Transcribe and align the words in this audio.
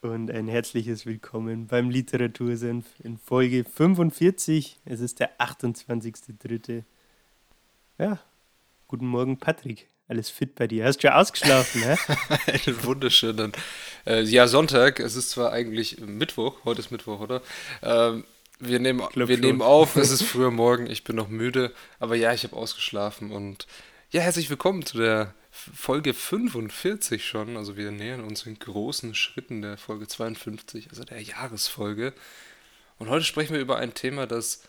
und 0.00 0.30
ein 0.30 0.46
herzliches 0.46 1.06
Willkommen 1.06 1.66
beim 1.66 1.90
Literatursenf 1.90 2.86
in 3.02 3.18
Folge 3.18 3.64
45. 3.64 4.78
Es 4.84 5.00
ist 5.00 5.18
der 5.18 5.38
28.3. 5.40 6.84
Ja, 7.98 8.20
guten 8.86 9.06
Morgen, 9.06 9.38
Patrick. 9.38 9.88
Alles 10.06 10.30
fit 10.30 10.54
bei 10.54 10.66
dir? 10.66 10.84
Hast 10.84 10.98
du 10.98 11.08
schon 11.08 11.16
ausgeschlafen, 11.16 11.82
hä? 11.82 11.96
Einen 12.46 12.84
wunderschönen. 12.84 13.52
Äh, 14.06 14.22
ja, 14.22 14.46
Sonntag. 14.46 15.00
Es 15.00 15.16
ist 15.16 15.30
zwar 15.30 15.52
eigentlich 15.52 16.00
Mittwoch. 16.00 16.64
Heute 16.64 16.80
ist 16.80 16.90
Mittwoch, 16.90 17.20
oder? 17.20 17.42
Ähm, 17.82 18.24
wir 18.60 18.78
nehmen, 18.78 19.02
wir 19.14 19.38
nehmen 19.38 19.62
auf. 19.62 19.96
Es 19.96 20.10
ist 20.10 20.22
früher 20.24 20.50
Morgen. 20.50 20.86
Ich 20.86 21.04
bin 21.04 21.16
noch 21.16 21.28
müde. 21.28 21.74
Aber 21.98 22.14
ja, 22.14 22.32
ich 22.32 22.44
habe 22.44 22.56
ausgeschlafen. 22.56 23.32
Und 23.32 23.66
ja, 24.10 24.22
herzlich 24.22 24.48
willkommen 24.48 24.86
zu 24.86 24.98
der 24.98 25.34
Folge 25.74 26.14
45 26.14 27.24
schon. 27.24 27.56
Also 27.56 27.76
wir 27.76 27.90
nähern 27.90 28.22
uns 28.22 28.46
in 28.46 28.58
großen 28.58 29.14
Schritten 29.14 29.62
der 29.62 29.76
Folge 29.76 30.06
52, 30.06 30.90
also 30.90 31.04
der 31.04 31.20
Jahresfolge. 31.20 32.12
Und 32.98 33.08
heute 33.08 33.24
sprechen 33.24 33.54
wir 33.54 33.60
über 33.60 33.78
ein 33.78 33.94
Thema, 33.94 34.26
das 34.26 34.62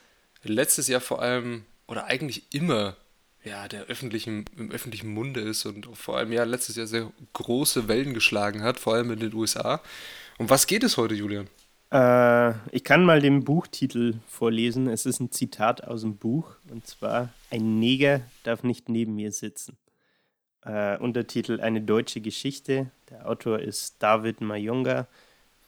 letztes 0.44 0.88
Jahr 0.88 1.02
vor 1.02 1.22
allem 1.22 1.66
oder 1.88 2.06
eigentlich 2.06 2.54
immer 2.54 2.96
ja, 3.44 3.68
der 3.68 3.86
öffentlichen, 3.86 4.46
im 4.58 4.72
öffentlichen 4.72 5.14
Munde 5.14 5.40
ist 5.40 5.66
und 5.66 5.86
vor 5.96 6.18
allem 6.18 6.32
ja 6.32 6.44
letztes 6.44 6.76
Jahr 6.76 6.88
sehr 6.88 7.12
große 7.34 7.88
Wellen 7.88 8.14
geschlagen 8.14 8.64
hat, 8.64 8.80
vor 8.80 8.96
allem 8.96 9.12
in 9.12 9.20
den 9.20 9.34
USA. 9.34 9.82
Um 10.38 10.50
was 10.50 10.68
geht 10.68 10.84
es 10.84 10.98
heute, 10.98 11.16
Julian? 11.16 11.48
Äh, 11.92 12.52
ich 12.76 12.84
kann 12.84 13.04
mal 13.06 13.22
den 13.22 13.44
Buchtitel 13.44 14.16
vorlesen. 14.28 14.88
Es 14.88 15.06
ist 15.06 15.20
ein 15.20 15.32
Zitat 15.32 15.84
aus 15.84 16.02
dem 16.02 16.18
Buch 16.18 16.56
und 16.70 16.86
zwar: 16.86 17.30
Ein 17.50 17.80
Neger 17.80 18.22
darf 18.44 18.64
nicht 18.64 18.90
neben 18.90 19.16
mir 19.16 19.32
sitzen. 19.32 19.78
Äh, 20.66 20.98
Untertitel 20.98 21.62
Eine 21.62 21.82
deutsche 21.82 22.22
Geschichte. 22.22 22.92
Der 23.10 23.28
Autor 23.30 23.60
ist 23.60 24.02
David 24.04 24.42
Mayonga, 24.42 25.08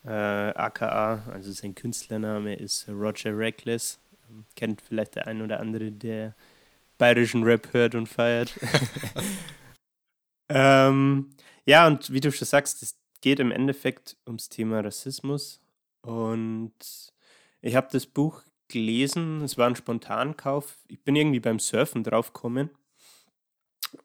äh, 0.03 0.09
aka, 0.09 1.23
also 1.31 1.51
sein 1.51 1.75
Künstlername 1.75 2.55
ist 2.55 2.89
Roger 2.89 3.37
Reckless. 3.37 3.99
Ähm, 4.29 4.45
kennt 4.55 4.81
vielleicht 4.81 5.15
der 5.15 5.27
ein 5.27 5.41
oder 5.41 5.59
andere, 5.59 5.91
der 5.91 6.35
bayerischen 6.97 7.43
Rap 7.43 7.71
hört 7.73 7.95
und 7.95 8.07
feiert. 8.07 8.53
ähm, 10.49 11.29
ja, 11.65 11.87
und 11.87 12.11
wie 12.11 12.19
du 12.19 12.31
schon 12.31 12.47
sagst, 12.47 12.83
es 12.83 12.95
geht 13.21 13.39
im 13.39 13.51
Endeffekt 13.51 14.17
ums 14.27 14.49
Thema 14.49 14.81
Rassismus. 14.81 15.61
Und 16.01 16.73
ich 17.61 17.75
habe 17.75 17.87
das 17.91 18.05
Buch 18.05 18.43
gelesen, 18.67 19.41
es 19.41 19.57
war 19.57 19.67
ein 19.67 19.75
Spontankauf. 19.75 20.79
Ich 20.87 21.01
bin 21.03 21.15
irgendwie 21.15 21.39
beim 21.39 21.59
Surfen 21.59 22.03
draufgekommen 22.03 22.71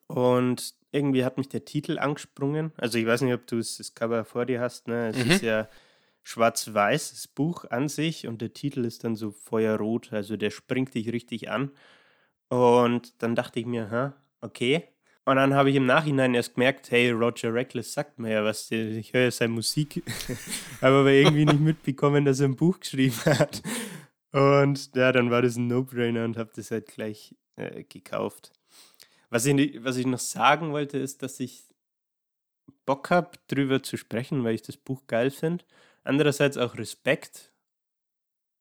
und 0.06 0.74
irgendwie 0.92 1.24
hat 1.24 1.36
mich 1.36 1.48
der 1.48 1.64
Titel 1.64 1.98
angesprungen. 1.98 2.72
Also 2.76 2.98
ich 2.98 3.06
weiß 3.06 3.20
nicht, 3.22 3.34
ob 3.34 3.46
du 3.46 3.56
das 3.56 3.92
Cover 3.94 4.24
vor 4.24 4.46
dir 4.46 4.60
hast. 4.60 4.88
Ne? 4.88 5.08
Es 5.08 5.24
mhm. 5.24 5.30
ist 5.30 5.42
ja 5.42 5.68
schwarz-weiß, 6.22 7.10
das 7.10 7.28
Buch 7.28 7.66
an 7.70 7.88
sich 7.88 8.26
und 8.26 8.40
der 8.40 8.52
Titel 8.52 8.84
ist 8.84 9.04
dann 9.04 9.14
so 9.14 9.30
feuerrot. 9.30 10.12
Also 10.12 10.36
der 10.36 10.50
springt 10.50 10.94
dich 10.94 11.12
richtig 11.12 11.50
an. 11.50 11.70
Und 12.48 13.22
dann 13.22 13.34
dachte 13.34 13.60
ich 13.60 13.66
mir, 13.66 13.90
ha, 13.90 14.14
okay. 14.40 14.84
Und 15.24 15.36
dann 15.36 15.54
habe 15.54 15.70
ich 15.70 15.76
im 15.76 15.86
Nachhinein 15.86 16.34
erst 16.34 16.54
gemerkt, 16.54 16.90
hey, 16.92 17.10
Roger 17.10 17.52
Reckless 17.52 17.92
sagt 17.92 18.20
mir 18.20 18.30
ja 18.30 18.44
was, 18.44 18.70
ich 18.70 19.12
höre 19.12 19.22
ja 19.22 19.30
seine 19.32 19.52
Musik, 19.52 20.04
habe 20.80 20.98
aber 21.00 21.10
irgendwie 21.10 21.44
nicht 21.44 21.60
mitbekommen, 21.60 22.24
dass 22.24 22.38
er 22.38 22.46
ein 22.46 22.56
Buch 22.56 22.78
geschrieben 22.78 23.16
hat. 23.24 23.60
Und 24.32 24.94
ja, 24.94 25.10
dann 25.12 25.30
war 25.30 25.42
das 25.42 25.56
ein 25.56 25.66
No-Brainer 25.66 26.24
und 26.24 26.36
habe 26.36 26.50
das 26.54 26.70
halt 26.70 26.86
gleich 26.86 27.34
äh, 27.56 27.82
gekauft. 27.84 28.52
Was 29.30 29.46
ich, 29.46 29.84
was 29.84 29.96
ich 29.96 30.06
noch 30.06 30.18
sagen 30.18 30.72
wollte, 30.72 30.98
ist, 30.98 31.22
dass 31.22 31.40
ich 31.40 31.64
Bock 32.84 33.10
habe, 33.10 33.32
drüber 33.48 33.82
zu 33.82 33.96
sprechen, 33.96 34.44
weil 34.44 34.54
ich 34.54 34.62
das 34.62 34.76
Buch 34.76 35.06
geil 35.06 35.30
finde. 35.30 35.64
Andererseits 36.04 36.56
auch 36.56 36.76
Respekt, 36.78 37.52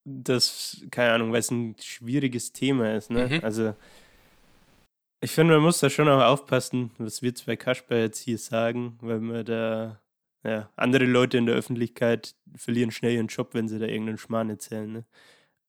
dass, 0.03 0.85
keine 0.91 1.13
Ahnung, 1.13 1.31
weil 1.31 1.39
es 1.39 1.51
ein 1.51 1.75
schwieriges 1.79 2.53
Thema 2.53 2.95
ist. 2.95 3.11
Ne? 3.11 3.27
Mhm. 3.27 3.39
Also, 3.43 3.75
ich 5.21 5.31
finde, 5.31 5.55
man 5.55 5.63
muss 5.63 5.79
da 5.79 5.89
schon 5.89 6.09
auch 6.09 6.21
aufpassen, 6.21 6.91
was 6.97 7.21
wir 7.21 7.33
zwei 7.35 7.55
Kasper 7.55 7.97
jetzt 7.97 8.19
hier 8.19 8.37
sagen, 8.37 8.97
weil 9.01 9.19
man 9.19 9.45
da, 9.45 10.01
ja, 10.43 10.71
andere 10.75 11.05
Leute 11.05 11.37
in 11.37 11.45
der 11.45 11.55
Öffentlichkeit 11.55 12.35
verlieren 12.55 12.91
schnell 12.91 13.13
ihren 13.13 13.27
Job, 13.27 13.53
wenn 13.53 13.67
sie 13.67 13.79
da 13.79 13.85
irgendeinen 13.85 14.17
Schmarrn 14.17 14.49
erzählen. 14.49 14.91
Ne? 14.91 15.05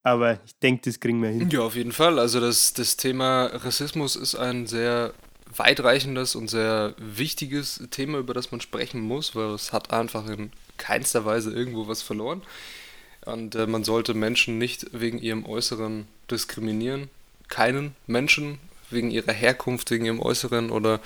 Aber 0.06 0.38
ich 0.46 0.56
denke, 0.60 0.82
das 0.84 1.00
kriegen 1.00 1.20
wir 1.20 1.30
hin. 1.30 1.50
Ja, 1.50 1.62
auf 1.62 1.74
jeden 1.74 1.90
Fall. 1.90 2.20
Also 2.20 2.38
das, 2.38 2.72
das 2.72 2.96
Thema 2.96 3.46
Rassismus 3.46 4.14
ist 4.14 4.36
ein 4.36 4.68
sehr 4.68 5.12
weitreichendes 5.56 6.36
und 6.36 6.48
sehr 6.48 6.94
wichtiges 6.96 7.82
Thema, 7.90 8.18
über 8.18 8.32
das 8.32 8.52
man 8.52 8.60
sprechen 8.60 9.00
muss, 9.00 9.34
weil 9.34 9.46
es 9.46 9.72
hat 9.72 9.92
einfach 9.92 10.28
in 10.28 10.52
keinster 10.76 11.24
Weise 11.24 11.52
irgendwo 11.52 11.88
was 11.88 12.02
verloren. 12.02 12.42
Und 13.24 13.56
äh, 13.56 13.66
man 13.66 13.82
sollte 13.82 14.14
Menschen 14.14 14.58
nicht 14.58 14.86
wegen 14.92 15.18
ihrem 15.18 15.44
Äußeren 15.44 16.06
diskriminieren. 16.30 17.10
Keinen 17.48 17.96
Menschen 18.06 18.60
wegen 18.90 19.10
ihrer 19.10 19.32
Herkunft, 19.32 19.90
wegen 19.90 20.04
ihrem 20.04 20.22
Äußeren 20.22 20.70
oder 20.70 21.00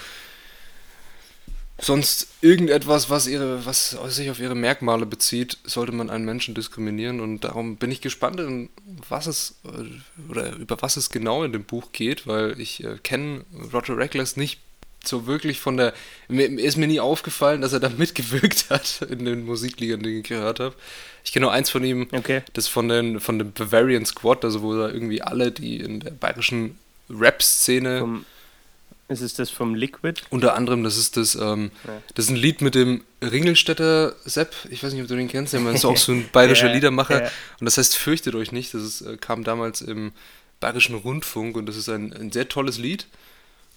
sonst 1.81 2.29
irgendetwas, 2.41 3.11
was, 3.11 3.27
ihre, 3.27 3.65
was 3.65 3.97
sich 4.09 4.31
auf 4.31 4.39
ihre 4.39 4.55
Merkmale 4.55 5.07
bezieht, 5.07 5.59
sollte 5.65 5.93
man 5.93 6.11
einen 6.11 6.25
Menschen 6.25 6.55
diskriminieren. 6.55 7.21
Und 7.21 7.45
darum 7.45 7.77
bin 7.77 7.91
ich 7.91 8.01
gespannt, 8.01 8.41
was 9.09 9.27
es 9.27 9.57
oder 10.29 10.55
über 10.57 10.81
was 10.81 10.97
es 10.97 11.11
genau 11.11 11.45
in 11.45 11.53
dem 11.53 11.65
Buch 11.65 11.93
geht, 11.93 12.27
weil 12.27 12.61
ich 12.61 12.85
äh, 12.85 12.99
kenne 13.03 13.45
Roger 13.73 13.97
Reckless 13.97 14.37
nicht 14.37 14.61
so 15.05 15.27
wirklich 15.27 15.61
von 15.61 15.77
der. 15.77 15.95
Mir, 16.29 16.47
ist 16.47 16.77
mir 16.77 16.87
nie 16.87 17.01
aufgefallen, 17.01 17.63
dass 17.63 17.73
er 17.73 17.81
da 17.81 17.89
mitgewirkt 17.97 18.71
hat 18.71 19.03
in 19.09 19.25
den 19.25 19.45
Musikliedern, 19.47 20.03
die 20.03 20.19
ich 20.19 20.29
gehört 20.29 20.61
habe. 20.61 20.75
Ich 21.25 21.33
kenne 21.33 21.47
nur 21.47 21.53
eins 21.53 21.71
von 21.71 21.85
ihm, 21.85 22.09
okay. 22.13 22.43
das 22.55 22.67
von, 22.69 22.89
den, 22.89 23.21
von 23.21 23.39
dem 23.39 23.53
Bavarian 23.53 24.07
Squad, 24.07 24.45
also 24.45 24.63
wo 24.63 24.75
da 24.75 24.89
irgendwie 24.89 25.23
alle, 25.23 25.53
die 25.53 25.77
in 25.77 26.01
der 26.01 26.13
bayerischen 26.13 26.79
Rap-Szene 27.11 28.23
ist 29.11 29.21
es 29.21 29.35
das 29.35 29.51
vom 29.51 29.75
Liquid? 29.75 30.23
Unter 30.31 30.55
anderem, 30.55 30.85
das 30.85 30.97
ist 30.97 31.17
das, 31.17 31.35
ähm, 31.35 31.73
ja. 31.85 32.01
das 32.15 32.27
ist 32.27 32.31
ein 32.31 32.37
Lied 32.37 32.61
mit 32.61 32.77
dem 32.77 33.05
Ringelstädter 33.23 34.15
Sepp. 34.25 34.55
Ich 34.71 34.83
weiß 34.83 34.93
nicht, 34.93 35.03
ob 35.03 35.09
du 35.09 35.17
den 35.17 35.29
kennst, 35.29 35.53
der 35.53 35.61
ist 35.73 35.85
auch 35.85 35.97
so 35.97 36.13
ein 36.13 36.29
bayerischer 36.31 36.69
ja, 36.69 36.75
Liedermacher. 36.75 37.25
Ja. 37.25 37.31
Und 37.59 37.65
das 37.65 37.77
heißt, 37.77 37.97
fürchtet 37.97 38.37
euch 38.37 38.53
nicht. 38.53 38.73
Das 38.73 38.83
ist, 38.83 39.01
äh, 39.03 39.17
kam 39.17 39.43
damals 39.43 39.81
im 39.81 40.13
bayerischen 40.61 40.95
Rundfunk 40.95 41.57
und 41.57 41.67
das 41.67 41.77
ist 41.77 41.89
ein, 41.89 42.13
ein 42.13 42.31
sehr 42.31 42.49
tolles 42.49 42.79
Lied. 42.79 43.09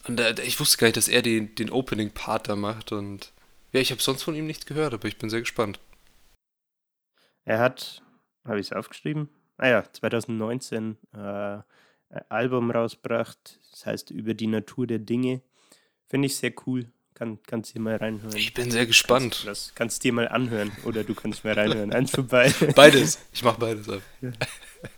Und 0.08 0.20
äh, 0.20 0.36
ich 0.44 0.60
wusste 0.60 0.78
gar 0.78 0.88
nicht, 0.88 0.98
dass 0.98 1.08
er 1.08 1.24
den, 1.24 1.56
den 1.56 1.72
Opening-Part 1.72 2.48
da 2.48 2.56
macht. 2.56 2.92
Und 2.92 3.32
ja, 3.72 3.80
ich 3.80 3.92
habe 3.92 4.02
sonst 4.02 4.22
von 4.22 4.36
ihm 4.36 4.46
nichts 4.46 4.68
gehört, 4.68 4.94
aber 4.94 5.08
ich 5.08 5.18
bin 5.18 5.32
sehr 5.32 5.42
gespannt. 5.42 5.80
Er 7.44 7.60
hat, 7.60 8.04
habe 8.46 8.60
ich 8.60 8.68
es 8.68 8.74
aufgeschrieben? 8.74 9.30
Ah 9.58 9.68
ja, 9.68 9.84
2019 9.92 10.98
äh, 11.14 11.60
Album 12.30 12.72
rausgebracht, 12.72 13.60
das 13.72 13.86
heißt 13.86 14.12
Über 14.12 14.34
die 14.34 14.48
Natur 14.48 14.88
der 14.88 15.00
Dinge. 15.00 15.42
Finde 16.08 16.28
ich 16.28 16.36
sehr 16.36 16.54
cool. 16.66 16.92
Kann, 17.14 17.40
kannst 17.44 17.76
dir 17.76 17.80
mal 17.80 17.96
reinhören. 17.96 18.36
Ich 18.36 18.54
bin 18.54 18.72
sehr 18.72 18.88
gespannt. 18.88 19.44
Kannst, 19.44 19.48
das 19.48 19.76
kannst 19.76 20.04
dir 20.04 20.14
mal 20.14 20.28
anhören 20.28 20.72
oder 20.84 21.04
du 21.04 21.14
kannst 21.14 21.44
mal 21.44 21.54
reinhören. 21.54 21.94
Eins 21.94 22.12
vorbei. 22.12 22.52
Beides. 22.76 23.20
Ich 23.32 23.44
mache 23.44 23.60
beides 23.60 23.88
ab. 23.88 24.02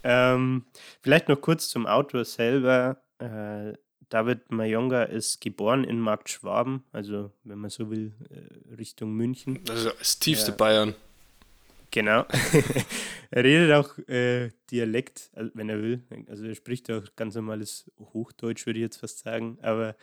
ähm, 0.04 0.66
vielleicht 1.02 1.28
noch 1.28 1.42
kurz 1.42 1.68
zum 1.68 1.86
Autor 1.88 2.24
selber. 2.24 3.02
Äh, 3.20 3.74
David 4.10 4.52
Mayonga 4.52 5.04
ist 5.04 5.42
geboren 5.42 5.84
in 5.84 6.00
Markt 6.00 6.30
Schwaben, 6.30 6.84
also 6.92 7.32
wenn 7.44 7.58
man 7.58 7.70
so 7.70 7.90
will, 7.90 8.14
äh, 8.30 8.76
Richtung 8.76 9.14
München. 9.14 9.60
Also 9.70 9.90
das 9.90 10.20
tiefste 10.20 10.52
ja. 10.52 10.58
Bayern. 10.58 10.96
Genau. 11.96 12.26
er 13.32 13.44
redet 13.46 13.72
auch 13.72 13.98
äh, 14.10 14.50
Dialekt, 14.70 15.32
wenn 15.54 15.70
er 15.70 15.82
will. 15.82 16.04
Also 16.28 16.44
er 16.44 16.54
spricht 16.54 16.92
auch 16.92 17.04
ganz 17.16 17.36
normales 17.36 17.90
Hochdeutsch, 17.98 18.66
würde 18.66 18.80
ich 18.80 18.84
jetzt 18.84 18.98
fast 18.98 19.20
sagen. 19.20 19.58
Aber 19.62 19.96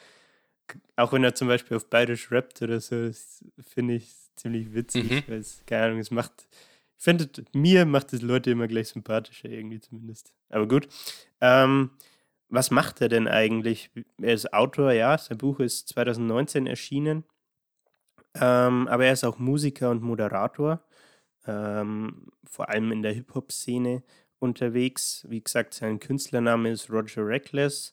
auch 0.97 1.13
wenn 1.13 1.23
er 1.23 1.35
zum 1.35 1.49
Beispiel 1.49 1.77
auf 1.77 1.91
Bayerisch 1.91 2.33
rappt 2.33 2.63
oder 2.63 2.81
so, 2.81 3.11
finde 3.59 3.97
ich 3.97 4.11
ziemlich 4.37 4.73
witzig, 4.73 5.11
mhm. 5.11 5.23
weil 5.27 5.41
es, 5.41 5.63
keine 5.67 5.85
Ahnung, 5.85 5.99
es 5.99 6.11
macht, 6.11 6.49
ich 6.97 7.05
finde, 7.05 7.29
mir 7.53 7.85
macht 7.85 8.15
es 8.15 8.23
Leute 8.23 8.53
immer 8.53 8.69
gleich 8.69 8.89
sympathischer, 8.89 9.51
irgendwie 9.51 9.81
zumindest. 9.81 10.33
Aber 10.49 10.67
gut. 10.67 10.89
Ähm, 11.43 11.91
was 12.49 12.71
macht 12.71 13.03
er 13.03 13.11
denn 13.11 13.29
eigentlich? 13.29 13.91
Er 14.19 14.33
ist 14.33 14.55
Autor, 14.55 14.93
ja, 14.93 15.19
sein 15.19 15.37
Buch 15.37 15.61
ist 15.61 15.89
2019 15.89 16.67
erschienen. 16.67 17.25
Ähm, 18.35 18.89
aber 18.89 19.05
er 19.05 19.13
ist 19.13 19.25
auch 19.25 19.39
Musiker 19.39 19.91
und 19.91 20.03
Moderator. 20.03 20.83
Ähm, 21.47 22.29
vor 22.45 22.69
allem 22.69 22.93
in 22.93 23.03
der 23.03 23.13
Hip-Hop-Szene 23.13 24.03
unterwegs. 24.39 25.25
Wie 25.29 25.43
gesagt, 25.43 25.75
sein 25.75 26.01
Künstlername 26.01 26.71
ist 26.71 26.91
Roger 26.91 27.27
Reckless. 27.27 27.93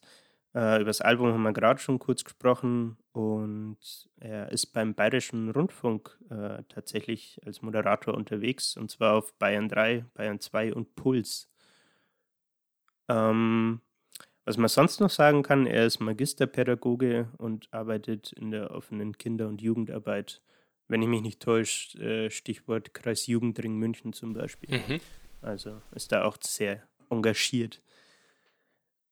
Äh, 0.54 0.76
über 0.76 0.86
das 0.86 1.00
Album 1.00 1.32
haben 1.32 1.42
wir 1.42 1.52
gerade 1.52 1.80
schon 1.80 1.98
kurz 1.98 2.24
gesprochen 2.24 2.96
und 3.12 3.78
er 4.18 4.50
ist 4.50 4.66
beim 4.72 4.94
Bayerischen 4.94 5.50
Rundfunk 5.50 6.18
äh, 6.28 6.64
tatsächlich 6.68 7.40
als 7.46 7.62
Moderator 7.62 8.14
unterwegs 8.14 8.76
und 8.76 8.90
zwar 8.90 9.14
auf 9.14 9.32
Bayern 9.34 9.68
3, 9.68 10.06
Bayern 10.14 10.40
2 10.40 10.74
und 10.74 10.96
Puls. 10.96 11.48
Ähm, 13.08 13.80
was 14.44 14.56
man 14.56 14.68
sonst 14.68 15.00
noch 15.00 15.10
sagen 15.10 15.42
kann, 15.44 15.66
er 15.66 15.86
ist 15.86 16.00
Magisterpädagoge 16.00 17.28
und 17.38 17.72
arbeitet 17.72 18.32
in 18.32 18.50
der 18.50 18.72
offenen 18.72 19.16
Kinder- 19.16 19.48
und 19.48 19.62
Jugendarbeit. 19.62 20.42
Wenn 20.90 21.02
ich 21.02 21.08
mich 21.08 21.22
nicht 21.22 21.40
täusche, 21.40 21.98
äh, 21.98 22.30
Stichwort 22.30 22.92
Kreis 22.92 23.28
Jugendring 23.28 23.76
München 23.76 24.12
zum 24.12 24.32
Beispiel. 24.32 24.76
Mhm. 24.76 25.00
Also 25.40 25.80
ist 25.94 26.10
da 26.10 26.24
auch 26.24 26.36
sehr 26.42 26.82
engagiert. 27.10 27.80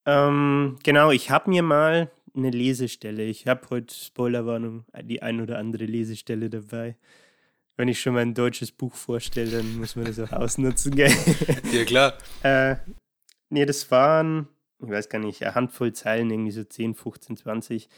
Ähm, 0.04 0.76
genau, 0.82 1.12
ich 1.12 1.30
habe 1.30 1.50
mir 1.50 1.62
mal 1.62 2.10
eine 2.34 2.50
Lesestelle. 2.50 3.22
Ich 3.24 3.46
habe 3.46 3.70
heute, 3.70 3.94
Spoilerwarnung, 3.94 4.86
die 5.02 5.22
ein 5.22 5.40
oder 5.40 5.58
andere 5.58 5.84
Lesestelle 5.84 6.50
dabei. 6.50 6.96
Wenn 7.76 7.86
ich 7.86 8.00
schon 8.00 8.14
mal 8.14 8.22
ein 8.22 8.34
deutsches 8.34 8.72
Buch 8.72 8.96
vorstelle, 8.96 9.58
dann 9.58 9.76
muss 9.76 9.94
man 9.94 10.06
das 10.06 10.18
auch 10.18 10.32
ausnutzen, 10.32 10.96
gell? 10.96 11.12
Ja, 11.72 11.84
klar. 11.84 12.18
äh, 12.42 12.74
nee, 13.50 13.64
das 13.66 13.88
waren, 13.92 14.48
ich 14.82 14.90
weiß 14.90 15.08
gar 15.08 15.20
nicht, 15.20 15.44
eine 15.44 15.54
Handvoll 15.54 15.92
Zeilen, 15.92 16.28
irgendwie 16.28 16.50
so 16.50 16.64
10, 16.64 16.96
15, 16.96 17.36
20. 17.36 17.88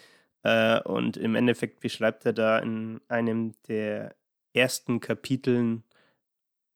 Äh, 0.43 0.81
und 0.83 1.17
im 1.17 1.35
Endeffekt 1.35 1.81
beschreibt 1.81 2.25
er 2.27 2.33
da 2.33 2.59
in 2.59 3.01
einem 3.09 3.53
der 3.69 4.15
ersten 4.53 5.01
Kapiteln 5.01 5.85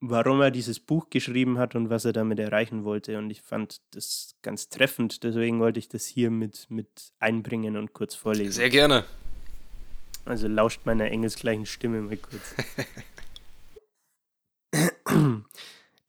warum 0.09 0.41
er 0.41 0.51
dieses 0.51 0.81
Buch 0.81 1.09
geschrieben 1.11 1.59
hat 1.59 1.75
und 1.75 1.91
was 1.91 2.05
er 2.05 2.13
damit 2.13 2.39
erreichen 2.39 2.85
wollte. 2.85 3.19
Und 3.19 3.31
ich 3.31 3.43
fand 3.43 3.81
das 3.93 4.37
ganz 4.43 4.69
treffend, 4.69 5.23
deswegen 5.25 5.61
wollte 5.61 5.79
ich 5.79 5.89
das 5.89 6.07
hier 6.07 6.31
mit, 6.31 6.67
mit 6.71 7.13
einbringen 7.19 7.77
und 7.77 7.93
kurz 7.93 8.15
vorlesen. 8.15 8.53
Sehr 8.53 8.71
gerne. 8.71 9.05
Also 10.25 10.49
lauscht 10.49 10.81
meiner 10.85 11.11
engelsgleichen 11.11 11.67
Stimme 11.67 12.01
mal 12.01 12.17
kurz. 12.17 12.55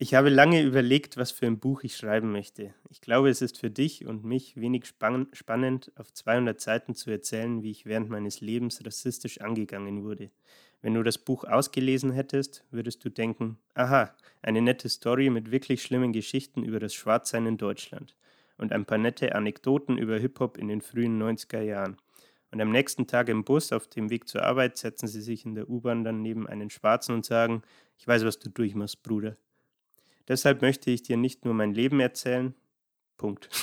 Ich 0.06 0.14
habe 0.14 0.30
lange 0.30 0.62
überlegt, 0.62 1.18
was 1.18 1.32
für 1.32 1.48
ein 1.48 1.58
Buch 1.58 1.82
ich 1.82 1.98
schreiben 1.98 2.32
möchte. 2.32 2.76
Ich 2.92 3.02
glaube, 3.02 3.28
es 3.28 3.42
ist 3.42 3.58
für 3.58 3.72
dich 3.72 4.06
und 4.06 4.24
mich 4.24 4.56
wenig 4.56 4.86
spann 4.86 5.26
spannend, 5.34 5.92
auf 5.96 6.14
200 6.14 6.62
Seiten 6.62 6.94
zu 6.94 7.10
erzählen, 7.10 7.64
wie 7.64 7.72
ich 7.72 7.88
während 7.88 8.12
meines 8.12 8.40
Lebens 8.40 8.86
rassistisch 8.86 9.42
angegangen 9.42 10.04
wurde. 10.04 10.30
Wenn 10.84 10.94
du 10.94 11.02
das 11.02 11.18
Buch 11.18 11.44
ausgelesen 11.44 12.12
hättest, 12.12 12.64
würdest 12.70 13.04
du 13.04 13.10
denken, 13.10 13.58
aha, 13.74 14.16
eine 14.44 14.62
nette 14.62 14.90
Story 14.90 15.32
mit 15.32 15.50
wirklich 15.50 15.82
schlimmen 15.82 16.14
Geschichten 16.14 16.62
über 16.62 16.80
das 16.80 16.94
Schwarzsein 16.94 17.48
in 17.48 17.58
Deutschland 17.58 18.16
und 18.60 18.74
ein 18.74 18.86
paar 18.86 19.00
nette 19.00 19.34
Anekdoten 19.34 19.98
über 19.98 20.20
Hip-Hop 20.20 20.60
in 20.60 20.68
den 20.68 20.82
frühen 20.82 21.20
90er 21.20 21.62
Jahren. 21.62 21.98
Und 22.52 22.62
am 22.62 22.70
nächsten 22.70 23.08
Tag 23.08 23.28
im 23.28 23.44
Bus 23.44 23.72
auf 23.72 23.88
dem 23.88 24.12
Weg 24.12 24.28
zur 24.28 24.44
Arbeit 24.44 24.78
setzen 24.78 25.08
sie 25.08 25.22
sich 25.22 25.48
in 25.48 25.56
der 25.56 25.68
U-Bahn 25.68 26.04
dann 26.04 26.22
neben 26.22 26.46
einen 26.46 26.70
Schwarzen 26.70 27.16
und 27.16 27.26
sagen, 27.26 27.64
ich 27.98 28.08
weiß, 28.08 28.24
was 28.24 28.38
du 28.38 28.52
durchmachst, 28.52 29.02
Bruder. 29.02 29.36
Deshalb 30.28 30.62
möchte 30.62 30.92
ich 30.92 31.04
dir 31.04 31.18
nicht 31.18 31.46
nur 31.46 31.54
mein 31.54 31.74
Leben 31.74 32.00
erzählen. 32.00 32.54
Punkt. 33.18 33.50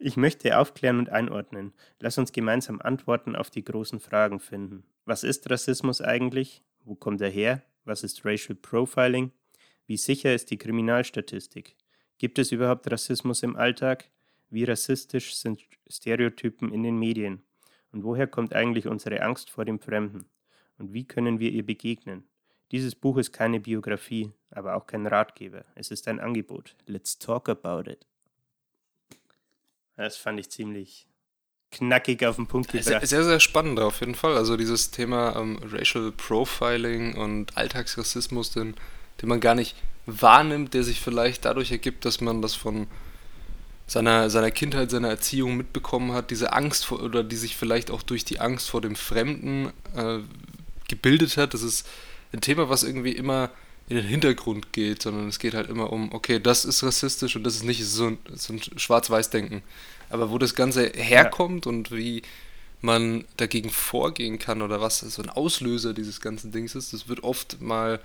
Ich 0.00 0.16
möchte 0.16 0.56
aufklären 0.56 1.00
und 1.00 1.10
einordnen. 1.10 1.72
Lass 1.98 2.18
uns 2.18 2.30
gemeinsam 2.30 2.80
Antworten 2.80 3.34
auf 3.34 3.50
die 3.50 3.64
großen 3.64 3.98
Fragen 3.98 4.38
finden. 4.38 4.84
Was 5.04 5.24
ist 5.24 5.50
Rassismus 5.50 6.00
eigentlich? 6.00 6.62
Wo 6.84 6.94
kommt 6.94 7.20
er 7.20 7.30
her? 7.30 7.64
Was 7.84 8.04
ist 8.04 8.24
Racial 8.24 8.54
Profiling? 8.54 9.32
Wie 9.86 9.96
sicher 9.96 10.32
ist 10.32 10.52
die 10.52 10.56
Kriminalstatistik? 10.56 11.74
Gibt 12.18 12.38
es 12.38 12.52
überhaupt 12.52 12.88
Rassismus 12.88 13.42
im 13.42 13.56
Alltag? 13.56 14.08
Wie 14.50 14.62
rassistisch 14.62 15.34
sind 15.34 15.62
Stereotypen 15.88 16.72
in 16.72 16.84
den 16.84 16.96
Medien? 16.96 17.42
Und 17.90 18.04
woher 18.04 18.28
kommt 18.28 18.54
eigentlich 18.54 18.86
unsere 18.86 19.22
Angst 19.22 19.50
vor 19.50 19.64
dem 19.64 19.80
Fremden? 19.80 20.26
Und 20.78 20.92
wie 20.92 21.06
können 21.06 21.40
wir 21.40 21.50
ihr 21.50 21.66
begegnen? 21.66 22.22
Dieses 22.70 22.94
Buch 22.94 23.16
ist 23.16 23.32
keine 23.32 23.60
Biografie, 23.60 24.32
aber 24.50 24.76
auch 24.76 24.86
kein 24.86 25.06
Ratgeber. 25.06 25.64
Es 25.74 25.90
ist 25.90 26.06
ein 26.08 26.20
Angebot. 26.20 26.76
Let's 26.86 27.18
talk 27.18 27.48
about 27.48 27.90
it. 27.90 28.06
Das 29.96 30.16
fand 30.16 30.38
ich 30.38 30.50
ziemlich 30.50 31.08
knackig 31.70 32.24
auf 32.24 32.36
den 32.36 32.46
Punkt 32.46 32.70
gebracht. 32.70 32.84
Sehr, 32.84 33.06
sehr, 33.06 33.24
sehr 33.24 33.40
spannend 33.40 33.80
auf 33.80 34.00
jeden 34.00 34.14
Fall. 34.14 34.36
Also 34.36 34.56
dieses 34.56 34.90
Thema 34.90 35.36
ähm, 35.36 35.58
Racial 35.62 36.12
Profiling 36.12 37.16
und 37.16 37.56
Alltagsrassismus, 37.56 38.52
den, 38.52 38.74
den 39.20 39.28
man 39.28 39.40
gar 39.40 39.54
nicht 39.54 39.76
wahrnimmt, 40.06 40.74
der 40.74 40.84
sich 40.84 41.00
vielleicht 41.00 41.44
dadurch 41.44 41.70
ergibt, 41.70 42.04
dass 42.04 42.20
man 42.20 42.40
das 42.42 42.54
von 42.54 42.86
seiner, 43.86 44.30
seiner 44.30 44.50
Kindheit, 44.50 44.90
seiner 44.90 45.08
Erziehung 45.08 45.56
mitbekommen 45.56 46.12
hat, 46.12 46.30
diese 46.30 46.52
Angst 46.52 46.86
vor, 46.86 47.02
oder 47.02 47.24
die 47.24 47.36
sich 47.36 47.56
vielleicht 47.56 47.90
auch 47.90 48.02
durch 48.02 48.24
die 48.24 48.38
Angst 48.40 48.68
vor 48.68 48.80
dem 48.80 48.96
Fremden 48.96 49.72
äh, 49.94 50.20
gebildet 50.88 51.36
hat. 51.36 51.54
Das 51.54 51.62
ist 51.62 51.88
ein 52.32 52.40
Thema, 52.40 52.68
was 52.68 52.82
irgendwie 52.82 53.12
immer 53.12 53.50
in 53.88 53.96
den 53.96 54.06
Hintergrund 54.06 54.72
geht, 54.72 55.02
sondern 55.02 55.28
es 55.28 55.38
geht 55.38 55.54
halt 55.54 55.70
immer 55.70 55.92
um, 55.92 56.12
okay, 56.12 56.38
das 56.38 56.64
ist 56.64 56.82
rassistisch 56.82 57.36
und 57.36 57.44
das 57.44 57.56
ist 57.56 57.64
nicht 57.64 57.84
so 57.84 58.08
ein, 58.08 58.18
so 58.34 58.52
ein 58.52 58.60
Schwarz-Weiß-Denken. 58.60 59.62
Aber 60.10 60.30
wo 60.30 60.38
das 60.38 60.54
Ganze 60.54 60.92
herkommt 60.94 61.64
ja. 61.64 61.70
und 61.70 61.90
wie 61.90 62.22
man 62.80 63.24
dagegen 63.36 63.70
vorgehen 63.70 64.38
kann 64.38 64.62
oder 64.62 64.80
was 64.80 65.00
so 65.00 65.22
ein 65.22 65.30
Auslöser 65.30 65.94
dieses 65.94 66.20
ganzen 66.20 66.52
Dings 66.52 66.74
ist, 66.74 66.92
das 66.92 67.08
wird 67.08 67.24
oft 67.24 67.60
mal 67.60 68.00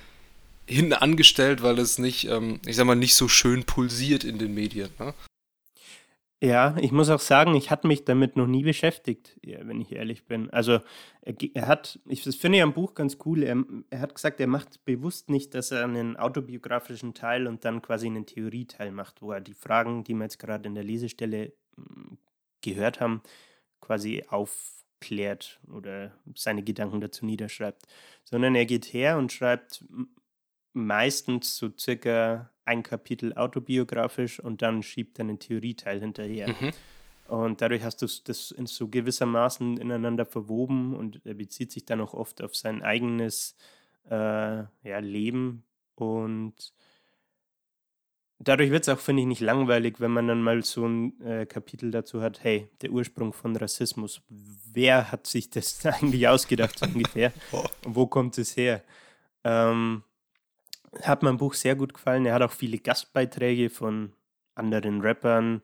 hinten 0.65 0.93
angestellt, 0.93 1.61
weil 1.61 1.77
es 1.79 1.99
nicht, 1.99 2.27
ähm, 2.29 2.59
ich 2.65 2.77
sag 2.77 2.85
mal, 2.85 2.95
nicht 2.95 3.15
so 3.15 3.27
schön 3.27 3.65
pulsiert 3.65 4.23
in 4.23 4.39
den 4.39 4.53
Medien. 4.53 4.89
Ne? 4.99 5.13
Ja, 6.43 6.75
ich 6.77 6.91
muss 6.91 7.09
auch 7.09 7.21
sagen, 7.21 7.55
ich 7.55 7.71
hatte 7.71 7.87
mich 7.87 8.03
damit 8.03 8.35
noch 8.35 8.47
nie 8.47 8.63
beschäftigt, 8.63 9.39
wenn 9.43 9.79
ich 9.79 9.93
ehrlich 9.93 10.25
bin. 10.25 10.49
Also 10.49 10.81
er, 11.21 11.35
er 11.53 11.67
hat, 11.67 12.01
ich 12.05 12.23
finde 12.23 12.57
ja 12.57 12.65
am 12.65 12.73
Buch 12.73 12.95
ganz 12.95 13.17
cool, 13.23 13.43
er, 13.43 13.63
er, 13.89 14.01
hat 14.01 14.13
gesagt, 14.13 14.41
er 14.41 14.47
macht 14.47 14.83
bewusst 14.83 15.29
nicht, 15.29 15.53
dass 15.53 15.71
er 15.71 15.85
einen 15.85 16.17
autobiografischen 16.17 17.13
Teil 17.13 17.47
und 17.47 17.63
dann 17.63 17.81
quasi 17.81 18.07
einen 18.07 18.25
Theorieteil 18.25 18.91
macht, 18.91 19.21
wo 19.21 19.31
er 19.31 19.39
die 19.39 19.53
Fragen, 19.53 20.03
die 20.03 20.13
wir 20.15 20.23
jetzt 20.23 20.37
gerade 20.37 20.67
in 20.67 20.75
der 20.75 20.83
Lesestelle 20.83 21.53
hm, 21.77 22.17
gehört 22.59 22.99
haben, 22.99 23.21
quasi 23.79 24.25
aufklärt 24.27 25.61
oder 25.71 26.11
seine 26.35 26.61
Gedanken 26.61 26.99
dazu 26.99 27.25
niederschreibt. 27.25 27.83
Sondern 28.25 28.55
er 28.55 28.65
geht 28.65 28.91
her 28.91 29.17
und 29.17 29.31
schreibt 29.31 29.85
meistens 30.73 31.55
so 31.55 31.69
circa 31.79 32.52
ein 32.65 32.83
Kapitel 32.83 33.33
autobiografisch 33.33 34.39
und 34.39 34.61
dann 34.61 34.83
schiebt 34.83 35.19
er 35.19 35.25
einen 35.25 35.39
Theorieteil 35.39 35.99
hinterher. 35.99 36.49
Mhm. 36.49 36.71
Und 37.27 37.61
dadurch 37.61 37.83
hast 37.83 38.01
du 38.01 38.07
das 38.25 38.51
in 38.51 38.65
so 38.65 38.87
gewissermaßen 38.87 39.77
ineinander 39.77 40.25
verwoben 40.25 40.95
und 40.95 41.21
er 41.25 41.33
bezieht 41.33 41.71
sich 41.71 41.85
dann 41.85 42.01
auch 42.01 42.13
oft 42.13 42.41
auf 42.43 42.55
sein 42.55 42.83
eigenes 42.83 43.55
äh, 44.09 44.63
ja, 44.83 44.99
Leben. 44.99 45.63
Und 45.95 46.73
dadurch 48.39 48.71
wird 48.71 48.83
es 48.83 48.89
auch, 48.89 48.99
finde 48.99 49.21
ich, 49.21 49.27
nicht 49.27 49.41
langweilig, 49.41 49.99
wenn 49.99 50.11
man 50.11 50.27
dann 50.27 50.41
mal 50.41 50.63
so 50.63 50.85
ein 50.85 51.19
äh, 51.21 51.45
Kapitel 51.45 51.91
dazu 51.91 52.21
hat, 52.21 52.43
hey, 52.43 52.69
der 52.81 52.91
Ursprung 52.91 53.33
von 53.33 53.55
Rassismus. 53.55 54.21
Wer 54.29 55.11
hat 55.11 55.27
sich 55.27 55.49
das 55.49 55.85
eigentlich 55.85 56.27
ausgedacht, 56.27 56.81
ungefähr? 56.81 57.31
Und 57.51 57.71
wo 57.95 58.07
kommt 58.07 58.37
es 58.37 58.57
her? 58.57 58.83
Ähm, 59.43 60.03
hat 61.01 61.23
mein 61.23 61.37
Buch 61.37 61.53
sehr 61.53 61.75
gut 61.75 61.93
gefallen. 61.93 62.25
Er 62.25 62.35
hat 62.35 62.41
auch 62.41 62.51
viele 62.51 62.77
Gastbeiträge 62.77 63.69
von 63.69 64.13
anderen 64.55 65.01
Rappern, 65.01 65.61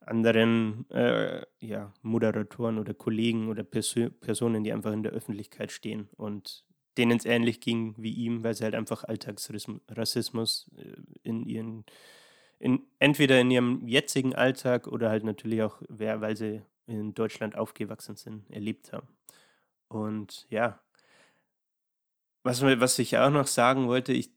anderen 0.00 0.88
äh, 0.90 1.42
ja, 1.60 1.92
Moderatoren 2.02 2.78
oder 2.78 2.94
Kollegen 2.94 3.48
oder 3.48 3.62
Perso 3.62 4.10
Personen, 4.10 4.64
die 4.64 4.72
einfach 4.72 4.92
in 4.92 5.02
der 5.02 5.12
Öffentlichkeit 5.12 5.70
stehen 5.70 6.08
und 6.16 6.64
denen 6.98 7.18
es 7.18 7.24
ähnlich 7.24 7.60
ging 7.60 7.94
wie 7.96 8.12
ihm, 8.12 8.44
weil 8.44 8.54
sie 8.54 8.64
halt 8.64 8.74
einfach 8.74 9.04
Alltagsrassismus 9.04 10.70
äh, 10.76 10.96
in 11.22 11.46
ihren, 11.46 11.84
in, 12.58 12.82
entweder 12.98 13.40
in 13.40 13.50
ihrem 13.50 13.86
jetzigen 13.86 14.34
Alltag 14.34 14.86
oder 14.86 15.10
halt 15.10 15.24
natürlich 15.24 15.62
auch, 15.62 15.80
weil 15.88 16.36
sie 16.36 16.62
in 16.86 17.14
Deutschland 17.14 17.56
aufgewachsen 17.56 18.16
sind, 18.16 18.50
erlebt 18.50 18.92
haben. 18.92 19.08
Und 19.88 20.46
ja, 20.50 20.80
was, 22.42 22.62
was 22.62 22.98
ich 22.98 23.18
auch 23.18 23.30
noch 23.30 23.46
sagen 23.46 23.86
wollte, 23.88 24.12
ich 24.12 24.32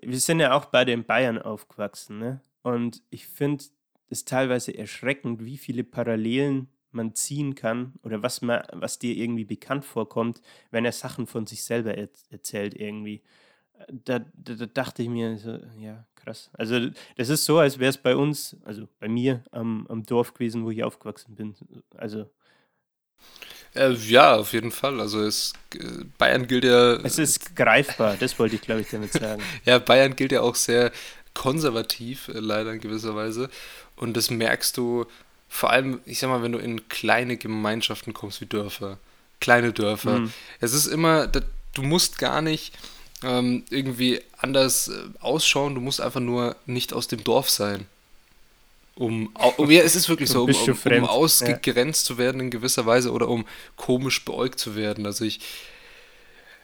wir 0.00 0.18
sind 0.18 0.40
ja 0.40 0.52
auch 0.52 0.66
beide 0.66 0.92
in 0.92 1.04
Bayern 1.04 1.40
aufgewachsen, 1.40 2.18
ne? 2.18 2.40
Und 2.62 3.02
ich 3.10 3.26
finde 3.26 3.64
es 4.08 4.24
teilweise 4.24 4.76
erschreckend, 4.76 5.44
wie 5.44 5.56
viele 5.56 5.84
Parallelen 5.84 6.68
man 6.90 7.14
ziehen 7.14 7.54
kann 7.54 7.92
oder 8.02 8.22
was, 8.22 8.42
man, 8.42 8.62
was 8.72 8.98
dir 8.98 9.14
irgendwie 9.14 9.44
bekannt 9.44 9.84
vorkommt, 9.84 10.40
wenn 10.70 10.84
er 10.84 10.92
Sachen 10.92 11.26
von 11.26 11.46
sich 11.46 11.62
selber 11.62 11.94
er 11.94 12.08
erzählt 12.30 12.74
irgendwie. 12.74 13.22
Da, 13.88 14.20
da, 14.32 14.54
da, 14.54 14.66
dachte 14.66 15.02
ich 15.02 15.08
mir 15.08 15.36
so, 15.36 15.60
ja, 15.78 16.06
krass. 16.14 16.50
Also 16.54 16.88
das 17.16 17.28
ist 17.28 17.44
so, 17.44 17.58
als 17.58 17.78
wäre 17.78 17.90
es 17.90 17.98
bei 17.98 18.16
uns, 18.16 18.56
also 18.64 18.88
bei 18.98 19.08
mir 19.08 19.44
am, 19.50 19.86
am 19.88 20.02
Dorf 20.02 20.32
gewesen, 20.32 20.64
wo 20.64 20.70
ich 20.70 20.82
aufgewachsen 20.82 21.36
bin. 21.36 21.54
Also 21.94 22.30
Äh, 23.76 23.92
ja, 23.92 24.36
auf 24.36 24.52
jeden 24.52 24.72
Fall. 24.72 25.00
Also 25.00 25.22
es, 25.22 25.52
äh, 25.74 26.04
Bayern 26.18 26.46
gilt 26.46 26.64
ja. 26.64 26.94
Es 26.94 27.18
ist 27.18 27.54
greifbar, 27.54 28.16
das 28.18 28.38
wollte 28.38 28.56
ich, 28.56 28.62
glaube 28.62 28.80
ich, 28.80 28.88
damit 28.88 29.12
sagen. 29.14 29.42
ja, 29.64 29.78
Bayern 29.78 30.16
gilt 30.16 30.32
ja 30.32 30.40
auch 30.40 30.54
sehr 30.54 30.92
konservativ, 31.34 32.28
äh, 32.28 32.38
leider 32.38 32.72
in 32.72 32.80
gewisser 32.80 33.14
Weise. 33.14 33.50
Und 33.96 34.16
das 34.16 34.30
merkst 34.30 34.76
du 34.76 35.06
vor 35.48 35.70
allem, 35.70 36.00
ich 36.06 36.18
sag 36.18 36.28
mal, 36.28 36.42
wenn 36.42 36.52
du 36.52 36.58
in 36.58 36.88
kleine 36.88 37.36
Gemeinschaften 37.36 38.12
kommst 38.12 38.40
wie 38.40 38.46
Dörfer, 38.46 38.98
kleine 39.40 39.72
Dörfer. 39.72 40.20
Mhm. 40.20 40.32
Es 40.60 40.72
ist 40.72 40.86
immer, 40.86 41.26
du 41.26 41.82
musst 41.82 42.18
gar 42.18 42.42
nicht 42.42 42.76
ähm, 43.22 43.64
irgendwie 43.70 44.20
anders 44.38 44.88
äh, 44.88 45.04
ausschauen, 45.20 45.74
du 45.74 45.80
musst 45.80 46.00
einfach 46.00 46.20
nur 46.20 46.56
nicht 46.66 46.92
aus 46.92 47.08
dem 47.08 47.22
Dorf 47.24 47.48
sein. 47.50 47.86
Um, 48.98 49.30
um 49.58 49.70
ja, 49.70 49.82
es 49.82 49.94
ist 49.94 50.08
wirklich 50.08 50.30
so, 50.30 50.44
um, 50.44 50.50
um, 50.50 50.92
um 50.92 51.04
ausgegrenzt 51.04 52.08
ja. 52.08 52.14
zu 52.14 52.18
werden 52.18 52.40
in 52.40 52.50
gewisser 52.50 52.86
Weise 52.86 53.12
oder 53.12 53.28
um 53.28 53.46
komisch 53.76 54.24
beäugt 54.24 54.58
zu 54.58 54.74
werden. 54.74 55.04
Also 55.04 55.26
ich, 55.26 55.40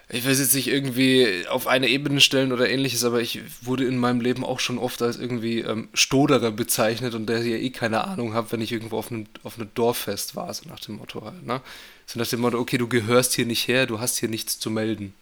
ich 0.09 0.25
will 0.25 0.35
jetzt 0.35 0.55
nicht 0.55 0.69
irgendwie 0.69 1.47
auf 1.49 1.67
eine 1.67 1.89
Ebene 1.89 2.23
stellen 2.23 2.53
oder 2.53 2.71
ähnliches, 2.71 3.05
aber 3.05 3.21
ich 3.21 3.41
wurde 3.61 3.85
in 3.85 3.99
meinem 3.99 4.23
Leben 4.23 4.45
auch 4.45 4.61
schon 4.61 4.79
oft 4.79 5.03
als 5.03 5.19
irgendwie 5.19 5.61
ähm, 5.61 5.89
Stoderer 5.93 6.53
bezeichnet 6.53 7.15
und 7.15 7.27
der 7.27 7.43
ja 7.43 7.57
eh 7.57 7.69
keine 7.69 8.05
Ahnung 8.05 8.33
hat, 8.33 8.51
wenn 8.51 8.63
ich 8.63 8.73
irgendwo 8.73 8.97
auf 8.97 9.13
einem, 9.13 9.27
auf 9.43 9.59
einem 9.59 9.69
Dorffest 9.75 10.35
war, 10.35 10.53
so 10.55 10.67
nach 10.71 10.81
dem 10.81 10.97
Motto 10.97 11.23
halt, 11.23 11.47
ne? 11.47 11.61
So 12.07 12.19
nach 12.19 12.27
dem 12.27 12.41
Motto, 12.41 12.59
okay, 12.59 12.79
du 12.79 12.89
gehörst 12.89 13.35
hier 13.35 13.47
nicht 13.47 13.69
her, 13.69 13.87
du 13.87 14.01
hast 14.01 14.19
hier 14.19 14.31
nichts 14.31 14.59
zu 14.59 14.71
melden. 14.71 15.15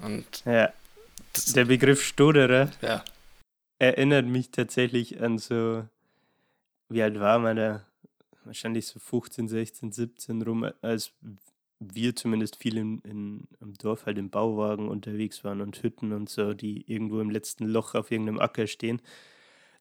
Und 0.00 0.42
ja. 0.44 0.72
Der 1.54 1.64
Begriff 1.64 2.04
Stoderer 2.04 2.70
ja. 2.82 3.04
erinnert 3.78 4.26
mich 4.26 4.50
tatsächlich 4.50 5.20
an 5.20 5.38
so, 5.38 5.84
wie 6.88 7.02
alt 7.02 7.18
war 7.18 7.38
man 7.38 7.56
da? 7.56 7.86
Wahrscheinlich 8.44 8.86
so 8.86 8.98
15, 8.98 9.48
16, 9.48 9.92
17 9.92 10.42
rum, 10.42 10.66
als 10.82 11.12
wir 11.80 12.14
zumindest 12.14 12.56
viel 12.56 12.76
in, 12.76 12.98
in, 13.00 13.48
im 13.60 13.74
Dorf 13.74 14.06
halt 14.06 14.18
im 14.18 14.30
Bauwagen 14.30 14.88
unterwegs 14.88 15.44
waren 15.44 15.60
und 15.60 15.82
Hütten 15.82 16.12
und 16.12 16.28
so, 16.28 16.54
die 16.54 16.84
irgendwo 16.90 17.20
im 17.20 17.30
letzten 17.30 17.66
Loch 17.66 17.94
auf 17.94 18.10
irgendeinem 18.10 18.40
Acker 18.40 18.66
stehen. 18.66 19.00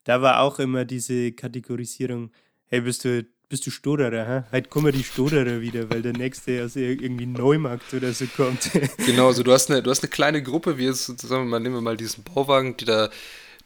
Da 0.04 0.22
war 0.22 0.42
auch 0.42 0.60
immer 0.60 0.86
diese 0.86 1.32
Kategorisierung, 1.32 2.32
hey, 2.68 2.82
bist 2.82 3.06
du 3.06 3.26
bist 3.54 3.68
du 3.68 3.70
Stoderer, 3.70 4.26
hä? 4.26 4.44
Heute 4.52 4.68
kommen 4.68 4.92
die 4.92 5.04
Stoderer 5.04 5.62
wieder, 5.62 5.88
weil 5.92 6.02
der 6.02 6.14
nächste 6.14 6.66
aus 6.66 6.76
irgendwie 6.76 7.28
Neumarkt 7.28 7.94
oder 7.94 8.12
so 8.12 8.26
kommt. 8.26 8.72
genau, 9.06 9.28
also 9.28 9.44
du 9.44 9.52
hast 9.52 9.70
eine, 9.70 9.84
du 9.84 9.92
hast 9.92 10.02
eine 10.02 10.10
kleine 10.10 10.42
Gruppe, 10.42 10.80
wie 10.80 10.86
jetzt, 10.86 11.06
sagen 11.06 11.44
wir 11.44 11.50
mal, 11.52 11.60
nehmen 11.60 11.76
wir 11.76 11.82
mal 11.82 11.96
diesen 11.96 12.24
Bauwagen, 12.24 12.76
die 12.78 12.86
da, 12.86 13.12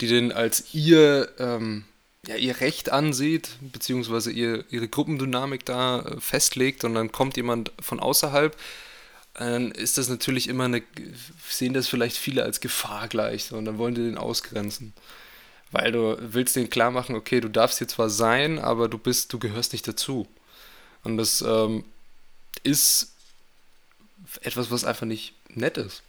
die 0.01 0.08
den 0.08 0.34
als 0.34 0.74
ihr, 0.74 1.29
ähm, 1.39 1.86
ja, 2.27 2.36
ihr 2.36 2.60
Recht 2.60 2.91
ansieht, 2.91 3.50
beziehungsweise 3.62 4.31
ihr, 4.31 4.65
ihre 4.69 4.88
Gruppendynamik 4.88 5.65
da 5.65 6.00
äh, 6.00 6.19
festlegt 6.19 6.84
und 6.84 6.93
dann 6.93 7.12
kommt 7.12 7.38
jemand 7.38 7.72
von 7.79 8.00
außerhalb, 8.00 8.55
dann 9.34 9.72
ist 9.72 9.98
das 9.98 10.10
natürlich 10.10 10.48
immer 10.48 10.65
eine, 10.65 10.81
sehen 11.48 11.74
das 11.74 11.88
vielleicht 11.88 12.17
viele 12.17 12.43
als 12.43 12.60
Gefahr 12.60 13.07
gleich, 13.07 13.46
so, 13.46 13.57
und 13.57 13.65
dann 13.65 13.77
wollen 13.77 13.96
die 13.96 14.03
den 14.03 14.17
ausgrenzen 14.17 14.93
weil 15.72 15.91
du 15.91 16.17
willst 16.19 16.55
denen 16.55 16.69
klar 16.69 16.91
machen, 16.91 17.15
okay, 17.15 17.41
du 17.41 17.50
darfst 17.50 17.77
hier 17.79 17.88
zwar 17.88 18.10
sein, 18.10 18.60
aber 18.60 18.88
du 18.88 18.98
bist, 18.98 19.34
du 19.34 19.39
gehörst 19.39 19.74
nicht 19.74 19.88
dazu. 19.88 20.27
Und 21.03 21.17
das 21.17 21.41
ähm, 21.41 21.84
ist 22.63 23.12
etwas, 24.41 24.72
was 24.72 24.86
einfach 24.86 25.05
nicht 25.05 25.34
nett 25.50 25.77
ist. 25.77 26.03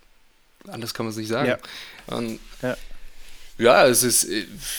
Anders 0.66 0.94
kann 0.94 1.06
man 1.06 1.10
es 1.10 1.16
nicht 1.16 1.28
sagen. 1.28 1.48
Ja. 1.48 1.58
Und, 2.06 2.40
ja. 2.62 2.76
Ja. 3.58 3.86
es 3.86 4.02
ist, 4.02 4.28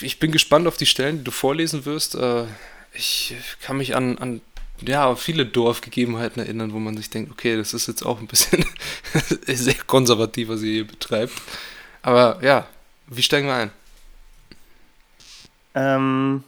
ich 0.00 0.18
bin 0.18 0.32
gespannt 0.32 0.66
auf 0.66 0.76
die 0.76 0.86
Stellen, 0.86 1.18
die 1.18 1.24
du 1.24 1.30
vorlesen 1.30 1.84
wirst. 1.84 2.14
Äh, 2.14 2.44
ich 2.92 3.34
kann 3.62 3.76
mich 3.76 3.94
an, 3.94 4.18
an 4.18 4.40
ja, 4.80 5.14
viele 5.14 5.46
Dorfgegebenheiten 5.46 6.42
erinnern, 6.42 6.72
wo 6.72 6.78
man 6.78 6.96
sich 6.96 7.10
denkt, 7.10 7.30
okay, 7.30 7.56
das 7.56 7.74
ist 7.74 7.86
jetzt 7.86 8.04
auch 8.04 8.20
ein 8.20 8.26
bisschen 8.26 8.64
sehr 9.46 9.74
konservativ, 9.86 10.48
was 10.48 10.62
ihr 10.62 10.72
hier 10.72 10.86
betreibt. 10.86 11.34
Aber 12.02 12.38
ja, 12.42 12.66
wie 13.06 13.22
steigen 13.22 13.46
wir 13.46 13.54
ein? 13.54 13.70
Ähm, 15.74 16.44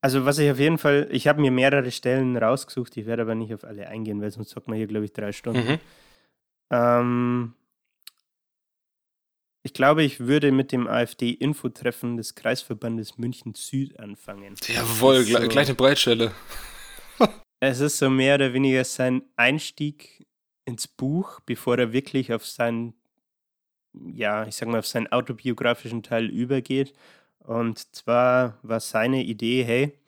also 0.00 0.24
was 0.24 0.38
ich 0.38 0.50
auf 0.50 0.58
jeden 0.58 0.78
Fall, 0.78 1.08
ich 1.10 1.28
habe 1.28 1.40
mir 1.40 1.50
mehrere 1.50 1.90
Stellen 1.90 2.36
rausgesucht, 2.36 2.96
ich 2.96 3.06
werde 3.06 3.22
aber 3.22 3.34
nicht 3.34 3.52
auf 3.52 3.64
alle 3.64 3.88
eingehen, 3.88 4.22
weil 4.22 4.30
sonst 4.30 4.50
sagt 4.50 4.68
man 4.68 4.78
hier, 4.78 4.86
glaube 4.86 5.04
ich, 5.04 5.12
drei 5.12 5.32
Stunden. 5.32 5.72
Mhm. 5.72 5.78
Ähm, 6.70 7.52
ich 9.62 9.74
glaube, 9.74 10.02
ich 10.02 10.20
würde 10.20 10.52
mit 10.52 10.72
dem 10.72 10.86
AfD-Infotreffen 10.86 12.16
des 12.16 12.34
Kreisverbandes 12.34 13.18
München 13.18 13.54
Süd 13.54 13.98
anfangen. 13.98 14.54
Jawohl, 14.66 15.22
so, 15.24 15.38
gleich 15.48 15.68
eine 15.68 15.74
Breitstelle. 15.74 16.32
es 17.60 17.80
ist 17.80 17.98
so 17.98 18.10
mehr 18.10 18.36
oder 18.36 18.52
weniger 18.52 18.84
sein 18.84 19.22
Einstieg 19.36 20.26
ins 20.64 20.88
Buch, 20.88 21.40
bevor 21.46 21.78
er 21.78 21.92
wirklich 21.92 22.32
auf 22.32 22.46
sein 22.46 22.94
ja, 23.92 24.46
ich 24.46 24.56
sag 24.56 24.68
mal, 24.68 24.78
auf 24.78 24.86
seinen 24.86 25.08
autobiografischen 25.08 26.02
Teil 26.02 26.26
übergeht. 26.26 26.92
Und 27.38 27.94
zwar 27.94 28.58
war 28.62 28.80
seine 28.80 29.24
Idee, 29.24 29.64
hey, 29.64 29.98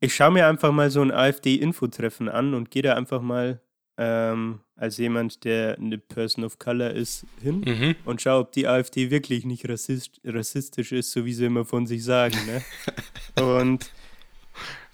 ich 0.00 0.14
schaue 0.14 0.32
mir 0.32 0.46
einfach 0.46 0.72
mal 0.72 0.90
so 0.90 1.00
ein 1.00 1.10
AfD-Infotreffen 1.10 2.28
an 2.28 2.54
und 2.54 2.70
gehe 2.70 2.82
da 2.82 2.94
einfach 2.94 3.22
mal 3.22 3.60
ähm, 3.96 4.60
als 4.76 4.96
jemand, 4.98 5.44
der 5.44 5.76
eine 5.78 5.98
Person 5.98 6.44
of 6.44 6.58
Color 6.58 6.90
ist, 6.90 7.26
hin 7.40 7.62
mhm. 7.64 7.96
und 8.04 8.20
schaue, 8.20 8.40
ob 8.40 8.52
die 8.52 8.66
AfD 8.66 9.10
wirklich 9.10 9.44
nicht 9.44 9.68
rassist, 9.68 10.20
rassistisch 10.24 10.92
ist, 10.92 11.12
so 11.12 11.24
wie 11.24 11.32
sie 11.32 11.44
immer 11.44 11.64
von 11.64 11.86
sich 11.86 12.04
sagen. 12.04 12.36
Ne? 12.46 12.62
und 13.44 13.90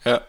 ja. 0.04 0.22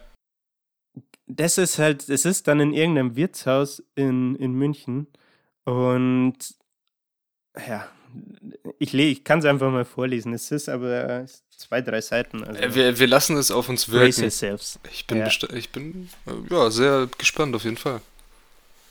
das 1.26 1.58
ist 1.58 1.78
halt, 1.78 2.08
es 2.08 2.24
ist 2.24 2.48
dann 2.48 2.60
in 2.60 2.72
irgendeinem 2.72 3.16
Wirtshaus 3.16 3.82
in, 3.94 4.36
in 4.36 4.52
München 4.54 5.06
und 5.64 6.36
ja, 7.66 7.88
ich, 8.78 8.94
ich 8.94 9.24
kann 9.24 9.38
es 9.40 9.44
einfach 9.44 9.70
mal 9.70 9.84
vorlesen. 9.84 10.32
Es 10.32 10.50
ist 10.50 10.68
aber 10.68 11.26
zwei, 11.56 11.80
drei 11.80 12.00
Seiten. 12.00 12.44
Also 12.44 12.60
äh, 12.60 12.74
wir, 12.74 12.98
wir 12.98 13.06
lassen 13.06 13.36
es 13.36 13.50
auf 13.50 13.68
uns 13.68 13.88
wirken. 13.90 14.24
Ich 14.90 15.06
bin, 15.06 15.18
ja. 15.18 15.28
ich 15.54 15.70
bin 15.70 16.08
ja, 16.50 16.70
sehr 16.70 17.08
gespannt 17.18 17.54
auf 17.54 17.64
jeden 17.64 17.76
Fall. 17.76 18.00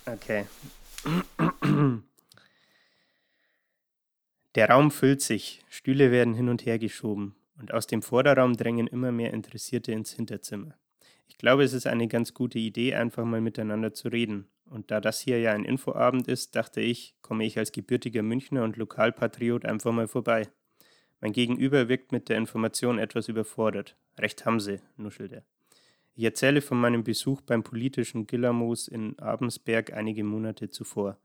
Okay. 0.05 0.45
Der 4.55 4.69
Raum 4.69 4.91
füllt 4.91 5.21
sich, 5.21 5.63
Stühle 5.69 6.11
werden 6.11 6.33
hin 6.33 6.49
und 6.49 6.65
her 6.65 6.77
geschoben 6.79 7.35
und 7.57 7.73
aus 7.73 7.87
dem 7.87 8.01
Vorderraum 8.01 8.57
drängen 8.57 8.87
immer 8.87 9.11
mehr 9.11 9.33
Interessierte 9.33 9.91
ins 9.93 10.11
Hinterzimmer. 10.11 10.75
Ich 11.27 11.37
glaube, 11.37 11.63
es 11.63 11.73
ist 11.73 11.87
eine 11.87 12.07
ganz 12.07 12.33
gute 12.33 12.59
Idee, 12.59 12.95
einfach 12.95 13.23
mal 13.23 13.39
miteinander 13.41 13.93
zu 13.93 14.09
reden 14.09 14.49
und 14.65 14.91
da 14.91 14.99
das 14.99 15.19
hier 15.19 15.39
ja 15.39 15.53
ein 15.53 15.65
Infoabend 15.65 16.27
ist, 16.27 16.55
dachte 16.55 16.81
ich, 16.81 17.15
komme 17.21 17.45
ich 17.45 17.57
als 17.57 17.71
gebürtiger 17.71 18.23
Münchner 18.23 18.63
und 18.63 18.77
Lokalpatriot 18.77 19.65
einfach 19.65 19.91
mal 19.91 20.07
vorbei. 20.07 20.47
Mein 21.19 21.33
Gegenüber 21.33 21.87
wirkt 21.87 22.11
mit 22.11 22.29
der 22.29 22.37
Information 22.37 22.97
etwas 22.97 23.27
überfordert. 23.27 23.95
Recht 24.17 24.45
haben 24.45 24.59
sie, 24.59 24.79
nuschelt 24.97 25.31
er. 25.33 25.43
Ich 26.15 26.25
erzähle 26.25 26.61
von 26.61 26.79
meinem 26.79 27.03
Besuch 27.03 27.41
beim 27.41 27.63
politischen 27.63 28.27
Gillermoos 28.27 28.87
in 28.87 29.17
Abensberg 29.17 29.93
einige 29.93 30.23
Monate 30.23 30.69
zuvor. 30.69 31.17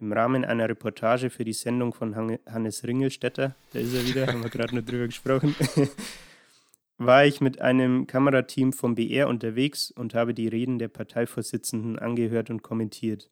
Im 0.00 0.12
Rahmen 0.12 0.44
einer 0.44 0.68
Reportage 0.68 1.28
für 1.28 1.44
die 1.44 1.52
Sendung 1.52 1.92
von 1.92 2.14
Hannes 2.46 2.84
Ringelstetter, 2.84 3.56
da 3.72 3.78
ist 3.78 3.94
er 3.94 4.06
wieder, 4.06 4.28
haben 4.28 4.44
wir 4.44 4.50
gerade 4.50 4.76
noch 4.76 4.84
drüber 4.84 5.06
gesprochen, 5.06 5.56
war 6.98 7.26
ich 7.26 7.40
mit 7.40 7.60
einem 7.60 8.06
Kamerateam 8.06 8.72
vom 8.72 8.94
BR 8.94 9.28
unterwegs 9.28 9.90
und 9.90 10.14
habe 10.14 10.34
die 10.34 10.46
Reden 10.46 10.78
der 10.78 10.88
Parteivorsitzenden 10.88 11.98
angehört 11.98 12.48
und 12.48 12.62
kommentiert, 12.62 13.28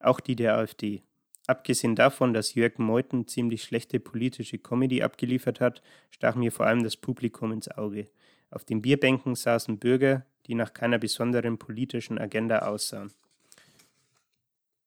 auch 0.00 0.18
die 0.18 0.34
der 0.34 0.56
AfD. 0.56 1.02
Abgesehen 1.46 1.94
davon, 1.94 2.34
dass 2.34 2.54
Jörg 2.54 2.78
Meuthen 2.78 3.28
ziemlich 3.28 3.62
schlechte 3.62 4.00
politische 4.00 4.58
Comedy 4.58 5.02
abgeliefert 5.02 5.60
hat, 5.60 5.82
stach 6.10 6.34
mir 6.34 6.50
vor 6.50 6.66
allem 6.66 6.82
das 6.82 6.96
Publikum 6.96 7.52
ins 7.52 7.70
Auge. 7.70 8.08
Auf 8.50 8.64
den 8.64 8.82
Bierbänken 8.82 9.34
saßen 9.34 9.78
Bürger, 9.78 10.24
die 10.46 10.54
nach 10.54 10.72
keiner 10.72 10.98
besonderen 10.98 11.58
politischen 11.58 12.18
Agenda 12.18 12.60
aussahen. 12.60 13.12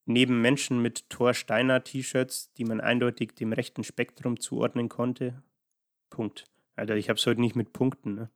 Neben 0.06 0.42
Menschen 0.42 0.82
mit 0.82 1.10
Thor 1.10 1.34
Steiner 1.34 1.84
T-Shirts, 1.84 2.52
die 2.58 2.66
man 2.66 2.82
eindeutig 2.82 3.36
dem 3.36 3.54
rechten 3.54 3.84
Spektrum 3.84 4.40
zuordnen 4.40 4.90
konnte. 4.90 5.42
Punkt. 6.10 6.46
Alter, 6.76 6.96
ich 6.96 7.10
hab's 7.10 7.26
heute 7.26 7.42
nicht 7.42 7.56
mit 7.56 7.74
Punkten. 7.74 8.16
Ne? 8.16 8.30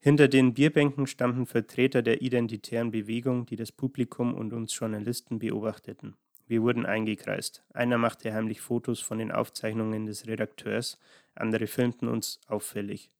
Hinter 0.00 0.28
den 0.28 0.54
Bierbänken 0.54 1.06
standen 1.06 1.46
Vertreter 1.46 2.02
der 2.02 2.22
identitären 2.22 2.90
Bewegung, 2.90 3.46
die 3.46 3.56
das 3.56 3.72
Publikum 3.72 4.34
und 4.34 4.52
uns 4.52 4.78
Journalisten 4.78 5.38
beobachteten. 5.38 6.16
Wir 6.46 6.62
wurden 6.62 6.84
eingekreist. 6.84 7.62
Einer 7.72 7.96
machte 7.96 8.32
heimlich 8.32 8.60
Fotos 8.60 9.00
von 9.00 9.18
den 9.18 9.32
Aufzeichnungen 9.32 10.06
des 10.06 10.26
Redakteurs, 10.26 10.98
andere 11.34 11.66
filmten 11.66 12.08
uns 12.08 12.38
auffällig. 12.46 13.10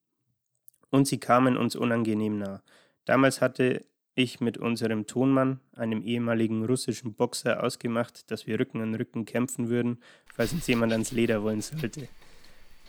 Und 0.94 1.08
sie 1.08 1.18
kamen 1.18 1.56
uns 1.56 1.74
unangenehm 1.74 2.38
nah. 2.38 2.62
Damals 3.04 3.40
hatte 3.40 3.84
ich 4.14 4.38
mit 4.38 4.58
unserem 4.58 5.08
Tonmann, 5.08 5.58
einem 5.74 6.02
ehemaligen 6.02 6.64
russischen 6.64 7.14
Boxer, 7.14 7.64
ausgemacht, 7.64 8.30
dass 8.30 8.46
wir 8.46 8.60
Rücken 8.60 8.80
an 8.80 8.94
Rücken 8.94 9.24
kämpfen 9.24 9.70
würden, 9.70 9.98
falls 10.32 10.52
uns 10.52 10.68
jemand 10.68 10.92
ans 10.92 11.10
Leder 11.10 11.42
wollen 11.42 11.62
sollte. 11.62 12.06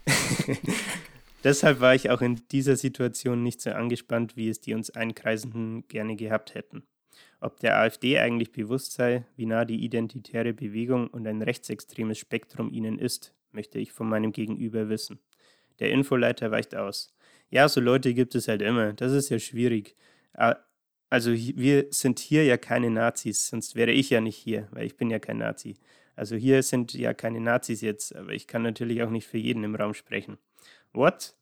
Deshalb 1.43 1.79
war 1.79 1.95
ich 1.95 2.11
auch 2.11 2.21
in 2.21 2.43
dieser 2.51 2.75
Situation 2.75 3.41
nicht 3.41 3.59
so 3.59 3.71
angespannt, 3.71 4.37
wie 4.37 4.49
es 4.49 4.61
die 4.61 4.75
uns 4.75 4.91
Einkreisenden 4.91 5.87
gerne 5.87 6.15
gehabt 6.15 6.53
hätten. 6.53 6.83
Ob 7.41 7.59
der 7.59 7.79
AfD 7.79 8.19
eigentlich 8.19 8.51
bewusst 8.51 8.91
sei, 8.91 9.25
wie 9.35 9.47
nah 9.47 9.65
die 9.65 9.83
identitäre 9.83 10.53
Bewegung 10.53 11.07
und 11.07 11.25
ein 11.25 11.41
rechtsextremes 11.41 12.19
Spektrum 12.19 12.71
ihnen 12.71 12.99
ist, 12.99 13.33
möchte 13.51 13.79
ich 13.79 13.91
von 13.91 14.07
meinem 14.07 14.31
Gegenüber 14.31 14.89
wissen. 14.89 15.17
Der 15.79 15.89
Infoleiter 15.89 16.51
weicht 16.51 16.75
aus. 16.75 17.14
Ja, 17.55 17.69
so 17.69 17.79
Leute 17.79 18.13
gibt 18.13 18.35
es 18.35 18.49
halt 18.49 18.61
immer. 18.61 18.91
Das 18.91 19.13
ist 19.13 19.29
ja 19.29 19.39
schwierig. 19.39 19.95
Also 21.09 21.31
wir 21.31 21.85
sind 21.89 22.19
hier 22.19 22.43
ja 22.43 22.57
keine 22.57 22.89
Nazis, 22.89 23.47
sonst 23.47 23.75
wäre 23.75 23.91
ich 23.91 24.09
ja 24.09 24.19
nicht 24.19 24.35
hier, 24.35 24.67
weil 24.71 24.85
ich 24.85 24.97
bin 24.97 25.09
ja 25.09 25.19
kein 25.19 25.37
Nazi. 25.37 25.77
Also 26.17 26.35
hier 26.35 26.61
sind 26.63 26.93
ja 26.93 27.13
keine 27.13 27.39
Nazis 27.39 27.79
jetzt, 27.79 28.13
aber 28.13 28.33
ich 28.33 28.47
kann 28.47 28.61
natürlich 28.61 29.03
auch 29.03 29.09
nicht 29.09 29.25
für 29.25 29.37
jeden 29.37 29.63
im 29.63 29.73
Raum 29.73 29.93
sprechen. 29.93 30.37
What? 30.91 31.33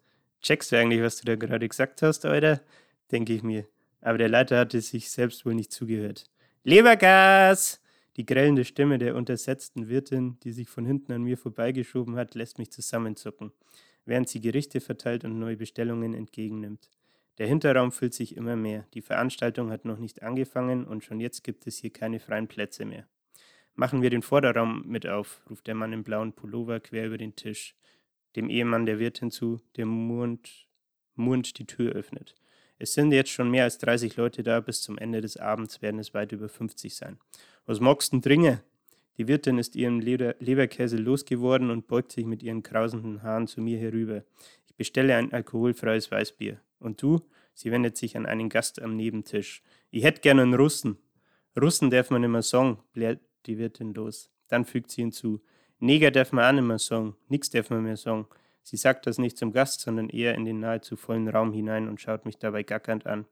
Checkst 0.44 0.72
du 0.72 0.78
eigentlich, 0.78 1.02
was 1.02 1.18
du 1.20 1.26
da 1.26 1.36
gerade 1.36 1.68
gesagt 1.68 2.04
hast, 2.04 2.28
Alter? 2.28 2.62
Denke 3.12 3.34
ich 3.34 3.42
mir. 3.42 3.66
Aber 4.00 4.20
der 4.20 4.30
Leiter 4.30 4.60
hatte 4.60 4.82
sich 4.82 5.10
selbst 5.10 5.48
wohl 5.48 5.56
nicht 5.56 5.72
zugehört. 5.72 6.30
Lebergas! 6.64 7.82
Die 8.18 8.26
grellende 8.28 8.66
Stimme 8.66 9.00
der 9.00 9.16
untersetzten 9.16 9.90
Wirtin, 9.90 10.38
die 10.44 10.52
sich 10.52 10.70
von 10.70 10.86
hinten 10.86 11.12
an 11.12 11.24
mir 11.24 11.40
vorbeigeschoben 11.40 12.18
hat, 12.18 12.36
lässt 12.36 12.60
mich 12.60 12.72
zusammenzucken, 12.72 13.52
während 14.06 14.30
sie 14.30 14.42
Gerichte 14.42 14.82
verteilt 14.82 15.24
und 15.24 15.40
neue 15.40 15.58
Bestellungen 15.58 16.14
entgegennimmt. 16.14 16.90
Der 17.38 17.48
Hinterraum 17.48 17.92
füllt 17.92 18.14
sich 18.14 18.38
immer 18.38 18.56
mehr. 18.56 18.86
Die 18.94 19.02
Veranstaltung 19.02 19.72
hat 19.72 19.86
noch 19.86 19.98
nicht 19.98 20.22
angefangen 20.22 20.86
und 20.86 21.04
schon 21.04 21.20
jetzt 21.20 21.44
gibt 21.44 21.66
es 21.66 21.78
hier 21.78 21.92
keine 21.92 22.20
freien 22.20 22.48
Plätze 22.48 22.86
mehr. 22.86 23.08
Machen 23.76 24.04
wir 24.04 24.12
den 24.12 24.22
Vorderraum 24.22 24.84
mit 24.86 25.08
auf, 25.08 25.42
ruft 25.50 25.66
der 25.66 25.74
Mann 25.74 25.94
im 25.94 26.04
blauen 26.04 26.34
Pullover 26.34 26.80
quer 26.80 27.08
über 27.08 27.18
den 27.18 27.36
Tisch, 27.36 27.76
dem 28.36 28.50
Ehemann 28.50 28.86
der 28.86 29.00
Wirtin 29.00 29.32
zu, 29.32 29.62
der 29.78 29.88
murrend, 29.88 30.68
murrend 31.16 31.58
die 31.58 31.66
Tür 31.66 31.94
öffnet. 31.94 32.36
Es 32.78 32.94
sind 32.94 33.12
jetzt 33.12 33.32
schon 33.32 33.50
mehr 33.50 33.64
als 33.64 33.80
30 33.80 34.16
Leute 34.16 34.44
da, 34.44 34.60
bis 34.60 34.82
zum 34.82 34.98
Ende 34.98 35.22
des 35.22 35.38
Abends 35.38 35.82
werden 35.82 36.00
es 36.00 36.14
weit 36.14 36.32
über 36.34 36.50
50 36.50 36.96
sein. 36.96 37.18
Was 37.66 37.80
magst 37.80 38.14
denn 38.14 38.22
dringe? 38.22 38.64
Die 39.18 39.28
Wirtin 39.28 39.60
ist 39.60 39.76
ihrem 39.76 40.00
Leder 40.00 40.36
Leberkäse 40.40 40.98
losgeworden 40.98 41.70
und 41.70 41.88
beugt 41.88 42.12
sich 42.12 42.26
mit 42.26 42.42
ihren 42.42 42.64
krausenden 42.64 43.22
Haaren 43.22 43.48
zu 43.48 43.62
mir 43.62 43.78
herüber. 43.78 44.24
Ich 44.66 44.76
bestelle 44.76 45.16
ein 45.16 45.32
alkoholfreies 45.32 46.12
Weißbier. 46.12 46.60
Und 46.80 47.02
du? 47.02 47.22
Sie 47.54 47.72
wendet 47.72 47.96
sich 47.98 48.18
an 48.18 48.26
einen 48.26 48.50
Gast 48.50 48.82
am 48.82 48.96
Nebentisch. 48.96 49.62
Ich 49.92 50.04
hätte 50.04 50.22
gern 50.22 50.40
einen 50.40 50.56
Russen. 50.56 50.98
Russen 51.60 51.92
darf 51.92 52.10
man 52.10 52.24
immer 52.24 52.42
sagen, 52.42 52.80
blärt 52.94 53.20
die 53.46 53.60
Wirtin 53.60 53.94
los. 53.94 54.32
Dann 54.48 54.66
fügt 54.66 54.90
sie 54.90 55.02
hinzu. 55.02 55.42
Neger 55.80 56.10
darf 56.10 56.32
man 56.32 56.58
auch 56.58 56.64
mehr 56.64 56.80
sagen. 56.80 57.16
Nix 57.28 57.50
darf 57.52 57.70
man 57.70 57.84
mehr 57.84 57.98
sagen. 57.98 58.28
Sie 58.64 58.78
sagt 58.78 59.06
das 59.06 59.18
nicht 59.18 59.38
zum 59.38 59.52
Gast, 59.52 59.82
sondern 59.82 60.10
eher 60.10 60.34
in 60.36 60.46
den 60.46 60.60
nahezu 60.60 60.96
vollen 60.96 61.28
Raum 61.28 61.54
hinein 61.54 61.88
und 61.88 62.02
schaut 62.02 62.26
mich 62.26 62.38
dabei 62.38 62.64
gackernd 62.64 63.06
an. 63.06 63.26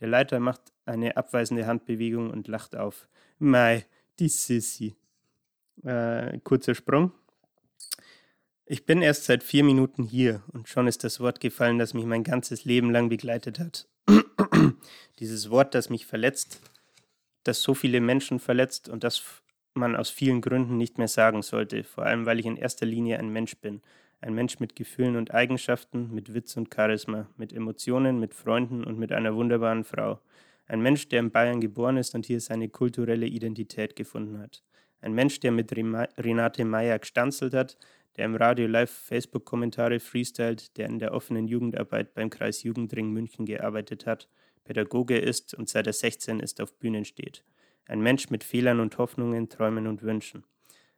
Der 0.00 0.08
Leiter 0.08 0.38
macht 0.38 0.72
eine 0.86 1.16
abweisende 1.16 1.66
Handbewegung 1.66 2.30
und 2.30 2.46
lacht 2.48 2.76
auf. 2.76 3.08
Mei, 3.38 3.84
die 4.18 4.28
Sissy. 4.28 4.96
Äh, 5.84 6.38
kurzer 6.44 6.74
Sprung. 6.74 7.12
Ich 8.66 8.84
bin 8.84 9.00
erst 9.00 9.24
seit 9.24 9.42
vier 9.42 9.64
Minuten 9.64 10.02
hier 10.02 10.42
und 10.52 10.68
schon 10.68 10.86
ist 10.86 11.04
das 11.04 11.20
Wort 11.20 11.40
gefallen, 11.40 11.78
das 11.78 11.94
mich 11.94 12.04
mein 12.04 12.24
ganzes 12.24 12.64
Leben 12.64 12.90
lang 12.90 13.08
begleitet 13.08 13.58
hat. 13.58 13.88
Dieses 15.18 15.50
Wort, 15.50 15.74
das 15.74 15.88
mich 15.88 16.04
verletzt, 16.04 16.60
das 17.44 17.62
so 17.62 17.74
viele 17.74 18.00
Menschen 18.00 18.40
verletzt 18.40 18.88
und 18.88 19.04
das 19.04 19.42
man 19.74 19.96
aus 19.96 20.10
vielen 20.10 20.40
Gründen 20.40 20.76
nicht 20.76 20.98
mehr 20.98 21.08
sagen 21.08 21.42
sollte, 21.42 21.84
vor 21.84 22.04
allem 22.04 22.26
weil 22.26 22.40
ich 22.40 22.46
in 22.46 22.56
erster 22.56 22.84
Linie 22.84 23.18
ein 23.18 23.30
Mensch 23.30 23.56
bin. 23.56 23.80
Ein 24.20 24.34
Mensch 24.34 24.58
mit 24.58 24.74
Gefühlen 24.74 25.16
und 25.16 25.32
Eigenschaften, 25.32 26.12
mit 26.12 26.34
Witz 26.34 26.56
und 26.56 26.74
Charisma, 26.74 27.28
mit 27.36 27.52
Emotionen, 27.52 28.18
mit 28.18 28.34
Freunden 28.34 28.82
und 28.82 28.98
mit 28.98 29.12
einer 29.12 29.36
wunderbaren 29.36 29.84
Frau. 29.84 30.20
Ein 30.66 30.82
Mensch, 30.82 31.08
der 31.08 31.20
in 31.20 31.30
Bayern 31.30 31.60
geboren 31.60 31.96
ist 31.96 32.14
und 32.14 32.26
hier 32.26 32.40
seine 32.40 32.68
kulturelle 32.68 33.26
Identität 33.26 33.94
gefunden 33.94 34.40
hat. 34.40 34.62
Ein 35.00 35.12
Mensch, 35.12 35.40
der 35.40 35.52
mit 35.52 35.72
Renate 35.76 36.64
Meyer 36.64 36.98
gestanzelt 36.98 37.54
hat, 37.54 37.78
der 38.16 38.24
im 38.24 38.34
Radio 38.34 38.66
live 38.66 38.90
Facebook-Kommentare 38.90 40.00
freestylt, 40.00 40.76
der 40.76 40.86
in 40.86 40.98
der 40.98 41.14
offenen 41.14 41.46
Jugendarbeit 41.46 42.14
beim 42.14 42.30
Kreis 42.30 42.64
Jugendring 42.64 43.12
München 43.12 43.46
gearbeitet 43.46 44.06
hat, 44.06 44.28
Pädagoge 44.64 45.16
ist 45.16 45.54
und 45.54 45.68
seit 45.68 45.86
er 45.86 45.92
16 45.92 46.40
ist 46.40 46.60
auf 46.60 46.74
Bühnen 46.74 47.04
steht. 47.04 47.44
Ein 47.86 48.00
Mensch 48.00 48.28
mit 48.28 48.44
Fehlern 48.44 48.80
und 48.80 48.98
Hoffnungen, 48.98 49.48
Träumen 49.48 49.86
und 49.86 50.02
Wünschen. 50.02 50.44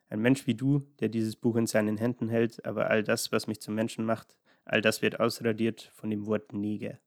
Ein 0.09 0.21
Mensch 0.21 0.47
wie 0.47 0.55
du, 0.55 0.83
der 0.99 1.09
dieses 1.09 1.37
Buch 1.37 1.57
in 1.57 1.67
seinen 1.67 1.99
Händen 1.99 2.29
hält, 2.29 2.65
aber 2.65 2.91
all 2.91 3.05
das, 3.05 3.31
was 3.31 3.47
mich 3.47 3.61
zum 3.61 3.75
Menschen 3.75 4.05
macht, 4.05 4.35
all 4.65 4.81
das 4.81 5.03
wird 5.03 5.21
ausradiert 5.21 5.93
von 5.95 6.11
dem 6.11 6.27
Wort 6.27 6.53
Neger. 6.53 6.99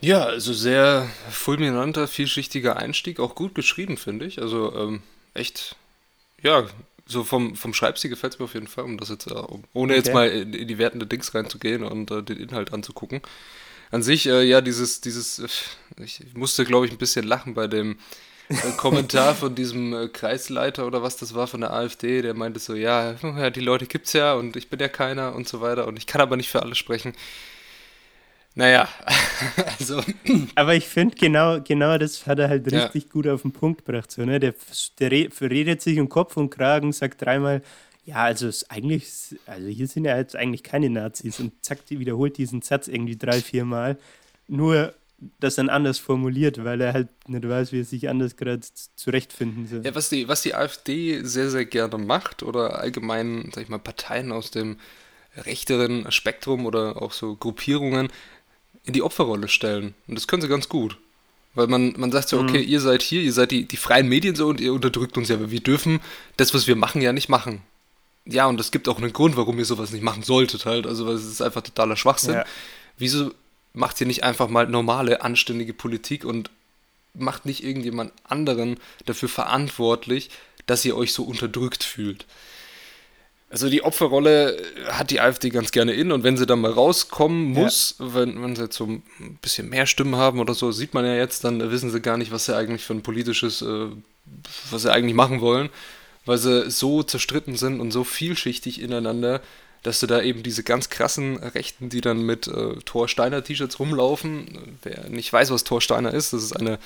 Ja, 0.00 0.24
also 0.24 0.52
sehr 0.52 1.08
fulminanter, 1.30 2.08
vielschichtiger 2.08 2.76
Einstieg, 2.76 3.20
auch 3.20 3.34
gut 3.34 3.54
geschrieben, 3.54 3.96
finde 3.96 4.24
ich. 4.24 4.40
Also 4.40 4.74
ähm, 4.74 5.02
echt, 5.34 5.76
ja, 6.42 6.66
so 7.06 7.24
vom, 7.24 7.54
vom 7.54 7.74
Schreibstil 7.74 8.10
gefällt 8.10 8.34
es 8.34 8.38
mir 8.38 8.46
auf 8.46 8.54
jeden 8.54 8.66
Fall, 8.66 8.84
um 8.84 8.96
das 8.96 9.10
jetzt, 9.10 9.30
äh, 9.30 9.34
ohne 9.34 9.92
okay. 9.92 9.94
jetzt 9.94 10.12
mal 10.12 10.28
in, 10.28 10.54
in, 10.54 10.68
die 10.68 10.78
wertende 10.78 11.06
Dings 11.06 11.34
reinzugehen 11.34 11.84
und 11.84 12.10
äh, 12.10 12.22
den 12.22 12.38
Inhalt 12.38 12.72
anzugucken. 12.72 13.20
An 13.90 14.02
sich, 14.02 14.26
äh, 14.26 14.42
ja, 14.42 14.60
dieses, 14.60 15.00
dieses, 15.00 15.40
äh, 15.40 16.02
ich 16.02 16.22
musste, 16.34 16.64
glaube 16.64 16.86
ich, 16.86 16.92
ein 16.92 16.98
bisschen 16.98 17.26
lachen 17.26 17.54
bei 17.54 17.66
dem 17.66 17.98
äh, 18.48 18.54
Kommentar 18.76 19.34
von 19.34 19.54
diesem 19.54 19.92
äh, 19.92 20.08
Kreisleiter 20.08 20.86
oder 20.86 21.02
was 21.02 21.16
das 21.16 21.34
war 21.34 21.46
von 21.46 21.60
der 21.60 21.72
AfD, 21.72 22.22
der 22.22 22.34
meinte 22.34 22.60
so, 22.60 22.74
ja, 22.74 23.16
ja, 23.22 23.50
die 23.50 23.60
Leute 23.60 23.86
gibt's 23.86 24.12
ja 24.12 24.34
und 24.34 24.56
ich 24.56 24.70
bin 24.70 24.80
ja 24.80 24.88
keiner 24.88 25.34
und 25.34 25.48
so 25.48 25.60
weiter 25.60 25.86
und 25.86 25.96
ich 25.96 26.06
kann 26.06 26.20
aber 26.20 26.36
nicht 26.36 26.50
für 26.50 26.62
alle 26.62 26.74
sprechen. 26.74 27.12
Naja, 28.54 28.88
also. 29.90 30.02
Aber 30.54 30.74
ich 30.74 30.86
finde, 30.86 31.16
genau, 31.16 31.60
genau 31.60 31.98
das 31.98 32.26
hat 32.26 32.38
er 32.38 32.48
halt 32.48 32.66
richtig 32.66 33.04
ja. 33.04 33.10
gut 33.12 33.26
auf 33.26 33.42
den 33.42 33.52
Punkt 33.52 33.84
gebracht. 33.84 34.10
So, 34.10 34.24
ne? 34.24 34.40
Der, 34.40 34.54
der 34.98 35.10
redet 35.10 35.82
sich 35.82 35.98
um 35.98 36.08
Kopf 36.08 36.36
und 36.36 36.50
Kragen, 36.50 36.92
sagt 36.92 37.22
dreimal, 37.22 37.62
ja, 38.04 38.16
also 38.24 38.48
ist 38.48 38.70
eigentlich, 38.70 39.06
also 39.46 39.68
hier 39.68 39.86
sind 39.86 40.04
ja 40.04 40.16
jetzt 40.16 40.34
eigentlich 40.34 40.62
keine 40.62 40.90
Nazis 40.90 41.38
und 41.38 41.52
zack, 41.64 41.86
die 41.86 42.00
wiederholt 42.00 42.38
diesen 42.38 42.62
Satz 42.62 42.88
irgendwie 42.88 43.16
drei, 43.16 43.40
vier 43.40 43.64
Mal. 43.64 43.98
Nur 44.48 44.94
das 45.38 45.56
dann 45.56 45.68
anders 45.68 45.98
formuliert, 45.98 46.64
weil 46.64 46.80
er 46.80 46.92
halt 46.94 47.08
nicht 47.28 47.46
weiß, 47.46 47.72
wie 47.72 47.80
er 47.80 47.84
sich 47.84 48.08
anders 48.08 48.36
gerade 48.36 48.60
zurechtfinden 48.96 49.66
soll. 49.66 49.82
Ja, 49.84 49.94
was 49.94 50.08
die, 50.08 50.28
was 50.28 50.42
die 50.42 50.54
AfD 50.54 51.22
sehr, 51.22 51.50
sehr 51.50 51.66
gerne 51.66 51.98
macht 51.98 52.42
oder 52.42 52.78
allgemein, 52.78 53.50
sag 53.54 53.64
ich 53.64 53.68
mal, 53.68 53.78
Parteien 53.78 54.32
aus 54.32 54.50
dem 54.50 54.78
rechteren 55.36 56.10
Spektrum 56.10 56.66
oder 56.66 57.00
auch 57.00 57.12
so 57.12 57.36
Gruppierungen, 57.36 58.08
in 58.90 58.94
die 58.94 59.02
Opferrolle 59.02 59.46
stellen. 59.46 59.94
Und 60.08 60.16
das 60.16 60.26
können 60.26 60.42
sie 60.42 60.48
ganz 60.48 60.68
gut. 60.68 60.96
Weil 61.54 61.68
man, 61.68 61.94
man 61.96 62.10
sagt 62.10 62.28
so, 62.28 62.42
mhm. 62.42 62.48
okay, 62.48 62.60
ihr 62.60 62.80
seid 62.80 63.02
hier, 63.02 63.22
ihr 63.22 63.32
seid 63.32 63.52
die, 63.52 63.64
die 63.64 63.76
freien 63.76 64.08
Medien 64.08 64.34
so 64.34 64.48
und 64.48 64.60
ihr 64.60 64.72
unterdrückt 64.72 65.16
uns 65.16 65.28
ja, 65.28 65.36
aber 65.36 65.50
wir 65.50 65.60
dürfen 65.60 66.00
das, 66.36 66.54
was 66.54 66.66
wir 66.66 66.76
machen, 66.76 67.00
ja 67.00 67.12
nicht 67.12 67.28
machen. 67.28 67.62
Ja, 68.24 68.46
und 68.46 68.60
es 68.60 68.70
gibt 68.70 68.88
auch 68.88 68.98
einen 68.98 69.12
Grund, 69.12 69.36
warum 69.36 69.58
ihr 69.58 69.64
sowas 69.64 69.92
nicht 69.92 70.02
machen 70.02 70.22
solltet 70.24 70.66
halt. 70.66 70.86
Also, 70.86 71.06
weil 71.06 71.14
es 71.14 71.24
ist 71.24 71.40
einfach 71.40 71.62
totaler 71.62 71.96
Schwachsinn. 71.96 72.34
Ja. 72.34 72.44
Wieso 72.98 73.32
macht 73.72 74.00
ihr 74.00 74.06
nicht 74.06 74.24
einfach 74.24 74.48
mal 74.48 74.66
normale, 74.66 75.22
anständige 75.22 75.72
Politik 75.72 76.24
und 76.24 76.50
macht 77.14 77.46
nicht 77.46 77.64
irgendjemand 77.64 78.12
anderen 78.24 78.78
dafür 79.06 79.28
verantwortlich, 79.28 80.30
dass 80.66 80.84
ihr 80.84 80.96
euch 80.96 81.12
so 81.12 81.22
unterdrückt 81.24 81.84
fühlt? 81.84 82.26
Also 83.50 83.68
die 83.68 83.82
Opferrolle 83.82 84.62
hat 84.86 85.10
die 85.10 85.20
AfD 85.20 85.50
ganz 85.50 85.72
gerne 85.72 85.92
in 85.92 86.12
und 86.12 86.22
wenn 86.22 86.36
sie 86.36 86.46
dann 86.46 86.60
mal 86.60 86.70
rauskommen 86.70 87.50
muss, 87.50 87.96
ja. 87.98 88.14
wenn, 88.14 88.40
wenn 88.40 88.54
sie 88.54 88.62
jetzt 88.62 88.76
so 88.76 88.86
ein 88.86 89.02
bisschen 89.42 89.68
mehr 89.68 89.86
Stimmen 89.86 90.14
haben 90.14 90.38
oder 90.38 90.54
so, 90.54 90.70
sieht 90.70 90.94
man 90.94 91.04
ja 91.04 91.16
jetzt, 91.16 91.42
dann 91.42 91.58
wissen 91.72 91.90
sie 91.90 92.00
gar 92.00 92.16
nicht, 92.16 92.30
was 92.30 92.44
sie 92.44 92.56
eigentlich 92.56 92.84
für 92.84 92.94
ein 92.94 93.02
politisches, 93.02 93.60
äh, 93.60 93.88
was 94.70 94.82
sie 94.82 94.92
eigentlich 94.92 95.16
machen 95.16 95.40
wollen, 95.40 95.68
weil 96.26 96.38
sie 96.38 96.70
so 96.70 97.02
zerstritten 97.02 97.56
sind 97.56 97.80
und 97.80 97.90
so 97.90 98.04
vielschichtig 98.04 98.80
ineinander, 98.80 99.40
dass 99.82 99.98
du 99.98 100.06
da 100.06 100.22
eben 100.22 100.44
diese 100.44 100.62
ganz 100.62 100.88
krassen 100.88 101.36
Rechten, 101.38 101.88
die 101.88 102.02
dann 102.02 102.22
mit 102.22 102.46
äh, 102.46 102.76
Thor 102.84 103.08
Steiner 103.08 103.42
T-Shirts 103.42 103.80
rumlaufen, 103.80 104.78
wer 104.84 105.08
nicht 105.08 105.32
weiß, 105.32 105.50
was 105.50 105.64
Thor 105.64 105.80
Steiner 105.80 106.14
ist, 106.14 106.32
das 106.32 106.44
ist 106.44 106.52
eine 106.52 106.78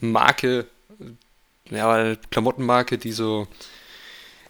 Marke, 0.00 0.66
ja, 1.70 2.16
Klamottenmarke, 2.32 2.98
die 2.98 3.12
so 3.12 3.46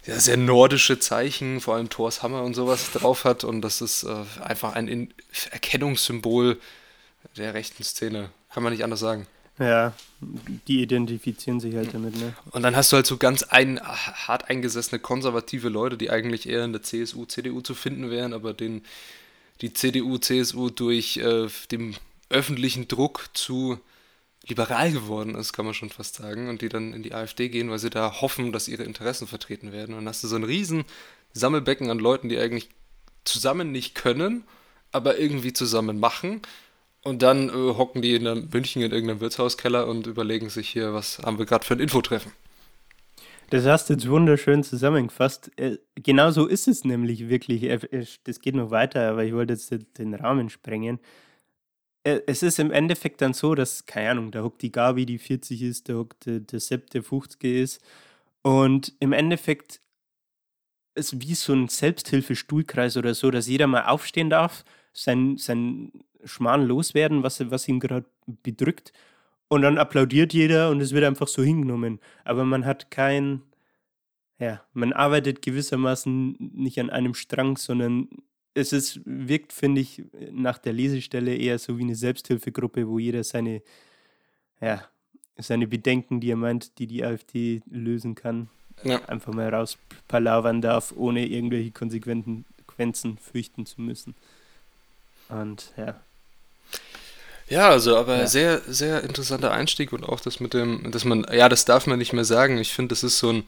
sehr 0.03 0.37
nordische 0.37 0.99
Zeichen, 0.99 1.61
vor 1.61 1.75
allem 1.77 1.91
Thors 1.91 2.23
Hammer 2.23 2.43
und 2.43 2.55
sowas 2.55 2.91
drauf 2.93 3.25
hat. 3.25 3.45
Und 3.45 3.63
das 3.63 3.81
ist 3.81 4.05
äh, 4.05 4.25
einfach 4.41 4.75
ein 4.75 4.89
In 4.89 5.15
Erkennungssymbol 5.51 6.59
der 7.37 7.55
rechten 7.55 7.85
Szene. 7.85 8.31
Kann 8.53 8.63
man 8.63 8.73
nicht 8.73 8.85
anders 8.85 9.01
sagen. 9.01 9.27
Ja, 9.59 9.93
die 10.69 10.81
identifizieren 10.81 11.61
sich 11.61 11.75
halt 11.77 11.93
damit, 11.93 12.17
ne? 12.17 12.35
Und 12.51 12.63
dann 12.63 12.75
hast 12.75 12.93
du 12.93 12.97
halt 12.97 13.07
so 13.07 13.19
ganz 13.19 13.43
ein, 13.43 13.79
hart 13.79 14.49
eingesessene 14.49 14.99
konservative 14.99 15.69
Leute, 15.69 15.99
die 15.99 16.11
eigentlich 16.11 16.49
eher 16.49 16.65
in 16.65 16.73
der 16.73 16.83
CSU, 16.83 17.27
CDU 17.27 17.61
zu 17.61 17.75
finden 17.75 18.11
wären, 18.11 18.33
aber 18.33 18.55
den, 18.55 18.83
die 19.61 19.75
CDU, 19.75 20.17
CSU 20.17 20.71
durch 20.71 21.19
äh, 21.19 21.49
den 21.71 21.95
öffentlichen 22.31 22.89
Druck 22.89 23.29
zu 23.35 23.79
liberal 24.47 24.91
geworden 24.93 25.35
ist, 25.35 25.53
kann 25.53 25.65
man 25.65 25.75
schon 25.75 25.91
fast 25.91 26.17
sagen, 26.17 26.49
und 26.49 26.63
die 26.63 26.69
dann 26.69 26.93
in 26.93 27.03
die 27.03 27.15
AfD 27.15 27.49
gehen, 27.49 27.71
weil 27.71 27.79
sie 27.79 27.91
da 27.91 28.21
hoffen, 28.21 28.53
dass 28.53 28.69
ihre 28.69 28.85
Interessen 28.85 29.27
vertreten 29.27 29.73
werden. 29.73 29.95
Und 29.95 30.01
dann 30.01 30.09
hast 30.09 30.25
du 30.25 30.29
so 30.29 30.37
ein 30.37 30.45
riesen 30.45 30.85
Sammelbecken 31.33 31.91
an 31.91 31.99
Leuten, 31.99 32.29
die 32.29 32.39
eigentlich 32.39 32.71
zusammen 33.25 33.71
nicht 33.71 33.95
können, 33.95 34.45
aber 34.93 35.19
irgendwie 35.19 35.53
zusammen 35.53 36.01
machen. 36.01 36.43
Und 37.03 37.23
dann 37.23 37.49
äh, 37.49 37.53
hocken 37.53 38.03
die 38.03 38.15
in 38.15 38.49
München 38.51 38.83
in 38.83 38.93
irgendeinem 38.93 39.21
Wirtshauskeller 39.21 39.87
und 39.87 40.07
überlegen 40.07 40.51
sich 40.51 40.69
hier, 40.69 40.93
was 40.93 41.19
haben 41.21 41.39
wir 41.39 41.47
gerade 41.47 41.65
für 41.65 41.75
ein 41.75 41.81
Infotreffen. 41.81 42.33
Das 43.51 43.65
hast 43.67 43.89
du 43.89 43.95
jetzt 43.95 44.09
wunderschön 44.09 44.63
zusammengefasst. 44.63 45.51
Äh, 45.57 45.79
genau 45.97 46.31
so 46.31 46.47
ist 46.47 46.69
es 46.69 46.85
nämlich 46.85 47.29
wirklich. 47.29 47.69
Das 48.25 48.41
geht 48.41 48.55
noch 48.55 48.71
weiter, 48.71 49.11
aber 49.11 49.25
ich 49.25 49.33
wollte 49.33 49.55
jetzt 49.55 49.75
den 49.99 50.15
Rahmen 50.15 50.51
sprengen. 50.51 51.01
Äh, 52.05 52.21
es 52.27 52.43
ist 52.43 52.59
im 52.59 52.71
Endeffekt 52.71 53.21
dann 53.21 53.33
so, 53.35 53.55
dass, 53.55 53.87
keine 53.87 54.11
Ahnung, 54.11 54.31
da 54.31 54.43
hockt 54.43 54.63
die 54.63 54.73
Gabi, 54.73 55.07
die 55.07 55.19
40 55.19 55.63
ist, 55.63 55.89
da 55.89 55.95
hockt 55.95 56.27
der, 56.27 56.41
der 56.41 56.61
Sepp, 56.61 56.91
der 56.91 57.03
50 57.03 57.45
ist. 57.45 57.83
Und 58.43 58.95
im 59.01 59.13
Endeffekt 59.13 59.81
ist 60.95 61.21
wie 61.21 61.35
so 61.35 61.53
ein 61.53 61.69
Selbsthilfestuhlkreis 61.69 62.97
oder 62.97 63.15
so, 63.15 63.31
dass 63.31 63.49
jeder 63.49 63.67
mal 63.67 63.87
aufstehen 63.87 64.31
darf, 64.31 64.65
sein, 64.93 65.37
sein 65.37 65.93
Schmarrn 66.25 66.67
loswerden, 66.67 67.23
was, 67.23 67.51
was 67.51 67.69
ihn 67.69 67.81
gerade 67.81 68.07
bedrückt. 68.27 68.93
Und 69.49 69.63
dann 69.63 69.79
applaudiert 69.79 70.33
jeder 70.33 70.71
und 70.71 70.81
es 70.81 70.93
wird 70.93 71.05
einfach 71.05 71.29
so 71.29 71.43
hingenommen. 71.43 72.01
Aber 72.25 72.45
man 72.45 72.65
hat 72.65 72.91
kein, 72.91 73.43
ja, 74.39 74.63
man 74.73 74.93
arbeitet 74.93 75.43
gewissermaßen 75.43 76.37
nicht 76.55 76.79
an 76.81 76.91
einem 76.91 77.15
Strang, 77.15 77.57
sondern 77.57 78.09
es 78.55 78.73
ist, 78.73 79.01
wirkt, 79.05 79.53
finde 79.53 79.81
ich, 79.81 80.03
nach 80.33 80.59
der 80.59 80.73
Lesestelle 80.73 81.37
eher 81.37 81.59
so 81.59 81.79
wie 81.79 81.83
eine 81.83 81.95
Selbsthilfegruppe, 81.95 82.89
wo 82.89 82.99
jeder 82.99 83.25
seine, 83.25 83.63
ja, 84.61 84.85
seine 85.39 85.67
Bedenken, 85.67 86.21
die 86.21 86.31
er 86.31 86.37
meint, 86.37 86.79
die 86.79 86.87
die 86.87 87.05
AfD 87.05 87.63
lösen 87.71 88.15
kann, 88.15 88.49
ja. 88.83 89.03
einfach 89.07 89.33
mal 89.33 89.53
rauspalavern 89.53 90.61
darf, 90.61 90.93
ohne 90.97 91.27
irgendwelche 91.27 91.71
Konsequenzen 91.71 93.19
fürchten 93.19 93.67
zu 93.67 93.81
müssen. 93.81 94.15
Und 95.29 95.73
ja. 95.77 96.01
Ja, 97.49 97.69
also 97.69 97.97
aber 97.97 98.19
ja. 98.19 98.27
sehr, 98.27 98.61
sehr 98.69 99.03
interessanter 99.03 99.51
Einstieg 99.51 99.93
und 99.93 100.05
auch 100.05 100.21
das 100.21 100.39
mit 100.39 100.55
dem, 100.55 100.93
dass 100.93 101.05
man, 101.05 101.27
ja, 101.33 101.49
das 101.49 101.65
darf 101.65 101.87
man 101.87 101.99
nicht 101.99 102.13
mehr 102.13 102.25
sagen. 102.25 102.59
Ich 102.59 102.73
finde, 102.73 102.91
das 102.91 103.03
ist 103.03 103.19
so 103.19 103.31
ein, 103.31 103.45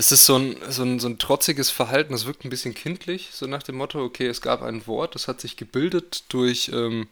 das 0.00 0.12
ist 0.12 0.24
so 0.24 0.36
ein, 0.36 0.56
so, 0.70 0.82
ein, 0.82 0.98
so 0.98 1.08
ein 1.08 1.18
trotziges 1.18 1.68
Verhalten, 1.68 2.14
das 2.14 2.24
wirkt 2.24 2.46
ein 2.46 2.48
bisschen 2.48 2.72
kindlich, 2.72 3.28
so 3.34 3.46
nach 3.46 3.62
dem 3.62 3.76
Motto, 3.76 4.02
okay, 4.02 4.28
es 4.28 4.40
gab 4.40 4.62
ein 4.62 4.86
Wort, 4.86 5.14
das 5.14 5.28
hat 5.28 5.42
sich 5.42 5.58
gebildet 5.58 6.24
durch, 6.30 6.70
ähm, 6.72 7.06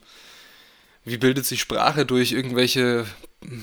wie 1.05 1.19
bildet 1.19 1.45
sich 1.45 1.61
Sprache 1.61 2.07
durch 2.07 2.33
irgendwelche 2.33 3.05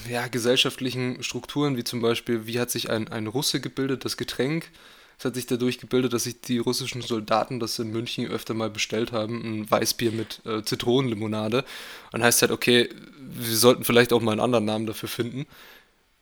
ja, 0.07 0.27
gesellschaftlichen 0.27 1.23
Strukturen, 1.23 1.75
wie 1.75 1.83
zum 1.83 2.01
Beispiel, 2.01 2.45
wie 2.45 2.59
hat 2.59 2.69
sich 2.69 2.91
ein, 2.91 3.07
ein 3.07 3.25
Russe 3.25 3.59
gebildet, 3.59 4.05
das 4.05 4.15
Getränk, 4.15 4.69
es 5.17 5.25
hat 5.25 5.33
sich 5.33 5.47
dadurch 5.47 5.79
gebildet, 5.79 6.13
dass 6.13 6.25
sich 6.25 6.41
die 6.41 6.59
russischen 6.59 7.01
Soldaten 7.01 7.59
das 7.59 7.79
in 7.79 7.89
München 7.89 8.27
öfter 8.27 8.53
mal 8.53 8.69
bestellt 8.69 9.11
haben, 9.11 9.41
ein 9.61 9.71
Weißbier 9.71 10.11
mit 10.11 10.45
äh, 10.45 10.61
Zitronenlimonade. 10.61 11.63
Und 12.11 12.21
heißt 12.21 12.41
halt, 12.41 12.51
okay, 12.51 12.89
wir 13.17 13.55
sollten 13.55 13.85
vielleicht 13.85 14.11
auch 14.11 14.21
mal 14.21 14.33
einen 14.33 14.41
anderen 14.41 14.65
Namen 14.65 14.85
dafür 14.85 15.09
finden. 15.09 15.47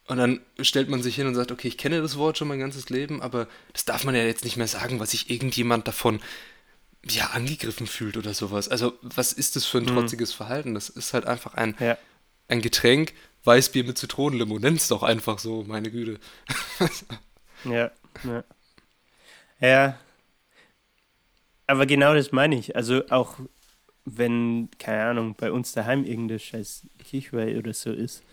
Und 0.07 0.17
dann 0.17 0.41
stellt 0.59 0.89
man 0.89 1.01
sich 1.01 1.15
hin 1.15 1.27
und 1.27 1.35
sagt, 1.35 1.51
okay, 1.51 1.67
ich 1.67 1.77
kenne 1.77 2.01
das 2.01 2.17
Wort 2.17 2.37
schon 2.37 2.49
mein 2.49 2.59
ganzes 2.59 2.89
Leben, 2.89 3.21
aber 3.21 3.47
das 3.71 3.85
darf 3.85 4.03
man 4.03 4.15
ja 4.15 4.23
jetzt 4.23 4.43
nicht 4.43 4.57
mehr 4.57 4.67
sagen, 4.67 4.99
was 4.99 5.11
sich 5.11 5.29
irgendjemand 5.29 5.87
davon 5.87 6.19
ja 7.05 7.27
angegriffen 7.27 7.87
fühlt 7.87 8.17
oder 8.17 8.33
sowas. 8.33 8.67
Also, 8.67 8.93
was 9.01 9.33
ist 9.33 9.55
das 9.55 9.65
für 9.65 9.77
ein 9.77 9.85
mhm. 9.85 9.95
trotziges 9.95 10.33
Verhalten? 10.33 10.73
Das 10.73 10.89
ist 10.89 11.13
halt 11.13 11.25
einfach 11.25 11.53
ein, 11.53 11.75
ja. 11.79 11.97
ein 12.49 12.61
Getränk, 12.61 13.13
Weißbier 13.45 13.85
mit 13.85 13.97
Zitronenlimo. 13.97 14.59
Nenn's 14.59 14.87
doch 14.87 15.03
einfach 15.03 15.39
so, 15.39 15.63
meine 15.63 15.91
Güte. 15.91 16.19
ja, 17.65 17.91
ja. 18.23 18.43
Ja. 19.59 19.97
Aber 21.67 21.85
genau 21.85 22.13
das 22.13 22.31
meine 22.31 22.57
ich. 22.57 22.75
Also 22.75 23.07
auch 23.09 23.35
wenn, 24.05 24.69
keine 24.79 25.03
Ahnung, 25.05 25.35
bei 25.37 25.51
uns 25.51 25.71
daheim 25.71 26.03
irgendein 26.03 26.39
scheiß 26.39 26.87
Kirchweih 26.99 27.57
oder 27.57 27.73
so 27.73 27.91
ist, 27.91 28.23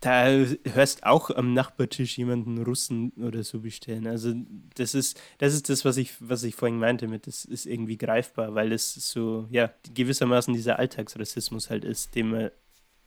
da 0.00 0.26
hörst 0.26 1.04
auch 1.04 1.30
am 1.30 1.54
Nachbartisch 1.54 2.18
jemanden 2.18 2.62
Russen 2.62 3.12
oder 3.12 3.42
so 3.42 3.60
bestellen. 3.60 4.06
Also 4.06 4.34
das 4.74 4.94
ist, 4.94 5.20
das 5.38 5.54
ist 5.54 5.70
das, 5.70 5.84
was 5.84 5.96
ich, 5.96 6.14
was 6.20 6.42
ich 6.42 6.54
vorhin 6.54 6.78
meinte 6.78 7.08
mit, 7.08 7.26
das 7.26 7.44
ist 7.44 7.66
irgendwie 7.66 7.96
greifbar, 7.96 8.54
weil 8.54 8.72
es 8.72 8.94
so, 8.94 9.46
ja, 9.50 9.70
gewissermaßen 9.94 10.52
dieser 10.52 10.78
Alltagsrassismus 10.78 11.70
halt 11.70 11.84
ist, 11.84 12.14
den 12.14 12.30
man, 12.30 12.50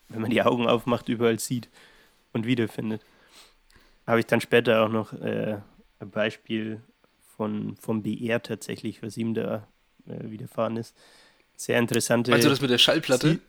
wenn 0.10 0.22
man 0.22 0.32
die 0.32 0.42
Augen 0.42 0.68
aufmacht, 0.68 1.10
überall 1.10 1.40
sieht 1.40 1.70
und 2.34 2.46
wiederfindet. 2.46 3.02
Habe 4.08 4.20
ich 4.20 4.26
dann 4.26 4.42
später 4.42 4.84
auch 4.84 4.90
noch 4.90 5.14
äh, 5.14 5.58
ein 6.00 6.10
Beispiel 6.10 6.82
von, 7.38 7.78
vom 7.78 8.02
BR 8.02 8.42
tatsächlich, 8.42 9.04
was 9.04 9.16
ihm 9.16 9.36
da 9.36 9.68
äh, 10.08 10.30
widerfahren 10.32 10.78
ist. 10.78 10.96
Sehr 11.56 11.78
interessante. 11.78 12.32
Meinst 12.32 12.46
du 12.46 12.50
das 12.50 12.62
mit 12.62 12.72
der 12.72 12.78
Schallplatte? 12.78 13.34
Sie 13.34 13.40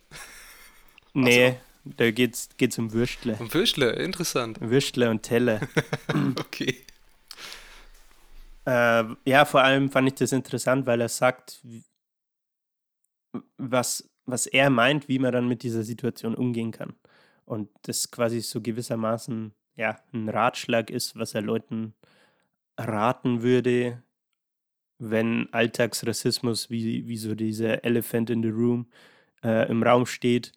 nee, 1.14 1.44
also. 1.46 1.56
Da 1.96 2.10
geht 2.10 2.48
es 2.58 2.78
um 2.78 2.92
Würstle. 2.92 3.36
Um 3.38 3.52
Würstle, 3.52 3.92
interessant. 3.92 4.60
Würstle 4.60 5.10
und 5.10 5.22
Teller. 5.22 5.60
okay. 6.38 6.76
Äh, 8.66 9.04
ja, 9.24 9.44
vor 9.44 9.62
allem 9.62 9.90
fand 9.90 10.08
ich 10.08 10.14
das 10.14 10.32
interessant, 10.32 10.86
weil 10.86 11.00
er 11.00 11.08
sagt, 11.08 11.60
was, 13.56 14.10
was 14.26 14.46
er 14.46 14.70
meint, 14.70 15.08
wie 15.08 15.18
man 15.18 15.32
dann 15.32 15.48
mit 15.48 15.62
dieser 15.62 15.82
Situation 15.82 16.34
umgehen 16.34 16.70
kann. 16.70 16.94
Und 17.44 17.68
das 17.82 18.10
quasi 18.10 18.40
so 18.40 18.60
gewissermaßen 18.60 19.52
ja, 19.76 19.98
ein 20.12 20.28
Ratschlag 20.28 20.90
ist, 20.90 21.16
was 21.16 21.34
er 21.34 21.42
Leuten 21.42 21.94
raten 22.78 23.42
würde, 23.42 24.02
wenn 24.98 25.52
Alltagsrassismus 25.52 26.70
wie, 26.70 27.08
wie 27.08 27.16
so 27.16 27.34
dieser 27.34 27.84
Elephant 27.84 28.30
in 28.30 28.42
the 28.42 28.50
Room 28.50 28.86
äh, 29.42 29.68
im 29.70 29.82
Raum 29.82 30.06
steht 30.06 30.52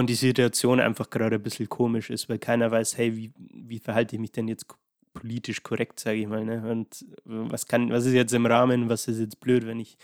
und 0.00 0.06
die 0.08 0.14
Situation 0.14 0.80
einfach 0.80 1.10
gerade 1.10 1.36
ein 1.36 1.42
bisschen 1.42 1.68
komisch 1.68 2.10
ist, 2.10 2.28
weil 2.28 2.38
keiner 2.38 2.70
weiß, 2.70 2.96
hey, 2.96 3.16
wie, 3.16 3.32
wie 3.36 3.78
verhalte 3.78 4.16
ich 4.16 4.20
mich 4.20 4.32
denn 4.32 4.48
jetzt 4.48 4.66
politisch 5.12 5.62
korrekt, 5.62 6.00
sage 6.00 6.18
ich 6.18 6.26
mal, 6.26 6.44
ne? 6.44 6.68
Und 6.70 7.04
was 7.24 7.66
kann, 7.66 7.90
was 7.90 8.06
ist 8.06 8.14
jetzt 8.14 8.32
im 8.32 8.46
Rahmen, 8.46 8.88
was 8.88 9.08
ist 9.08 9.18
jetzt 9.18 9.40
blöd, 9.40 9.66
wenn 9.66 9.78
ich, 9.78 9.98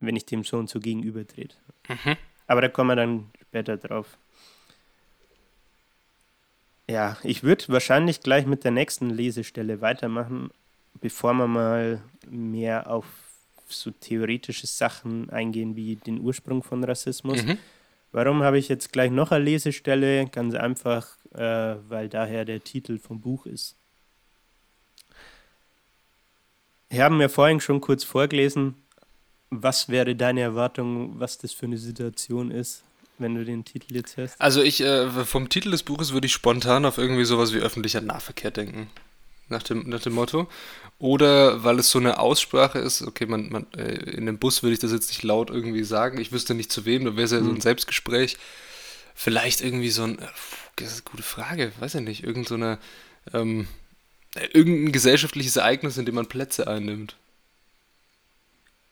wenn 0.00 0.16
ich 0.16 0.24
dem 0.24 0.44
so 0.44 0.56
und 0.56 0.70
so 0.70 0.80
gegenübertrete. 0.80 1.56
Mhm. 1.88 2.16
Aber 2.46 2.60
da 2.60 2.68
kommen 2.68 2.90
wir 2.90 2.96
dann 2.96 3.30
später 3.42 3.76
drauf. 3.76 4.16
Ja, 6.88 7.16
ich 7.24 7.42
würde 7.42 7.64
wahrscheinlich 7.68 8.20
gleich 8.20 8.46
mit 8.46 8.62
der 8.62 8.70
nächsten 8.70 9.10
Lesestelle 9.10 9.80
weitermachen, 9.80 10.50
bevor 11.00 11.32
wir 11.34 11.48
mal 11.48 12.02
mehr 12.30 12.90
auf 12.90 13.06
so 13.66 13.90
theoretische 13.90 14.66
Sachen 14.66 15.30
eingehen 15.30 15.74
wie 15.74 15.96
den 15.96 16.20
Ursprung 16.20 16.62
von 16.62 16.84
Rassismus. 16.84 17.42
Mhm. 17.42 17.58
Warum 18.14 18.44
habe 18.44 18.58
ich 18.58 18.68
jetzt 18.68 18.92
gleich 18.92 19.10
noch 19.10 19.32
eine 19.32 19.44
Lesestelle? 19.44 20.28
Ganz 20.28 20.54
einfach, 20.54 21.08
äh, 21.34 21.74
weil 21.88 22.08
daher 22.08 22.44
der 22.44 22.62
Titel 22.62 23.00
vom 23.00 23.20
Buch 23.20 23.44
ist. 23.44 23.74
Wir 26.90 27.02
haben 27.02 27.20
ja 27.20 27.28
vorhin 27.28 27.60
schon 27.60 27.80
kurz 27.80 28.04
vorgelesen. 28.04 28.76
Was 29.50 29.88
wäre 29.88 30.14
deine 30.14 30.42
Erwartung, 30.42 31.18
was 31.18 31.38
das 31.38 31.52
für 31.52 31.66
eine 31.66 31.76
Situation 31.76 32.52
ist, 32.52 32.84
wenn 33.18 33.34
du 33.34 33.44
den 33.44 33.64
Titel 33.64 33.96
jetzt 33.96 34.16
hörst? 34.16 34.40
Also 34.40 34.62
ich, 34.62 34.80
äh, 34.80 35.10
vom 35.10 35.48
Titel 35.48 35.72
des 35.72 35.82
Buches 35.82 36.12
würde 36.12 36.28
ich 36.28 36.32
spontan 36.32 36.84
auf 36.84 36.98
irgendwie 36.98 37.24
sowas 37.24 37.52
wie 37.52 37.58
öffentlicher 37.58 38.00
Nahverkehr 38.00 38.52
denken 38.52 38.86
nach 39.48 39.62
dem, 39.62 39.88
nach 39.88 40.00
dem 40.00 40.14
Motto. 40.14 40.48
Oder 40.98 41.64
weil 41.64 41.78
es 41.78 41.90
so 41.90 41.98
eine 41.98 42.18
Aussprache 42.18 42.78
ist, 42.78 43.02
okay, 43.02 43.26
man, 43.26 43.48
man, 43.50 43.66
äh, 43.76 43.94
in 44.10 44.26
dem 44.26 44.38
Bus 44.38 44.62
würde 44.62 44.74
ich 44.74 44.80
das 44.80 44.92
jetzt 44.92 45.08
nicht 45.08 45.22
laut 45.22 45.50
irgendwie 45.50 45.84
sagen, 45.84 46.18
ich 46.18 46.32
wüsste 46.32 46.54
nicht 46.54 46.70
zu 46.70 46.84
wem, 46.84 47.04
da 47.04 47.16
wäre 47.16 47.24
es 47.24 47.32
ja 47.32 47.40
so 47.40 47.50
ein 47.50 47.56
mhm. 47.56 47.60
Selbstgespräch. 47.60 48.36
Vielleicht 49.14 49.60
irgendwie 49.60 49.90
so 49.90 50.04
ein, 50.04 50.18
äh, 50.18 50.26
das 50.76 50.88
ist 50.88 50.94
eine 50.94 51.10
gute 51.10 51.22
Frage, 51.22 51.72
weiß 51.78 51.96
ich 51.96 52.00
nicht, 52.00 52.24
irgend 52.24 52.48
so 52.48 52.54
eine, 52.54 52.78
ähm, 53.32 53.66
äh, 54.34 54.46
irgendein 54.52 54.92
gesellschaftliches 54.92 55.56
Ereignis, 55.56 55.98
in 55.98 56.06
dem 56.06 56.14
man 56.14 56.26
Plätze 56.26 56.68
einnimmt. 56.68 57.16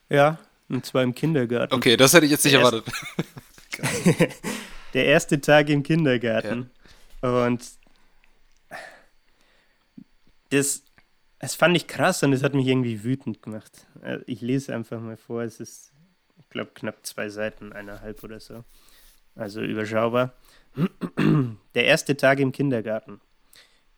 Ja, 0.09 0.39
und 0.69 0.85
zwar 0.85 1.03
im 1.03 1.15
Kindergarten. 1.15 1.75
Okay, 1.75 1.97
das 1.97 2.13
hätte 2.13 2.27
ich 2.27 2.33
jetzt 2.33 2.45
nicht 2.45 2.55
erwartet. 2.55 2.85
der 4.95 5.07
erste 5.07 5.41
Tag 5.41 5.69
im 5.71 5.83
Kindergarten. 5.83 6.71
Ja. 7.23 7.47
Und 7.47 7.63
das, 10.53 10.85
das 11.39 11.55
fand 11.55 11.77
ich 11.77 11.87
krass 11.87 12.23
und 12.23 12.33
es 12.33 12.43
hat 12.43 12.55
mich 12.55 12.67
irgendwie 12.67 13.05
wütend 13.05 13.43
gemacht. 13.43 13.87
Äh, 14.03 14.19
ich 14.27 14.41
lese 14.41 14.75
einfach 14.75 15.01
mal 15.01 15.17
vor, 15.17 15.43
es 15.43 15.61
ist, 15.61 15.93
ich 16.39 16.49
glaube, 16.49 16.73
knapp 16.75 17.05
zwei 17.05 17.29
Seiten, 17.29 17.73
eineinhalb 17.73 18.23
oder 18.23 18.41
so. 18.41 18.65
Also 19.35 19.63
überschaubar. 19.63 20.35
Der 21.75 21.85
erste 21.85 22.17
Tag 22.17 22.39
im 22.41 22.53
Kindergarten. 22.53 23.21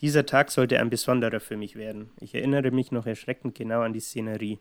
Dieser 0.01 0.27
Tag 0.27 0.51
sollte 0.51 0.79
ein 0.79 0.91
besonderer 0.91 1.41
für 1.41 1.57
mich 1.57 1.77
werden. 1.77 2.11
Ich 2.21 2.35
erinnere 2.35 2.71
mich 2.71 2.93
noch 2.93 3.07
erschreckend 3.07 3.55
genau 3.55 3.81
an 3.83 3.93
die 3.93 4.01
Szenerie. 4.01 4.59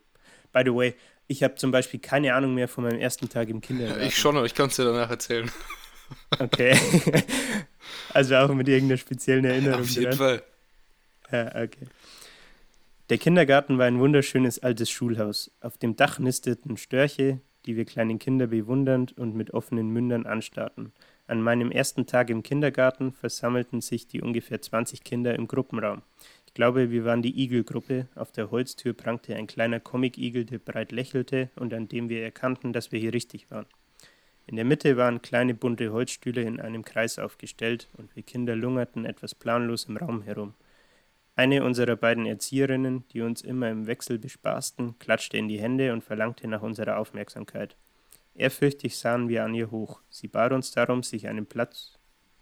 By 0.51 0.61
the 0.65 0.73
way, 0.73 0.95
ich 1.27 1.43
habe 1.43 1.55
zum 1.55 1.71
Beispiel 1.71 1.99
keine 1.99 2.33
Ahnung 2.33 2.53
mehr 2.53 2.67
von 2.67 2.83
meinem 2.83 2.99
ersten 2.99 3.29
Tag 3.29 3.49
im 3.49 3.61
Kindergarten. 3.61 4.03
Ich 4.03 4.17
schon, 4.17 4.37
aber 4.37 4.45
ich 4.45 4.53
kann 4.53 4.67
es 4.67 4.75
dir 4.75 4.85
danach 4.85 5.09
erzählen. 5.09 5.49
Okay. 6.39 6.77
also 8.13 8.35
auch 8.35 8.49
mit 8.49 8.67
irgendeiner 8.67 8.97
speziellen 8.97 9.45
Erinnerung. 9.45 9.81
Auf 9.81 9.89
jeden 9.89 10.05
dran. 10.05 10.17
Fall. 10.17 10.43
Ja, 11.33 11.47
okay. 11.55 11.87
Der 13.09 13.17
Kindergarten 13.17 13.77
war 13.77 13.85
ein 13.85 13.99
wunderschönes 13.99 14.59
altes 14.59 14.89
Schulhaus. 14.89 15.51
Auf 15.59 15.77
dem 15.77 15.95
Dach 15.97 16.19
nisteten 16.19 16.77
Störche, 16.77 17.41
die 17.65 17.75
wir 17.75 17.85
kleinen 17.85 18.19
Kinder 18.19 18.47
bewundernd 18.47 19.17
und 19.17 19.35
mit 19.35 19.53
offenen 19.53 19.89
Mündern 19.89 20.25
anstarrten. 20.25 20.93
An 21.27 21.41
meinem 21.41 21.71
ersten 21.71 22.05
Tag 22.05 22.29
im 22.29 22.43
Kindergarten 22.43 23.11
versammelten 23.11 23.81
sich 23.81 24.07
die 24.07 24.21
ungefähr 24.21 24.61
20 24.61 25.03
Kinder 25.03 25.35
im 25.35 25.47
Gruppenraum. 25.47 26.01
Ich 26.47 26.53
glaube, 26.53 26.91
wir 26.91 27.05
waren 27.05 27.21
die 27.21 27.41
Igelgruppe. 27.43 28.07
Auf 28.15 28.31
der 28.31 28.51
Holztür 28.51 28.93
prangte 28.93 29.35
ein 29.35 29.47
kleiner 29.47 29.79
Comic-Igel, 29.79 30.45
der 30.45 30.59
breit 30.59 30.91
lächelte 30.91 31.49
und 31.55 31.73
an 31.73 31.87
dem 31.87 32.09
wir 32.09 32.23
erkannten, 32.23 32.73
dass 32.73 32.91
wir 32.91 32.99
hier 32.99 33.13
richtig 33.13 33.49
waren. 33.49 33.65
In 34.45 34.57
der 34.57 34.65
Mitte 34.65 34.97
waren 34.97 35.21
kleine 35.21 35.53
bunte 35.53 35.91
Holzstühle 35.91 36.41
in 36.41 36.59
einem 36.59 36.83
Kreis 36.83 37.17
aufgestellt 37.17 37.87
und 37.97 38.15
wir 38.15 38.23
Kinder 38.23 38.55
lungerten 38.55 39.05
etwas 39.05 39.33
planlos 39.33 39.85
im 39.85 39.97
Raum 39.97 40.21
herum. 40.21 40.53
Eine 41.35 41.63
unserer 41.63 41.95
beiden 41.95 42.27
Erzieherinnen, 42.27 43.05
die 43.11 43.21
uns 43.21 43.41
immer 43.41 43.69
im 43.69 43.87
Wechsel 43.87 44.19
bespaßten, 44.19 44.99
klatschte 44.99 45.37
in 45.37 45.47
die 45.47 45.59
Hände 45.59 45.91
und 45.91 46.03
verlangte 46.03 46.47
nach 46.47 46.61
unserer 46.61 46.97
Aufmerksamkeit. 46.97 47.75
Ehrfürchtig 48.35 48.97
sahen 48.97 49.29
wir 49.29 49.43
an 49.43 49.55
ihr 49.55 49.71
hoch. 49.71 50.01
Sie 50.09 50.27
bat 50.27 50.51
uns 50.51 50.71
darum, 50.71 51.01
sich 51.01 51.27
einen 51.27 51.47
Platz 51.47 51.97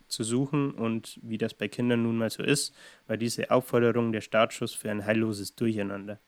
zu 0.08 0.24
suchen, 0.24 0.72
und 0.72 1.20
wie 1.24 1.38
das 1.38 1.54
bei 1.54 1.70
Kindern 1.70 2.04
nun 2.04 2.18
mal 2.18 2.30
so 2.30 2.44
ist, 2.44 2.76
war 3.08 3.16
diese 3.16 3.50
Aufforderung 3.50 4.12
der 4.12 4.22
Startschuss 4.22 4.74
für 4.74 4.92
ein 4.92 5.06
heilloses 5.06 5.56
Durcheinander. 5.56 6.20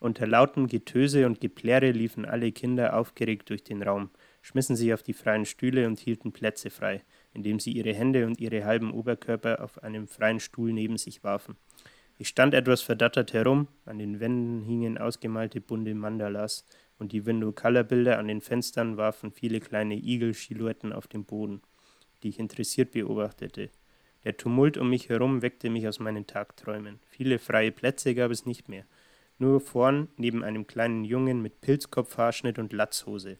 Unter 0.00 0.26
lautem 0.26 0.66
Getöse 0.66 1.26
und 1.26 1.40
Geplärre 1.40 1.90
liefen 1.90 2.24
alle 2.24 2.52
Kinder 2.52 2.96
aufgeregt 2.96 3.50
durch 3.50 3.62
den 3.62 3.82
Raum, 3.82 4.10
schmissen 4.40 4.76
sich 4.76 4.92
auf 4.94 5.02
die 5.02 5.12
freien 5.12 5.44
Stühle 5.44 5.86
und 5.86 5.98
hielten 6.00 6.32
Plätze 6.32 6.70
frei, 6.70 7.02
indem 7.34 7.60
sie 7.60 7.72
ihre 7.72 7.94
Hände 7.94 8.26
und 8.26 8.40
ihre 8.40 8.64
halben 8.64 8.92
Oberkörper 8.92 9.62
auf 9.62 9.82
einem 9.82 10.06
freien 10.06 10.40
Stuhl 10.40 10.72
neben 10.72 10.98
sich 10.98 11.24
warfen. 11.24 11.56
Ich 12.18 12.28
stand 12.28 12.54
etwas 12.54 12.82
verdattert 12.82 13.32
herum, 13.32 13.68
an 13.84 13.98
den 13.98 14.20
Wänden 14.20 14.62
hingen 14.62 14.98
ausgemalte 14.98 15.60
bunte 15.60 15.94
Mandalas, 15.94 16.64
und 16.98 17.10
die 17.12 17.26
Window-Color-Bilder 17.26 18.18
an 18.18 18.28
den 18.28 18.40
Fenstern 18.40 18.96
warfen 18.96 19.32
viele 19.32 19.58
kleine 19.58 19.96
Igel-Silhouetten 19.96 20.92
auf 20.92 21.08
den 21.08 21.24
Boden, 21.24 21.62
die 22.22 22.28
ich 22.28 22.38
interessiert 22.38 22.92
beobachtete. 22.92 23.70
Der 24.24 24.36
Tumult 24.36 24.78
um 24.78 24.88
mich 24.88 25.08
herum 25.08 25.42
weckte 25.42 25.68
mich 25.68 25.88
aus 25.88 25.98
meinen 25.98 26.28
Tagträumen. 26.28 27.00
Viele 27.08 27.40
freie 27.40 27.72
Plätze 27.72 28.14
gab 28.14 28.30
es 28.30 28.46
nicht 28.46 28.68
mehr. 28.68 28.84
Nur 29.38 29.60
vorn, 29.60 30.08
neben 30.16 30.44
einem 30.44 30.68
kleinen 30.68 31.04
Jungen 31.04 31.42
mit 31.42 31.60
Pilzkopfhaarschnitt 31.60 32.60
und 32.60 32.72
Latzhose. 32.72 33.38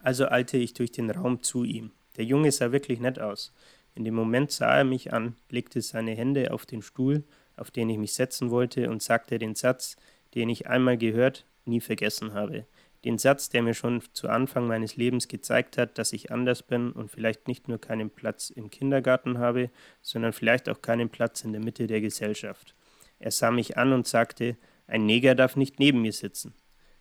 Also 0.00 0.26
eilte 0.26 0.58
ich 0.58 0.74
durch 0.74 0.92
den 0.92 1.10
Raum 1.10 1.42
zu 1.42 1.64
ihm. 1.64 1.92
Der 2.16 2.24
Junge 2.24 2.52
sah 2.52 2.72
wirklich 2.72 3.00
nett 3.00 3.18
aus. 3.18 3.52
In 3.94 4.04
dem 4.04 4.14
Moment 4.14 4.50
sah 4.50 4.78
er 4.78 4.84
mich 4.84 5.12
an, 5.12 5.36
legte 5.50 5.80
seine 5.80 6.14
Hände 6.14 6.52
auf 6.52 6.66
den 6.66 6.82
Stuhl, 6.82 7.24
auf 7.56 7.70
den 7.70 7.90
ich 7.90 7.98
mich 7.98 8.14
setzen 8.14 8.50
wollte, 8.50 8.90
und 8.90 9.02
sagte 9.02 9.38
den 9.38 9.54
Satz, 9.54 9.96
den 10.34 10.48
ich 10.48 10.66
einmal 10.66 10.96
gehört, 10.96 11.44
nie 11.64 11.80
vergessen 11.80 12.32
habe. 12.34 12.66
Den 13.04 13.18
Satz, 13.18 13.48
der 13.48 13.62
mir 13.62 13.74
schon 13.74 14.00
zu 14.12 14.28
Anfang 14.28 14.66
meines 14.66 14.96
Lebens 14.96 15.26
gezeigt 15.26 15.76
hat, 15.76 15.98
dass 15.98 16.12
ich 16.12 16.30
anders 16.30 16.62
bin 16.62 16.92
und 16.92 17.10
vielleicht 17.10 17.48
nicht 17.48 17.68
nur 17.68 17.80
keinen 17.80 18.10
Platz 18.10 18.50
im 18.50 18.70
Kindergarten 18.70 19.38
habe, 19.38 19.70
sondern 20.00 20.32
vielleicht 20.32 20.68
auch 20.68 20.80
keinen 20.82 21.08
Platz 21.08 21.42
in 21.42 21.52
der 21.52 21.60
Mitte 21.60 21.88
der 21.88 22.00
Gesellschaft. 22.00 22.74
Er 23.18 23.32
sah 23.32 23.50
mich 23.50 23.76
an 23.76 23.92
und 23.92 24.06
sagte, 24.06 24.56
ein 24.86 25.04
Neger 25.04 25.34
darf 25.34 25.56
nicht 25.56 25.80
neben 25.80 26.02
mir 26.02 26.12
sitzen. 26.12 26.54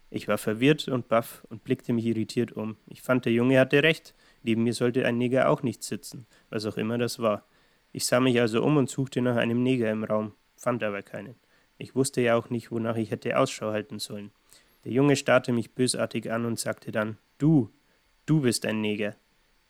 Ich 0.10 0.28
war 0.28 0.38
verwirrt 0.38 0.88
und 0.88 1.08
baff 1.08 1.46
und 1.50 1.64
blickte 1.64 1.94
mich 1.94 2.06
irritiert 2.06 2.52
um. 2.52 2.78
Ich 2.88 3.02
fand, 3.02 3.26
der 3.26 3.34
Junge 3.34 3.60
hatte 3.60 3.82
recht. 3.82 4.14
Neben 4.44 4.64
mir 4.64 4.74
sollte 4.74 5.06
ein 5.06 5.18
Neger 5.18 5.50
auch 5.50 5.64
nicht 5.64 5.84
sitzen, 5.84 6.26
was 6.50 6.66
auch 6.66 6.78
immer 6.78 6.98
das 6.98 7.20
war. 7.20 7.46
Ich 7.92 8.06
sah 8.06 8.20
mich 8.20 8.40
also 8.40 8.64
um 8.64 8.78
und 8.78 8.90
suchte 8.90 9.22
nach 9.22 9.36
einem 9.36 9.64
Neger 9.64 9.92
im 9.92 10.04
Raum, 10.04 10.34
fand 10.56 10.84
aber 10.84 11.02
keinen. 11.02 11.36
Ich 11.78 11.96
wusste 11.96 12.22
ja 12.22 12.36
auch 12.36 12.50
nicht, 12.50 12.72
wonach 12.72 12.96
ich 12.96 13.12
hätte 13.12 13.38
Ausschau 13.38 13.72
halten 13.72 14.00
sollen. 14.00 14.32
Der 14.84 14.92
Junge 14.92 15.16
starrte 15.16 15.52
mich 15.52 15.74
bösartig 15.74 16.32
an 16.32 16.46
und 16.46 16.60
sagte 16.60 16.92
dann, 16.92 17.18
Du, 17.38 17.70
du 18.26 18.42
bist 18.42 18.66
ein 18.66 18.82
Neger. 18.82 19.16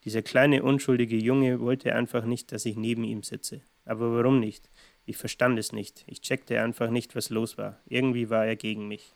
Dieser 0.04 0.22
kleine, 0.22 0.64
unschuldige 0.64 1.18
Junge 1.18 1.60
wollte 1.60 1.94
einfach 1.94 2.26
nicht, 2.26 2.52
dass 2.52 2.66
ich 2.66 2.76
neben 2.76 3.04
ihm 3.04 3.24
sitze. 3.24 3.62
Aber 3.86 4.16
warum 4.16 4.40
nicht? 4.40 4.70
Ich 5.06 5.18
verstand 5.18 5.60
es 5.60 5.72
nicht. 5.72 6.04
Ich 6.08 6.22
checkte 6.22 6.62
einfach 6.62 6.90
nicht, 6.90 7.16
was 7.16 7.30
los 7.30 7.58
war. 7.58 7.80
Irgendwie 7.86 8.30
war 8.30 8.46
er 8.46 8.56
gegen 8.56 8.88
mich. 8.88 9.16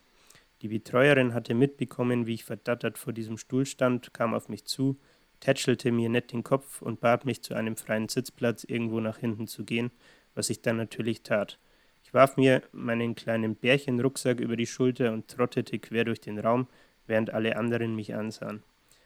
Die 0.61 0.67
Betreuerin 0.67 1.33
hatte 1.33 1.53
mitbekommen, 1.53 2.27
wie 2.27 2.33
ich 2.33 2.45
verdattert 2.45 2.97
vor 2.97 3.13
diesem 3.13 3.37
Stuhl 3.37 3.65
stand, 3.65 4.13
kam 4.13 4.33
auf 4.33 4.47
mich 4.47 4.65
zu, 4.65 4.97
tätschelte 5.39 5.91
mir 5.91 6.09
nett 6.09 6.31
den 6.31 6.43
Kopf 6.43 6.81
und 6.81 6.99
bat 6.99 7.25
mich, 7.25 7.41
zu 7.41 7.53
einem 7.53 7.75
freien 7.75 8.09
Sitzplatz 8.09 8.63
irgendwo 8.63 8.99
nach 8.99 9.17
hinten 9.17 9.47
zu 9.47 9.63
gehen, 9.63 9.91
was 10.33 10.49
ich 10.49 10.61
dann 10.61 10.77
natürlich 10.77 11.21
tat. 11.23 11.59
Ich 12.03 12.13
warf 12.13 12.37
mir 12.37 12.61
meinen 12.71 13.15
kleinen 13.15 13.55
Bärchenrucksack 13.55 14.39
über 14.39 14.55
die 14.55 14.67
Schulter 14.67 15.11
und 15.11 15.27
trottete 15.27 15.79
quer 15.79 16.05
durch 16.05 16.21
den 16.21 16.39
Raum, 16.39 16.67
während 17.07 17.31
alle 17.33 17.57
anderen 17.57 17.95
mich 17.95 18.13
ansahen. 18.13 18.63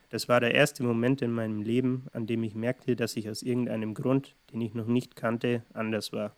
Das 0.10 0.28
war 0.28 0.40
der 0.40 0.56
erste 0.56 0.84
Moment 0.84 1.22
in 1.22 1.32
meinem 1.32 1.62
Leben, 1.62 2.08
an 2.14 2.26
dem 2.26 2.44
ich 2.44 2.56
merkte, 2.56 2.96
dass 2.96 3.16
ich 3.16 3.30
aus 3.30 3.44
irgendeinem 3.44 3.94
Grund, 3.94 4.36
den 4.52 4.62
ich 4.62 4.74
noch 4.74 4.88
nicht 4.88 5.16
kannte, 5.16 5.64
anders 5.74 6.12
war. 6.12 6.36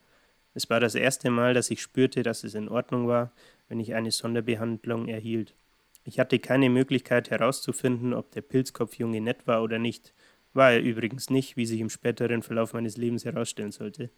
Es 0.54 0.70
war 0.70 0.82
das 0.82 0.96
erste 0.96 1.30
Mal, 1.30 1.54
dass 1.54 1.72
ich 1.72 1.82
spürte, 1.82 2.24
dass 2.24 2.44
es 2.44 2.54
in 2.54 2.68
Ordnung 2.68 3.08
war, 3.08 3.32
wenn 3.70 3.80
ich 3.80 3.94
eine 3.94 4.12
Sonderbehandlung 4.12 5.08
erhielt. 5.08 5.56
Ich 6.04 6.20
hatte 6.20 6.40
keine 6.40 6.70
Möglichkeit 6.70 7.30
herauszufinden, 7.30 8.14
ob 8.14 8.32
der 8.32 8.42
Pilzkopfjunge 8.42 9.22
nett 9.22 9.46
war 9.46 9.62
oder 9.62 9.78
nicht. 9.78 10.14
War 10.54 10.72
er 10.72 10.82
übrigens 10.82 11.30
nicht, 11.30 11.58
wie 11.58 11.66
sich 11.66 11.80
im 11.80 11.90
späteren 11.90 12.42
Verlauf 12.42 12.74
meines 12.74 12.98
Lebens 12.98 13.24
herausstellen 13.24 13.72
sollte. 13.72 14.10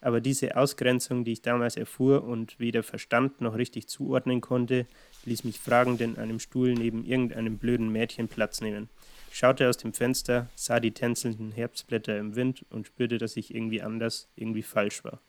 Aber 0.00 0.20
diese 0.20 0.56
Ausgrenzung, 0.56 1.24
die 1.24 1.32
ich 1.32 1.42
damals 1.42 1.76
erfuhr 1.76 2.22
und 2.22 2.60
weder 2.60 2.82
verstand 2.82 3.40
noch 3.40 3.56
richtig 3.56 3.88
zuordnen 3.88 4.40
konnte, 4.40 4.86
ließ 5.24 5.44
mich 5.44 5.58
fragend 5.58 6.00
in 6.00 6.18
einem 6.18 6.38
Stuhl 6.38 6.74
neben 6.74 7.04
irgendeinem 7.04 7.58
blöden 7.58 7.90
Mädchen 7.90 8.28
Platz 8.28 8.60
nehmen. 8.60 8.88
Ich 9.30 9.38
schaute 9.38 9.68
aus 9.68 9.76
dem 9.76 9.92
Fenster, 9.92 10.48
sah 10.54 10.80
die 10.80 10.92
tänzelnden 10.92 11.52
Herbstblätter 11.52 12.16
im 12.18 12.36
Wind 12.36 12.64
und 12.70 12.86
spürte, 12.86 13.18
dass 13.18 13.36
ich 13.36 13.54
irgendwie 13.54 13.82
anders, 13.82 14.28
irgendwie 14.36 14.62
falsch 14.62 15.02
war. 15.04 15.20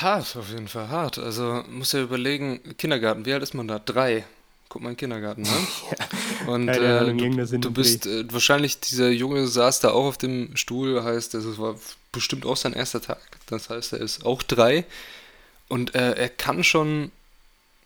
Hart, 0.00 0.36
auf 0.36 0.48
jeden 0.50 0.68
Fall 0.68 0.88
hart. 0.88 1.18
Also 1.18 1.62
muss 1.68 1.92
ja 1.92 2.02
überlegen, 2.02 2.60
Kindergarten, 2.78 3.26
wie 3.26 3.32
alt 3.32 3.42
ist 3.42 3.54
man 3.54 3.68
da? 3.68 3.78
Drei. 3.78 4.24
Guck 4.68 4.82
mal 4.82 4.88
in 4.88 4.94
den 4.94 5.00
Kindergarten, 5.00 5.42
ne? 5.42 5.50
ja, 5.90 6.48
Und 6.48 6.68
äh, 6.68 6.78
Ahnung, 6.78 7.18
du, 7.18 7.58
du 7.58 7.70
bist 7.70 8.06
äh, 8.06 8.24
wahrscheinlich, 8.32 8.80
dieser 8.80 9.10
Junge 9.10 9.46
saß 9.46 9.80
da 9.80 9.90
auch 9.90 10.06
auf 10.06 10.16
dem 10.16 10.56
Stuhl, 10.56 11.04
heißt, 11.04 11.34
das 11.34 11.58
war 11.58 11.76
bestimmt 12.10 12.46
auch 12.46 12.56
sein 12.56 12.72
erster 12.72 13.02
Tag. 13.02 13.20
Das 13.46 13.68
heißt, 13.68 13.92
er 13.92 14.00
ist 14.00 14.24
auch 14.24 14.42
drei. 14.42 14.86
Und 15.68 15.94
äh, 15.94 16.12
er 16.12 16.28
kann 16.30 16.64
schon, 16.64 17.10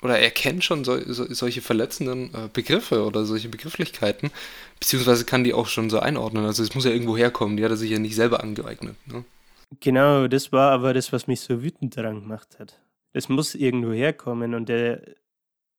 oder 0.00 0.18
er 0.18 0.30
kennt 0.30 0.62
schon 0.62 0.84
so, 0.84 1.00
so, 1.12 1.32
solche 1.32 1.60
verletzenden 1.60 2.32
äh, 2.34 2.48
Begriffe 2.52 3.04
oder 3.04 3.24
solche 3.24 3.48
Begrifflichkeiten, 3.48 4.30
beziehungsweise 4.78 5.24
kann 5.24 5.42
die 5.42 5.54
auch 5.54 5.66
schon 5.66 5.90
so 5.90 5.98
einordnen. 5.98 6.46
Also 6.46 6.62
es 6.62 6.74
muss 6.74 6.84
ja 6.84 6.92
irgendwo 6.92 7.16
herkommen, 7.16 7.56
die 7.56 7.64
hat 7.64 7.70
er 7.70 7.76
sich 7.76 7.90
ja 7.90 7.98
nicht 7.98 8.14
selber 8.14 8.44
angeeignet. 8.44 8.96
Ne? 9.06 9.24
Genau, 9.80 10.28
das 10.28 10.52
war 10.52 10.72
aber 10.72 10.94
das, 10.94 11.12
was 11.12 11.26
mich 11.26 11.40
so 11.40 11.62
wütend 11.62 11.96
daran 11.96 12.20
gemacht 12.20 12.58
hat. 12.58 12.80
Es 13.12 13.28
muss 13.28 13.54
irgendwo 13.54 13.92
herkommen 13.92 14.54
und 14.54 14.70
er, 14.70 15.02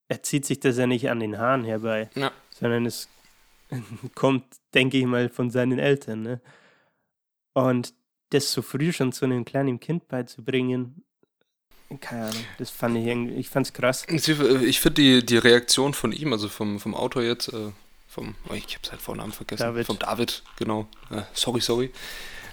er 0.08 0.24
zieht 0.24 0.46
sich 0.46 0.60
das 0.60 0.78
ja 0.78 0.88
nicht 0.88 1.10
an 1.10 1.20
den 1.20 1.38
Haaren 1.38 1.64
herbei, 1.64 2.10
ja. 2.16 2.32
sondern 2.50 2.86
es 2.86 3.08
kommt, 4.16 4.44
denke 4.74 4.98
ich 4.98 5.06
mal, 5.06 5.30
von 5.30 5.50
seinen 5.50 5.80
Eltern. 5.80 6.24
Ne? 6.24 6.42
Und 7.54 7.94
das 8.30 8.52
so 8.52 8.62
früh 8.62 8.92
schon 8.92 9.14
zu 9.14 9.26
einem 9.26 9.46
kleinen 9.46 9.80
Kind 9.80 10.08
beizubringen, 10.08 11.04
keine 12.02 12.26
Ahnung, 12.26 12.46
das 12.58 12.70
fand 12.70 12.98
ich 12.98 13.06
irgendwie, 13.06 13.36
ich 13.36 13.50
fand's 13.50 13.72
krass. 13.72 14.06
Ich 14.10 14.80
finde 14.80 15.02
die, 15.02 15.26
die 15.26 15.38
Reaktion 15.38 15.94
von 15.94 16.12
ihm, 16.12 16.34
also 16.34 16.50
vom, 16.50 16.80
vom 16.80 16.94
Autor 16.94 17.24
jetzt, 17.24 17.48
äh, 17.54 17.72
vom, 18.08 18.36
oh, 18.50 18.54
ich 18.54 18.76
habe 18.76 18.86
seinen 18.86 19.00
Vornamen 19.00 19.32
vergessen, 19.32 19.64
David. 19.64 19.86
vom 19.86 19.98
David, 19.98 20.44
genau, 20.58 20.88
äh, 21.12 21.22
sorry, 21.34 21.62
sorry, 21.62 21.92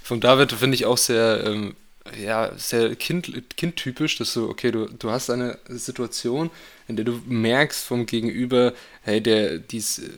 von 0.05 0.21
David 0.21 0.53
finde 0.53 0.75
ich 0.75 0.85
auch 0.85 0.99
sehr, 0.99 1.45
ähm, 1.47 1.75
ja, 2.23 2.53
sehr 2.59 2.95
kind, 2.95 3.33
kindtypisch, 3.57 4.19
dass 4.19 4.35
du, 4.35 4.51
okay, 4.51 4.71
du, 4.71 4.87
du 4.87 5.11
hast 5.11 5.31
eine 5.31 5.59
Situation, 5.67 6.51
in 6.87 6.97
der 6.97 7.07
du 7.07 7.23
merkst 7.27 7.83
vom 7.83 8.05
Gegenüber, 8.05 8.75
hey, 9.01 9.23
der, 9.23 9.57
die 9.57 9.79
ist 9.79 10.01
äh, 10.01 10.11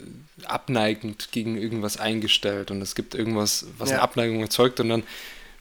abneigend 0.47 1.31
gegen 1.31 1.57
irgendwas 1.57 1.99
eingestellt 1.99 2.73
und 2.73 2.83
es 2.83 2.97
gibt 2.97 3.15
irgendwas, 3.15 3.67
was 3.79 3.91
ja. 3.91 3.97
eine 3.97 4.03
Abneigung 4.03 4.41
erzeugt 4.41 4.81
und 4.81 4.89
dann 4.89 5.05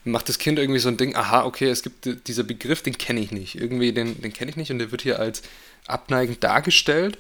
macht 0.03 0.27
das 0.27 0.39
Kind 0.39 0.57
irgendwie 0.57 0.79
so 0.79 0.89
ein 0.89 0.97
Ding, 0.97 1.15
aha, 1.15 1.45
okay, 1.45 1.69
es 1.69 1.83
gibt 1.83 2.27
dieser 2.27 2.43
Begriff, 2.43 2.81
den 2.81 2.97
kenne 2.97 3.19
ich 3.19 3.31
nicht. 3.31 3.55
Irgendwie, 3.55 3.93
den, 3.93 4.19
den 4.21 4.33
kenne 4.33 4.49
ich 4.49 4.57
nicht 4.57 4.71
und 4.71 4.79
der 4.79 4.91
wird 4.91 5.03
hier 5.03 5.19
als 5.19 5.43
abneigend 5.85 6.43
dargestellt. 6.43 7.19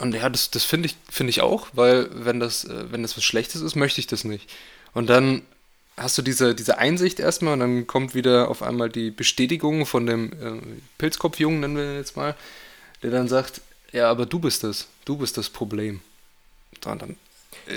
Und 0.00 0.14
ja, 0.14 0.28
das, 0.28 0.50
das 0.50 0.64
finde 0.64 0.86
ich, 0.86 0.96
find 1.10 1.30
ich 1.30 1.40
auch, 1.40 1.68
weil 1.72 2.10
wenn 2.12 2.40
das, 2.40 2.64
äh, 2.64 2.92
wenn 2.92 3.00
das 3.00 3.16
was 3.16 3.24
Schlechtes 3.24 3.62
ist, 3.62 3.74
möchte 3.74 4.00
ich 4.00 4.06
das 4.06 4.24
nicht. 4.24 4.50
Und 4.92 5.08
dann 5.08 5.42
hast 6.02 6.18
du 6.18 6.22
diese, 6.22 6.54
diese 6.54 6.78
Einsicht 6.78 7.20
erstmal 7.20 7.54
und 7.54 7.60
dann 7.60 7.86
kommt 7.86 8.14
wieder 8.14 8.48
auf 8.48 8.62
einmal 8.62 8.88
die 8.88 9.10
Bestätigung 9.10 9.86
von 9.86 10.06
dem 10.06 10.32
äh, 10.32 10.60
Pilzkopfjungen, 10.98 11.60
nennen 11.60 11.76
wir 11.76 11.84
ihn 11.84 11.96
jetzt 11.96 12.16
mal, 12.16 12.34
der 13.02 13.10
dann 13.10 13.28
sagt, 13.28 13.60
ja, 13.92 14.10
aber 14.10 14.26
du 14.26 14.38
bist 14.38 14.64
das, 14.64 14.88
du 15.04 15.16
bist 15.16 15.36
das 15.36 15.50
Problem. 15.50 16.00
Und 16.84 17.00
dann 17.02 17.16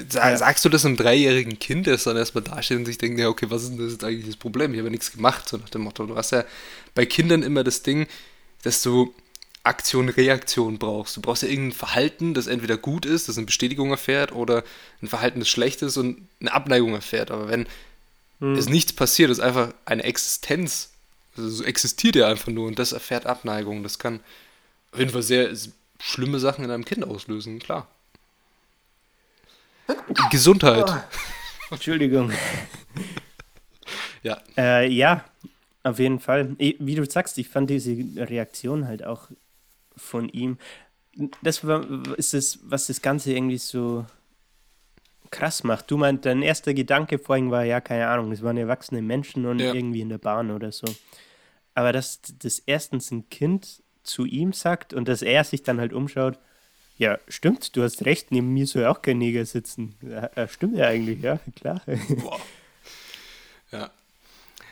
Sagst 0.09 0.65
du 0.65 0.69
das 0.69 0.85
einem 0.85 0.97
dreijährigen 0.97 1.59
Kind, 1.59 1.85
das 1.85 2.05
dann 2.05 2.17
erstmal 2.17 2.43
dasteht 2.43 2.77
und 2.77 2.85
sich 2.85 2.97
denkt, 2.97 3.19
ja, 3.19 3.27
okay, 3.27 3.47
was 3.49 3.63
ist 3.63 3.71
denn 3.71 3.77
das 3.77 3.91
jetzt 3.91 4.03
eigentlich 4.03 4.25
das 4.25 4.38
Problem? 4.38 4.73
Ich 4.73 4.79
habe 4.79 4.88
ja 4.88 4.91
nichts 4.91 5.11
gemacht, 5.11 5.47
so 5.47 5.57
nach 5.57 5.69
dem 5.69 5.81
Motto. 5.81 6.05
Du 6.05 6.15
hast 6.15 6.31
ja 6.31 6.43
bei 6.95 7.05
Kindern 7.05 7.43
immer 7.43 7.63
das 7.63 7.83
Ding, 7.83 8.07
dass 8.63 8.81
du 8.81 9.13
Aktion, 9.63 10.09
Reaktion 10.09 10.79
brauchst. 10.79 11.17
Du 11.17 11.21
brauchst 11.21 11.43
ja 11.43 11.49
irgendein 11.49 11.77
Verhalten, 11.77 12.33
das 12.33 12.47
entweder 12.47 12.77
gut 12.77 13.05
ist, 13.05 13.27
das 13.27 13.38
eine 13.38 13.45
Bestätigung 13.45 13.91
erfährt, 13.91 14.31
oder 14.31 14.63
ein 15.01 15.07
Verhalten, 15.07 15.39
das 15.39 15.49
schlecht 15.49 15.81
ist 15.81 15.97
und 15.97 16.27
eine 16.39 16.53
Abneigung 16.53 16.93
erfährt. 16.93 17.29
Aber 17.29 17.47
wenn 17.47 17.67
hm. 18.39 18.55
es 18.55 18.69
nichts 18.69 18.93
passiert, 18.93 19.29
ist 19.29 19.39
einfach 19.39 19.73
eine 19.85 20.03
Existenz. 20.03 20.91
Also 21.37 21.49
so 21.49 21.63
existiert 21.63 22.15
er 22.15 22.27
einfach 22.27 22.51
nur 22.51 22.67
und 22.67 22.79
das 22.79 22.91
erfährt 22.91 23.25
Abneigung. 23.25 23.83
Das 23.83 23.99
kann 23.99 24.21
auf 24.91 24.99
jeden 24.99 25.11
Fall 25.11 25.23
sehr 25.23 25.53
schlimme 25.99 26.39
Sachen 26.39 26.63
in 26.63 26.71
einem 26.71 26.85
Kind 26.85 27.03
auslösen, 27.03 27.59
klar. 27.59 27.87
Gesundheit. 30.31 30.85
Oh, 30.87 30.95
Entschuldigung. 31.71 32.31
ja. 34.23 34.41
Äh, 34.57 34.89
ja, 34.89 35.25
auf 35.83 35.99
jeden 35.99 36.19
Fall. 36.19 36.55
Wie 36.57 36.95
du 36.95 37.05
sagst, 37.05 37.37
ich 37.37 37.49
fand 37.49 37.69
diese 37.69 37.91
Reaktion 38.15 38.87
halt 38.87 39.05
auch 39.05 39.29
von 39.95 40.29
ihm. 40.29 40.57
Das 41.41 41.65
war, 41.65 41.85
ist 42.17 42.33
das, 42.33 42.59
was 42.63 42.87
das 42.87 43.01
Ganze 43.01 43.33
irgendwie 43.33 43.57
so 43.57 44.05
krass 45.31 45.63
macht. 45.63 45.91
Du 45.91 45.97
meinst, 45.97 46.25
dein 46.25 46.41
erster 46.41 46.73
Gedanke 46.73 47.19
vorhin 47.19 47.51
war, 47.51 47.63
ja, 47.63 47.81
keine 47.81 48.07
Ahnung, 48.07 48.31
es 48.31 48.43
waren 48.43 48.57
erwachsene 48.57 49.01
Menschen 49.01 49.45
und 49.45 49.59
ja. 49.59 49.73
irgendwie 49.73 50.01
in 50.01 50.09
der 50.09 50.17
Bahn 50.17 50.51
oder 50.51 50.71
so. 50.71 50.88
Aber 51.73 51.91
dass 51.91 52.21
das 52.39 52.59
erstens 52.59 53.11
ein 53.11 53.29
Kind 53.29 53.83
zu 54.03 54.25
ihm 54.25 54.53
sagt 54.53 54.93
und 54.93 55.07
dass 55.07 55.21
er 55.21 55.43
sich 55.43 55.63
dann 55.63 55.79
halt 55.79 55.93
umschaut, 55.93 56.39
ja, 56.97 57.19
stimmt, 57.27 57.75
du 57.75 57.83
hast 57.83 58.05
recht, 58.05 58.31
neben 58.31 58.53
mir 58.53 58.67
soll 58.67 58.85
auch 58.85 59.01
kein 59.01 59.17
Neger 59.17 59.45
sitzen. 59.45 59.95
Ja, 60.01 60.47
stimmt 60.47 60.77
ja 60.77 60.88
eigentlich, 60.88 61.21
ja, 61.21 61.39
klar. 61.55 61.81
Boah. 62.09 62.39
Ja. 63.71 63.91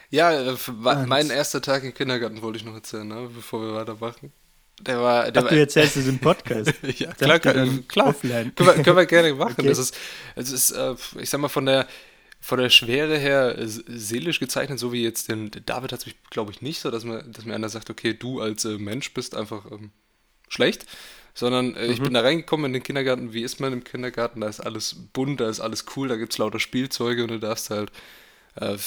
Ja, 0.09 0.31
äh, 0.31 0.55
mein 1.07 1.29
erster 1.31 1.61
Tag 1.61 1.83
im 1.83 1.93
Kindergarten 1.93 2.41
wollte 2.41 2.59
ich 2.59 2.65
noch 2.65 2.75
erzählen, 2.75 3.07
ne, 3.07 3.29
bevor 3.33 3.61
wir 3.61 3.73
weitermachen. 3.73 4.31
Der 4.81 4.99
war, 4.99 5.31
der 5.31 5.45
Ach, 5.45 5.49
du 5.49 5.59
erzählst 5.59 5.97
es 5.97 6.07
im 6.07 6.19
Podcast. 6.19 6.73
ja, 6.97 7.13
klar, 7.13 7.39
kann, 7.39 7.87
klar. 7.87 8.13
Können 8.13 8.53
wir, 8.57 8.73
können 8.83 8.97
wir 8.97 9.05
gerne 9.05 9.33
machen. 9.33 9.55
Okay. 9.57 9.67
Das 9.67 9.77
ist, 9.77 9.95
das 10.35 10.51
ist 10.51 10.71
äh, 10.71 10.95
ich 11.19 11.29
sag 11.29 11.39
mal, 11.39 11.47
von 11.47 11.65
der, 11.65 11.87
von 12.41 12.59
der 12.59 12.69
Schwere 12.69 13.17
her 13.17 13.55
seelisch 13.59 14.39
gezeichnet, 14.39 14.79
so 14.79 14.91
wie 14.91 15.03
jetzt 15.03 15.29
den 15.29 15.51
David 15.65 15.93
hat 15.93 16.05
es, 16.05 16.13
glaube 16.29 16.51
ich, 16.51 16.61
nicht 16.61 16.79
so, 16.79 16.91
dass 16.91 17.05
mir, 17.05 17.23
dass 17.23 17.45
mir 17.45 17.55
einer 17.55 17.69
sagt, 17.69 17.89
okay, 17.89 18.13
du 18.13 18.41
als 18.41 18.65
äh, 18.65 18.77
Mensch 18.77 19.13
bist 19.13 19.35
einfach 19.35 19.71
ähm, 19.71 19.91
schlecht, 20.49 20.85
sondern 21.33 21.75
äh, 21.75 21.85
mhm. 21.85 21.93
ich 21.93 22.01
bin 22.01 22.13
da 22.13 22.21
reingekommen 22.21 22.65
in 22.67 22.73
den 22.73 22.83
Kindergarten. 22.83 23.31
Wie 23.31 23.43
ist 23.43 23.59
man 23.59 23.73
im 23.73 23.83
Kindergarten? 23.83 24.41
Da 24.41 24.47
ist 24.47 24.59
alles 24.59 24.95
bunt, 25.13 25.39
da 25.39 25.49
ist 25.49 25.61
alles 25.61 25.85
cool, 25.95 26.07
da 26.07 26.17
gibt 26.17 26.33
es 26.33 26.37
lauter 26.39 26.59
Spielzeuge 26.59 27.23
und 27.23 27.29
du 27.29 27.39
darfst 27.39 27.69
halt 27.69 27.91
äh, 28.55 28.77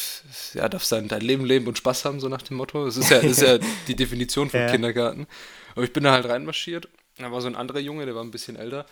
ja, 0.54 0.68
darfst 0.68 0.92
dann 0.92 1.08
dein 1.08 1.22
Leben 1.22 1.44
leben 1.44 1.66
und 1.66 1.78
Spaß 1.78 2.04
haben, 2.04 2.20
so 2.20 2.28
nach 2.28 2.42
dem 2.42 2.56
Motto. 2.56 2.84
Das 2.84 2.96
ist 2.96 3.10
ja, 3.10 3.20
das 3.20 3.32
ist 3.32 3.42
ja 3.42 3.58
die 3.88 3.96
Definition 3.96 4.50
vom 4.50 4.60
ja. 4.60 4.70
Kindergarten. 4.70 5.26
Aber 5.76 5.84
ich 5.84 5.92
bin 5.92 6.02
da 6.02 6.12
halt 6.12 6.26
reinmarschiert. 6.26 6.88
Da 7.18 7.30
war 7.30 7.40
so 7.40 7.46
ein 7.46 7.54
anderer 7.54 7.78
Junge, 7.78 8.04
der 8.06 8.14
war 8.14 8.24
ein 8.24 8.30
bisschen 8.32 8.56
älter. 8.56 8.86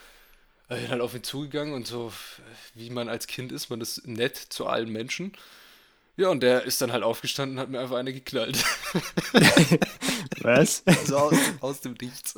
Ich 0.70 0.76
bin 0.76 0.88
halt 0.88 1.00
auf 1.00 1.14
ihn 1.14 1.24
zugegangen 1.24 1.74
und 1.74 1.86
so, 1.86 2.12
wie 2.74 2.90
man 2.90 3.08
als 3.08 3.26
Kind 3.26 3.52
ist, 3.52 3.68
man 3.68 3.80
ist 3.80 4.06
nett 4.06 4.36
zu 4.36 4.66
allen 4.66 4.90
Menschen. 4.90 5.32
Ja, 6.16 6.28
und 6.28 6.42
der 6.42 6.62
ist 6.62 6.80
dann 6.80 6.92
halt 6.92 7.02
aufgestanden 7.02 7.58
und 7.58 7.62
hat 7.62 7.70
mir 7.70 7.80
einfach 7.80 7.96
eine 7.96 8.12
geknallt. 8.12 8.64
Was? 10.40 10.84
So 11.06 11.16
aus, 11.16 11.36
aus 11.60 11.80
dem 11.80 11.94
Nichts. 12.00 12.34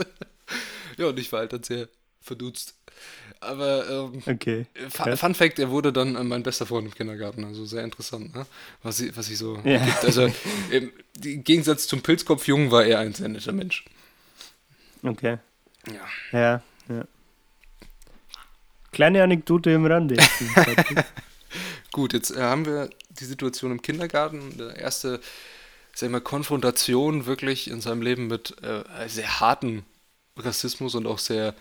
Ja, 0.96 1.06
und 1.08 1.18
ich 1.18 1.30
war 1.30 1.40
halt 1.40 1.52
dann 1.52 1.62
sehr 1.62 1.88
verdutzt. 2.20 2.74
Aber 3.40 4.10
ähm, 4.14 4.22
okay. 4.26 4.66
Fun, 4.88 5.16
Fun 5.16 5.34
Fact, 5.34 5.58
er 5.58 5.70
wurde 5.70 5.92
dann 5.92 6.16
äh, 6.16 6.24
mein 6.24 6.42
bester 6.42 6.66
Freund 6.66 6.86
im 6.86 6.94
Kindergarten. 6.94 7.44
Also 7.44 7.66
sehr 7.66 7.84
interessant, 7.84 8.34
ne? 8.34 8.46
was, 8.82 9.00
ich, 9.00 9.14
was 9.16 9.28
ich 9.28 9.38
so 9.38 9.60
ja. 9.64 9.84
gibt. 9.84 10.04
Also 10.04 10.30
im, 10.70 10.90
im, 11.22 11.44
Gegensatz 11.44 11.86
zum 11.86 12.00
Pilzkopfjungen 12.00 12.70
war 12.70 12.84
er 12.84 13.00
ein 13.00 13.12
sehr 13.12 13.28
netter 13.28 13.52
Mensch. 13.52 13.84
Okay. 15.02 15.38
Ja. 15.86 16.38
Ja, 16.38 16.62
ja. 16.88 17.04
Kleine 18.92 19.22
Anekdote 19.22 19.70
im 19.70 19.86
Rande. 19.86 20.16
Gut, 21.92 22.12
jetzt 22.12 22.30
äh, 22.30 22.40
haben 22.40 22.66
wir 22.66 22.90
die 23.10 23.24
Situation 23.24 23.72
im 23.72 23.82
Kindergarten. 23.82 24.56
Der 24.56 24.76
erste, 24.76 25.20
sag 25.94 26.06
ich 26.06 26.12
mal, 26.12 26.20
Konfrontation 26.20 27.26
wirklich 27.26 27.70
in 27.70 27.80
seinem 27.80 28.02
Leben 28.02 28.26
mit 28.26 28.56
äh, 28.62 28.84
sehr 29.08 29.40
harten 29.40 29.84
Rassismus 30.36 30.94
und 30.94 31.06
auch 31.06 31.18
sehr 31.18 31.54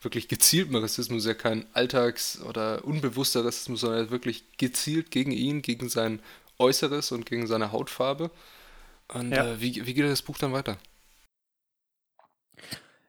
wirklich 0.00 0.28
gezielten 0.28 0.76
Rassismus, 0.76 1.24
ja 1.24 1.34
kein 1.34 1.66
Alltags- 1.74 2.40
oder 2.40 2.84
unbewusster 2.84 3.44
Rassismus, 3.44 3.80
sondern 3.80 4.10
wirklich 4.10 4.44
gezielt 4.58 5.10
gegen 5.10 5.32
ihn, 5.32 5.62
gegen 5.62 5.88
sein 5.88 6.20
Äußeres 6.58 7.12
und 7.12 7.26
gegen 7.26 7.46
seine 7.46 7.72
Hautfarbe. 7.72 8.30
Und 9.08 9.32
ja. 9.32 9.52
äh, 9.52 9.60
wie, 9.60 9.86
wie 9.86 9.94
geht 9.94 10.04
das 10.04 10.22
Buch 10.22 10.38
dann 10.38 10.52
weiter? 10.52 10.78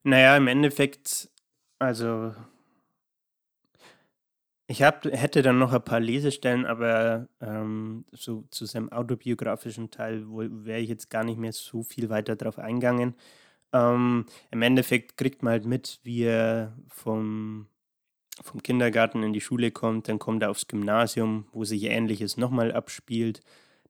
Naja, 0.03 0.37
im 0.37 0.47
Endeffekt, 0.47 1.29
also 1.79 2.33
ich 4.69 4.83
hab, 4.83 5.05
hätte 5.05 5.41
dann 5.41 5.59
noch 5.59 5.71
ein 5.71 5.83
paar 5.83 6.01
Lesestellen, 6.01 6.65
aber 6.65 7.29
ähm, 7.39 8.05
so 8.11 8.43
zu 8.51 8.65
seinem 8.65 8.91
autobiografischen 8.91 9.91
Teil 9.91 10.25
wäre 10.27 10.79
ich 10.79 10.89
jetzt 10.89 11.09
gar 11.09 11.23
nicht 11.23 11.39
mehr 11.39 11.53
so 11.53 11.83
viel 11.83 12.09
weiter 12.09 12.35
drauf 12.35 12.59
eingegangen. 12.59 13.15
Ähm, 13.73 14.25
Im 14.51 14.61
Endeffekt 14.61 15.17
kriegt 15.17 15.41
man 15.43 15.51
halt 15.51 15.65
mit, 15.65 15.99
wie 16.03 16.23
er 16.23 16.77
vom, 16.89 17.67
vom 18.41 18.61
Kindergarten 18.61 19.23
in 19.23 19.33
die 19.33 19.41
Schule 19.41 19.71
kommt, 19.71 20.09
dann 20.09 20.19
kommt 20.19 20.43
er 20.43 20.51
aufs 20.51 20.67
Gymnasium, 20.67 21.47
wo 21.53 21.63
sich 21.63 21.83
Ähnliches 21.85 22.37
nochmal 22.37 22.73
abspielt. 22.73 23.41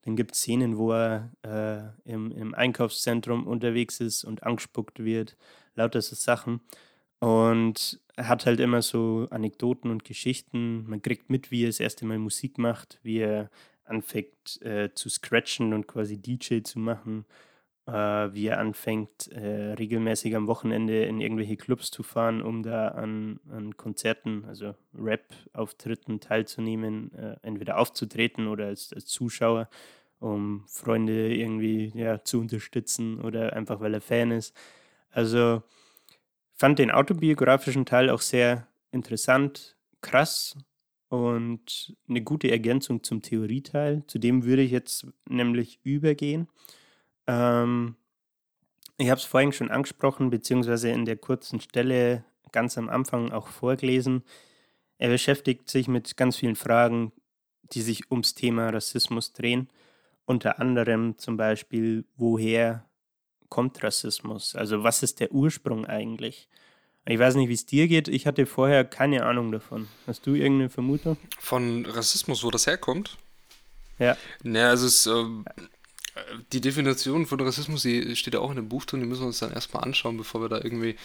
Dann 0.07 0.15
gibt 0.15 0.35
es 0.35 0.39
Szenen, 0.39 0.77
wo 0.77 0.93
er 0.93 1.33
äh, 1.43 2.09
im, 2.09 2.31
im 2.31 2.55
Einkaufszentrum 2.55 3.45
unterwegs 3.45 3.99
ist 3.99 4.23
und 4.23 4.41
angespuckt 4.43 5.03
wird, 5.03 5.35
lauter 5.75 6.01
so 6.01 6.15
Sachen. 6.15 6.61
Und 7.19 7.99
er 8.15 8.29
hat 8.29 8.45
halt 8.45 8.61
immer 8.61 8.81
so 8.81 9.27
Anekdoten 9.31 9.91
und 9.91 10.05
Geschichten. 10.05 10.85
Man 10.87 11.01
kriegt 11.01 11.29
mit, 11.29 11.51
wie 11.51 11.65
er 11.65 11.67
das 11.67 11.81
erste 11.81 12.05
Mal 12.05 12.19
Musik 12.19 12.57
macht, 12.57 13.01
wie 13.03 13.17
er 13.17 13.49
anfängt 13.83 14.61
äh, 14.61 14.93
zu 14.93 15.09
scratchen 15.09 15.73
und 15.73 15.87
quasi 15.87 16.15
DJ 16.15 16.61
zu 16.61 16.79
machen 16.79 17.25
äh, 17.87 17.91
wie 18.33 18.47
er 18.47 18.59
anfängt, 18.59 19.31
äh, 19.31 19.73
regelmäßig 19.73 20.35
am 20.35 20.47
Wochenende 20.47 21.05
in 21.05 21.21
irgendwelche 21.21 21.55
Clubs 21.55 21.89
zu 21.89 22.03
fahren, 22.03 22.41
um 22.41 22.61
da 22.61 22.89
an, 22.89 23.39
an 23.49 23.77
Konzerten, 23.77 24.43
also 24.45 24.75
Rap-Auftritten 24.93 26.19
teilzunehmen, 26.19 27.13
äh, 27.13 27.37
entweder 27.41 27.77
aufzutreten 27.77 28.47
oder 28.47 28.67
als, 28.67 28.93
als 28.93 29.05
Zuschauer, 29.05 29.69
um 30.19 30.65
Freunde 30.67 31.35
irgendwie 31.35 31.91
ja, 31.95 32.23
zu 32.23 32.39
unterstützen 32.39 33.21
oder 33.21 33.53
einfach 33.53 33.79
weil 33.79 33.93
er 33.93 34.01
Fan 34.01 34.31
ist. 34.31 34.55
Also 35.11 35.63
fand 36.55 36.79
den 36.79 36.91
autobiografischen 36.91 37.85
Teil 37.85 38.09
auch 38.09 38.21
sehr 38.21 38.67
interessant, 38.91 39.77
krass 40.01 40.57
und 41.09 41.95
eine 42.09 42.21
gute 42.21 42.51
Ergänzung 42.51 43.03
zum 43.03 43.21
Theorieteil. 43.21 44.03
Zu 44.07 44.19
dem 44.19 44.43
würde 44.43 44.63
ich 44.63 44.71
jetzt 44.71 45.07
nämlich 45.29 45.79
übergehen. 45.83 46.47
Ähm, 47.27 47.95
ich 48.97 49.09
habe 49.09 49.19
es 49.19 49.25
vorhin 49.25 49.53
schon 49.53 49.69
angesprochen, 49.69 50.29
beziehungsweise 50.29 50.89
in 50.89 51.05
der 51.05 51.17
kurzen 51.17 51.61
Stelle 51.61 52.25
ganz 52.51 52.77
am 52.77 52.89
Anfang 52.89 53.31
auch 53.31 53.47
vorgelesen. 53.47 54.23
Er 54.97 55.09
beschäftigt 55.09 55.69
sich 55.69 55.87
mit 55.87 56.17
ganz 56.17 56.37
vielen 56.37 56.55
Fragen, 56.55 57.11
die 57.73 57.81
sich 57.81 58.09
ums 58.11 58.33
Thema 58.33 58.69
Rassismus 58.69 59.33
drehen. 59.33 59.69
Unter 60.27 60.59
anderem 60.59 61.17
zum 61.17 61.37
Beispiel, 61.37 62.03
woher 62.17 62.85
kommt 63.47 63.81
Rassismus? 63.81 64.55
Also 64.55 64.83
was 64.83 65.01
ist 65.01 65.21
der 65.21 65.31
Ursprung 65.31 65.85
eigentlich? 65.85 66.49
Ich 67.05 67.17
weiß 67.17 67.35
nicht, 67.35 67.47
wie 67.47 67.53
es 67.53 67.65
dir 67.65 67.87
geht. 67.87 68.09
Ich 68.09 68.27
hatte 68.27 68.45
vorher 68.45 68.83
keine 68.83 69.25
Ahnung 69.25 69.53
davon. 69.53 69.87
Hast 70.05 70.27
du 70.27 70.35
irgendeine 70.35 70.69
Vermutung? 70.69 71.15
Von 71.39 71.85
Rassismus, 71.85 72.43
wo 72.43 72.51
das 72.51 72.67
herkommt? 72.67 73.17
Ja. 73.99 74.17
Naja, 74.43 74.69
also 74.71 74.85
es 74.85 75.07
ähm, 75.07 75.45
die 76.51 76.59
Definition 76.59 77.25
von 77.25 77.39
Rassismus, 77.39 77.83
die 77.83 78.13
steht 78.17 78.33
ja 78.33 78.41
auch 78.41 78.49
in 78.49 78.57
dem 78.57 78.67
Buch 78.67 78.83
drin, 78.83 78.99
die 78.99 79.05
müssen 79.05 79.21
wir 79.21 79.27
uns 79.27 79.39
dann 79.39 79.53
erstmal 79.53 79.83
anschauen, 79.83 80.17
bevor 80.17 80.41
wir 80.41 80.49
da 80.49 80.57
irgendwie 80.57 80.97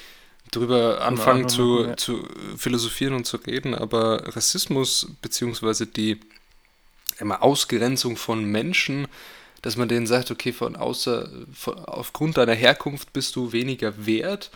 drüber 0.50 1.02
anfangen 1.02 1.48
zu, 1.48 1.84
ja. 1.84 1.96
zu 1.96 2.26
philosophieren 2.56 3.14
und 3.14 3.24
zu 3.24 3.36
reden. 3.36 3.76
Aber 3.76 4.34
Rassismus, 4.34 5.06
beziehungsweise 5.22 5.86
die 5.86 6.18
immer 7.18 7.42
Ausgrenzung 7.42 8.16
von 8.16 8.44
Menschen, 8.44 9.08
dass 9.62 9.76
man 9.76 9.88
denen 9.88 10.06
sagt, 10.06 10.30
okay, 10.30 10.52
von 10.52 10.76
außer, 10.76 11.28
von, 11.52 11.78
aufgrund 11.78 12.36
deiner 12.36 12.54
Herkunft 12.54 13.12
bist 13.12 13.36
du 13.36 13.52
weniger 13.52 14.06
wert, 14.06 14.50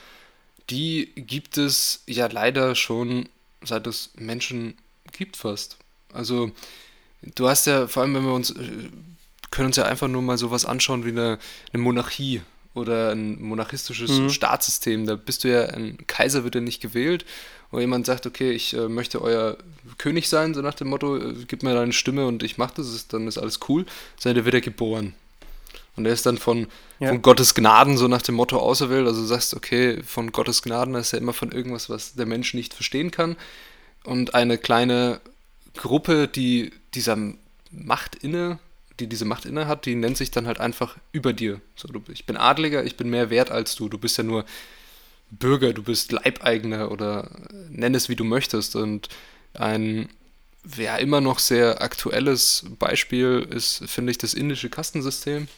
die 0.70 1.12
gibt 1.14 1.58
es 1.58 2.02
ja 2.06 2.26
leider 2.26 2.74
schon, 2.74 3.28
seit 3.62 3.86
es 3.86 4.10
Menschen 4.16 4.76
gibt 5.12 5.36
fast. 5.36 5.76
Also 6.12 6.50
du 7.22 7.48
hast 7.48 7.66
ja, 7.66 7.86
vor 7.86 8.02
allem 8.02 8.14
wenn 8.14 8.24
wir 8.24 8.34
uns 8.34 8.50
äh, 8.50 8.88
können 9.50 9.66
uns 9.66 9.76
ja 9.76 9.84
einfach 9.84 10.08
nur 10.08 10.22
mal 10.22 10.38
sowas 10.38 10.66
anschauen 10.66 11.04
wie 11.04 11.10
eine, 11.10 11.38
eine 11.72 11.82
Monarchie 11.82 12.42
oder 12.76 13.12
ein 13.12 13.42
monarchistisches 13.42 14.10
mhm. 14.10 14.30
Staatssystem. 14.30 15.06
Da 15.06 15.16
bist 15.16 15.44
du 15.44 15.48
ja, 15.48 15.62
ein 15.62 15.98
Kaiser 16.06 16.44
wird 16.44 16.54
ja 16.54 16.60
nicht 16.60 16.80
gewählt. 16.80 17.24
Wo 17.70 17.80
jemand 17.80 18.06
sagt, 18.06 18.26
okay, 18.26 18.52
ich 18.52 18.74
äh, 18.74 18.88
möchte 18.88 19.20
euer 19.20 19.56
König 19.98 20.28
sein, 20.28 20.54
so 20.54 20.62
nach 20.62 20.74
dem 20.74 20.88
Motto, 20.88 21.16
äh, 21.16 21.34
gib 21.48 21.62
mir 21.62 21.74
deine 21.74 21.92
Stimme 21.92 22.26
und 22.26 22.42
ich 22.42 22.58
mache 22.58 22.74
das, 22.76 22.94
ist, 22.94 23.12
dann 23.12 23.26
ist 23.26 23.38
alles 23.38 23.60
cool. 23.68 23.86
Sondern 24.18 24.36
der 24.36 24.44
wird 24.44 24.54
ja 24.54 24.60
geboren. 24.60 25.14
Und 25.96 26.06
er 26.06 26.12
ist 26.12 26.26
dann 26.26 26.38
von, 26.38 26.68
ja. 27.00 27.08
von 27.08 27.22
Gottes 27.22 27.54
Gnaden 27.54 27.96
so 27.96 28.06
nach 28.06 28.22
dem 28.22 28.34
Motto 28.34 28.58
auserwählt. 28.58 29.06
Also 29.06 29.22
du 29.22 29.26
sagst, 29.26 29.54
okay, 29.54 30.02
von 30.02 30.30
Gottes 30.30 30.62
Gnaden 30.62 30.94
ist 30.94 31.12
ja 31.12 31.18
immer 31.18 31.32
von 31.32 31.50
irgendwas, 31.50 31.88
was 31.88 32.14
der 32.14 32.26
Mensch 32.26 32.54
nicht 32.54 32.74
verstehen 32.74 33.10
kann. 33.10 33.36
Und 34.04 34.34
eine 34.34 34.58
kleine 34.58 35.20
Gruppe, 35.74 36.28
die 36.28 36.72
dieser 36.94 37.16
Macht 37.70 38.14
inne 38.16 38.58
die 39.00 39.06
diese 39.06 39.24
Macht 39.24 39.44
inne 39.44 39.66
hat, 39.66 39.86
die 39.86 39.94
nennt 39.94 40.16
sich 40.16 40.30
dann 40.30 40.46
halt 40.46 40.60
einfach 40.60 40.96
über 41.12 41.32
dir. 41.32 41.60
So, 41.74 41.88
du, 41.88 42.02
ich 42.12 42.26
bin 42.26 42.36
Adliger, 42.36 42.84
ich 42.84 42.96
bin 42.96 43.10
mehr 43.10 43.30
wert 43.30 43.50
als 43.50 43.74
du. 43.76 43.88
Du 43.88 43.98
bist 43.98 44.18
ja 44.18 44.24
nur 44.24 44.44
Bürger, 45.30 45.72
du 45.72 45.82
bist 45.82 46.12
Leibeigener 46.12 46.90
oder 46.90 47.30
nenn 47.68 47.94
es 47.94 48.08
wie 48.08 48.16
du 48.16 48.24
möchtest. 48.24 48.76
Und 48.76 49.08
ein 49.54 50.08
ja, 50.76 50.96
immer 50.96 51.20
noch 51.20 51.38
sehr 51.38 51.80
aktuelles 51.80 52.64
Beispiel 52.78 53.46
ist, 53.50 53.84
finde 53.86 54.10
ich, 54.10 54.18
das 54.18 54.34
indische 54.34 54.70
Kastensystem. 54.70 55.48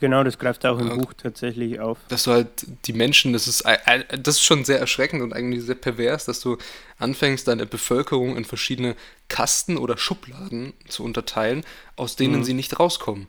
Genau, 0.00 0.22
das 0.22 0.38
greift 0.38 0.66
auch 0.66 0.78
im 0.78 0.90
Buch 0.98 1.14
tatsächlich 1.14 1.80
auf. 1.80 1.98
Dass 2.08 2.24
du 2.24 2.32
halt 2.32 2.48
die 2.84 2.92
Menschen, 2.92 3.32
das 3.32 3.48
ist, 3.48 3.64
das 3.64 4.36
ist 4.36 4.44
schon 4.44 4.64
sehr 4.64 4.78
erschreckend 4.78 5.22
und 5.22 5.32
eigentlich 5.32 5.64
sehr 5.64 5.74
pervers, 5.74 6.26
dass 6.26 6.40
du 6.40 6.58
anfängst, 6.98 7.48
deine 7.48 7.64
Bevölkerung 7.64 8.36
in 8.36 8.44
verschiedene 8.44 8.96
Kasten 9.28 9.78
oder 9.78 9.96
Schubladen 9.96 10.74
zu 10.88 11.04
unterteilen, 11.04 11.64
aus 11.96 12.16
denen 12.16 12.40
mhm. 12.40 12.44
sie 12.44 12.54
nicht 12.54 12.78
rauskommen. 12.78 13.28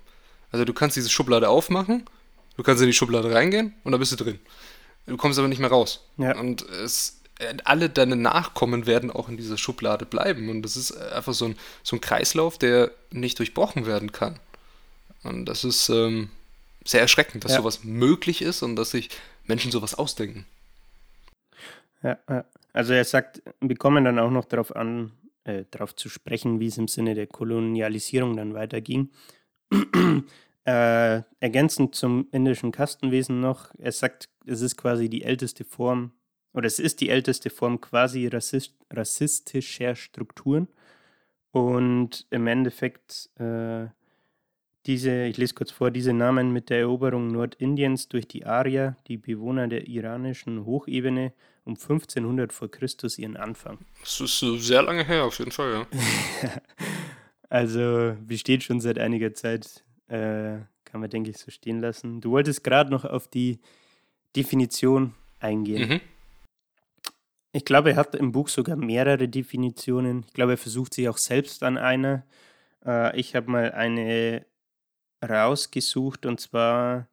Also 0.51 0.66
du 0.66 0.74
kannst 0.74 0.97
diese 0.97 1.10
Schublade 1.10 1.47
aufmachen, 1.47 2.03
du 2.57 2.64
kannst 2.64 2.82
in 2.82 2.88
die 2.88 2.93
Schublade 2.93 3.34
reingehen 3.34 3.74
und 3.84 3.93
da 3.93 3.97
bist 3.97 4.12
du 4.12 4.18
drin. 4.18 4.39
Du 5.05 5.18
kommst 5.18 5.39
aber 5.39 5.47
nicht 5.47 5.60
mehr 5.60 5.70
raus. 5.70 6.03
Ja. 6.18 6.38
Und 6.38 6.62
es, 6.62 7.22
alle 7.64 7.89
deine 7.89 8.16
Nachkommen 8.16 8.86
werden 8.86 9.12
auch 9.12 9.30
in 9.30 9.38
dieser 9.38 9.57
Schublade 9.57 10.05
bleiben. 10.05 10.49
Und 10.49 10.62
das 10.62 10.76
ist 10.76 10.91
einfach 10.91 11.34
so 11.34 11.45
ein, 11.45 11.57
so 11.84 11.95
ein 11.95 12.01
Kreislauf, 12.01 12.57
der 12.57 12.91
nicht 13.12 13.39
durchbrochen 13.39 13.86
werden 13.86 14.12
kann. 14.12 14.39
Und 15.24 15.45
das 15.45 15.64
ist, 15.64 15.89
ähm, 15.89 16.30
sehr 16.86 17.01
erschreckend, 17.01 17.43
dass 17.43 17.53
ja. 17.53 17.57
sowas 17.59 17.84
möglich 17.84 18.41
ist 18.41 18.63
und 18.63 18.75
dass 18.75 18.91
sich 18.91 19.09
Menschen 19.45 19.71
sowas 19.71 19.95
ausdenken. 19.95 20.45
Ja, 22.01 22.17
also 22.71 22.93
er 22.93 23.03
sagt, 23.03 23.41
wir 23.59 23.75
kommen 23.75 24.05
dann 24.05 24.19
auch 24.19 24.32
noch 24.32 24.45
darauf 24.45 24.75
an, 24.75 25.11
äh, 25.43 25.65
darauf 25.71 25.95
zu 25.95 26.09
sprechen, 26.09 26.59
wie 26.59 26.67
es 26.67 26.77
im 26.77 26.88
Sinne 26.88 27.15
der 27.15 27.27
Kolonialisierung 27.27 28.38
dann 28.38 28.53
weiterging. 28.53 29.09
äh, 30.65 31.21
ergänzend 31.39 31.95
zum 31.95 32.27
indischen 32.32 32.71
Kastenwesen 32.71 33.39
noch, 33.41 33.73
er 33.77 33.91
sagt, 33.91 34.30
es 34.45 34.61
ist 34.61 34.77
quasi 34.77 35.09
die 35.09 35.23
älteste 35.23 35.65
Form, 35.65 36.11
oder 36.53 36.67
es 36.67 36.80
ist 36.80 37.01
die 37.01 37.09
älteste 37.09 37.49
Form 37.49 37.82
quasi 37.82 38.27
rassist, 38.27 38.75
rassistischer 38.91 39.95
Strukturen. 39.95 40.67
Und 41.51 42.27
im 42.30 42.47
Endeffekt 42.47 43.30
äh, 43.39 43.88
diese, 44.86 45.25
ich 45.25 45.38
lese 45.38 45.53
kurz 45.53 45.71
vor, 45.71 45.91
diese 45.91 46.13
nahmen 46.13 46.51
mit 46.51 46.69
der 46.69 46.80
Eroberung 46.80 47.27
Nordindiens 47.27 48.07
durch 48.07 48.27
die 48.27 48.45
Arier, 48.45 48.95
die 49.07 49.17
Bewohner 49.17 49.67
der 49.67 49.88
iranischen 49.88 50.65
Hochebene, 50.65 51.34
um 51.65 51.73
1500 51.73 52.53
vor 52.53 52.71
Christus 52.71 53.17
ihren 53.17 53.38
Anfang. 53.38 53.80
Das 54.01 54.19
ist 54.21 54.39
sehr 54.39 54.82
lange 54.82 55.03
her, 55.03 55.25
auf 55.25 55.38
jeden 55.39 55.51
Fall, 55.51 55.73
ja. 55.73 55.88
also 57.49 58.15
besteht 58.21 58.63
schon 58.63 58.80
seit 58.80 58.97
einiger 58.97 59.34
Zeit, 59.34 59.84
äh, 60.07 60.59
kann 60.86 61.01
man, 61.01 61.09
denke 61.09 61.30
ich, 61.30 61.38
so 61.38 61.51
stehen 61.51 61.80
lassen. 61.80 62.21
Du 62.21 62.32
wolltest 62.32 62.63
gerade 62.63 62.89
noch 62.89 63.05
auf 63.05 63.27
die 63.27 63.59
Definition 64.36 65.13
eingehen. 65.39 65.89
Mhm. 65.89 66.01
Ich 67.51 67.65
glaube, 67.65 67.91
er 67.91 67.95
hat 67.95 68.15
im 68.15 68.32
Buch 68.32 68.47
sogar 68.47 68.75
mehrere 68.75 69.27
Definitionen. 69.27 70.23
Ich 70.27 70.34
glaube, 70.34 70.53
er 70.53 70.57
versucht 70.57 70.93
sich 70.93 71.09
auch 71.09 71.17
selbst 71.17 71.63
an 71.63 71.77
einer. 71.77 72.25
Äh, 72.86 73.19
ich 73.19 73.36
habe 73.36 73.49
mal 73.49 73.71
eine 73.71 74.45
rausgesucht 75.22 76.26
und 76.26 76.39
zwar 76.39 77.07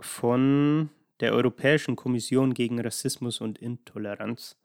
von 0.00 0.90
der 1.20 1.32
Europäischen 1.32 1.96
Kommission 1.96 2.54
gegen 2.54 2.80
Rassismus 2.80 3.40
und 3.40 3.58
Intoleranz, 3.58 4.56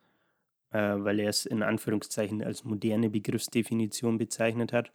äh, 0.71 0.77
weil 0.77 1.19
er 1.19 1.29
es 1.29 1.45
in 1.45 1.63
Anführungszeichen 1.63 2.43
als 2.43 2.63
moderne 2.63 3.09
Begriffsdefinition 3.09 4.17
bezeichnet 4.17 4.71
hat. 4.71 4.91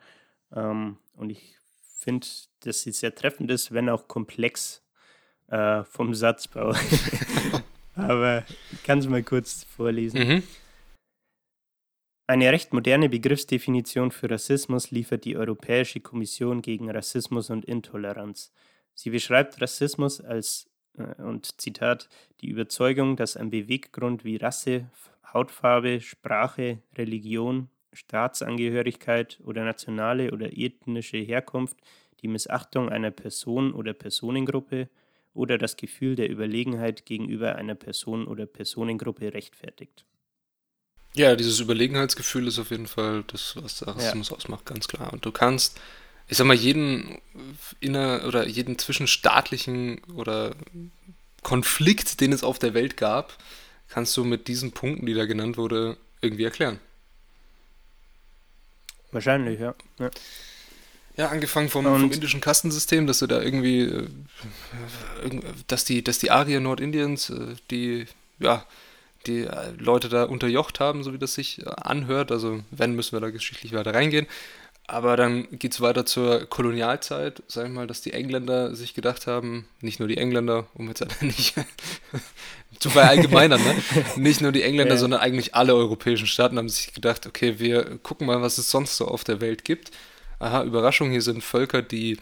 Ähm, 0.52 0.96
und 1.14 1.30
ich 1.30 1.56
finde, 1.96 2.26
dass 2.60 2.82
sie 2.82 2.92
sehr 2.92 3.14
treffend 3.14 3.50
ist, 3.50 3.72
wenn 3.72 3.88
auch 3.90 4.08
komplex 4.08 4.82
äh, 5.48 5.84
vom 5.84 6.14
Satzbau. 6.14 6.74
Aber 7.94 8.44
ich 8.72 8.82
kann 8.82 8.98
es 9.00 9.06
mal 9.06 9.22
kurz 9.22 9.64
vorlesen. 9.64 10.26
Mhm. 10.26 10.42
Eine 12.30 12.52
recht 12.52 12.72
moderne 12.72 13.08
Begriffsdefinition 13.08 14.12
für 14.12 14.30
Rassismus 14.30 14.92
liefert 14.92 15.24
die 15.24 15.36
Europäische 15.36 15.98
Kommission 15.98 16.62
gegen 16.62 16.88
Rassismus 16.88 17.50
und 17.50 17.64
Intoleranz. 17.64 18.52
Sie 18.94 19.10
beschreibt 19.10 19.60
Rassismus 19.60 20.20
als, 20.20 20.70
äh, 20.96 21.20
und 21.20 21.60
Zitat, 21.60 22.08
die 22.40 22.46
Überzeugung, 22.46 23.16
dass 23.16 23.36
ein 23.36 23.50
Beweggrund 23.50 24.24
wie 24.24 24.36
Rasse, 24.36 24.88
Hautfarbe, 25.34 26.00
Sprache, 26.00 26.78
Religion, 26.96 27.68
Staatsangehörigkeit 27.92 29.40
oder 29.44 29.64
nationale 29.64 30.30
oder 30.30 30.56
ethnische 30.56 31.18
Herkunft 31.18 31.78
die 32.22 32.28
Missachtung 32.28 32.90
einer 32.90 33.10
Person 33.10 33.72
oder 33.72 33.92
Personengruppe 33.92 34.88
oder 35.34 35.58
das 35.58 35.76
Gefühl 35.76 36.14
der 36.14 36.30
Überlegenheit 36.30 37.06
gegenüber 37.06 37.56
einer 37.56 37.74
Person 37.74 38.28
oder 38.28 38.46
Personengruppe 38.46 39.34
rechtfertigt. 39.34 40.06
Ja, 41.14 41.34
dieses 41.34 41.58
Überlegenheitsgefühl 41.58 42.46
ist 42.46 42.58
auf 42.58 42.70
jeden 42.70 42.86
Fall 42.86 43.24
das, 43.26 43.56
was 43.56 43.86
Rassismus 43.86 44.30
ja. 44.30 44.36
ausmacht, 44.36 44.66
ganz 44.66 44.86
klar. 44.86 45.12
Und 45.12 45.24
du 45.24 45.32
kannst, 45.32 45.80
ich 46.28 46.36
sag 46.36 46.46
mal, 46.46 46.54
jeden 46.54 47.20
inner 47.80 48.24
oder 48.26 48.46
jeden 48.46 48.78
zwischenstaatlichen 48.78 50.02
oder 50.14 50.54
Konflikt, 51.42 52.20
den 52.20 52.32
es 52.32 52.44
auf 52.44 52.58
der 52.58 52.74
Welt 52.74 52.96
gab, 52.96 53.36
kannst 53.88 54.16
du 54.16 54.24
mit 54.24 54.46
diesen 54.46 54.72
Punkten, 54.72 55.06
die 55.06 55.14
da 55.14 55.26
genannt 55.26 55.56
wurde, 55.56 55.96
irgendwie 56.20 56.44
erklären. 56.44 56.78
Wahrscheinlich, 59.10 59.58
ja. 59.58 59.74
Ja, 59.98 60.10
ja 61.16 61.28
angefangen 61.28 61.68
vom, 61.68 61.84
vom, 61.84 62.12
indischen 62.12 62.40
Kastensystem, 62.40 63.08
dass 63.08 63.18
du 63.18 63.26
da 63.26 63.42
irgendwie, 63.42 63.80
äh, 63.80 64.08
dass 65.66 65.84
die, 65.84 66.04
dass 66.04 66.20
die 66.20 66.30
Arier 66.30 66.60
Nordindiens, 66.60 67.30
äh, 67.30 67.56
die, 67.70 68.06
ja, 68.38 68.64
die 69.26 69.40
äh, 69.40 69.72
Leute 69.78 70.08
da 70.08 70.24
unterjocht 70.24 70.80
haben, 70.80 71.02
so 71.02 71.12
wie 71.12 71.18
das 71.18 71.34
sich 71.34 71.60
äh, 71.60 71.70
anhört. 71.70 72.32
Also 72.32 72.60
wenn, 72.70 72.94
müssen 72.94 73.12
wir 73.12 73.20
da 73.20 73.30
geschichtlich 73.30 73.72
weiter 73.72 73.94
reingehen. 73.94 74.26
Aber 74.86 75.16
dann 75.16 75.46
geht 75.52 75.72
es 75.72 75.80
weiter 75.80 76.04
zur 76.04 76.46
Kolonialzeit, 76.46 77.44
sag 77.46 77.66
ich 77.66 77.72
mal, 77.72 77.86
dass 77.86 78.00
die 78.00 78.12
Engländer 78.12 78.74
sich 78.74 78.92
gedacht 78.92 79.28
haben, 79.28 79.68
nicht 79.80 80.00
nur 80.00 80.08
die 80.08 80.16
Engländer, 80.16 80.66
um 80.74 80.88
jetzt 80.88 81.06
nicht 81.22 81.54
zu 82.80 82.90
verallgemeinern, 82.90 83.62
ne? 83.62 83.74
nicht 84.16 84.40
nur 84.40 84.50
die 84.50 84.62
Engländer, 84.62 84.94
ja. 84.94 85.00
sondern 85.00 85.20
eigentlich 85.20 85.54
alle 85.54 85.76
europäischen 85.76 86.26
Staaten 86.26 86.58
haben 86.58 86.68
sich 86.68 86.92
gedacht, 86.92 87.24
okay, 87.26 87.60
wir 87.60 87.98
gucken 87.98 88.26
mal, 88.26 88.42
was 88.42 88.58
es 88.58 88.68
sonst 88.68 88.96
so 88.96 89.06
auf 89.06 89.22
der 89.22 89.40
Welt 89.40 89.64
gibt. 89.64 89.92
Aha, 90.40 90.64
Überraschung, 90.64 91.10
hier 91.12 91.22
sind 91.22 91.44
Völker, 91.44 91.82
die 91.82 92.18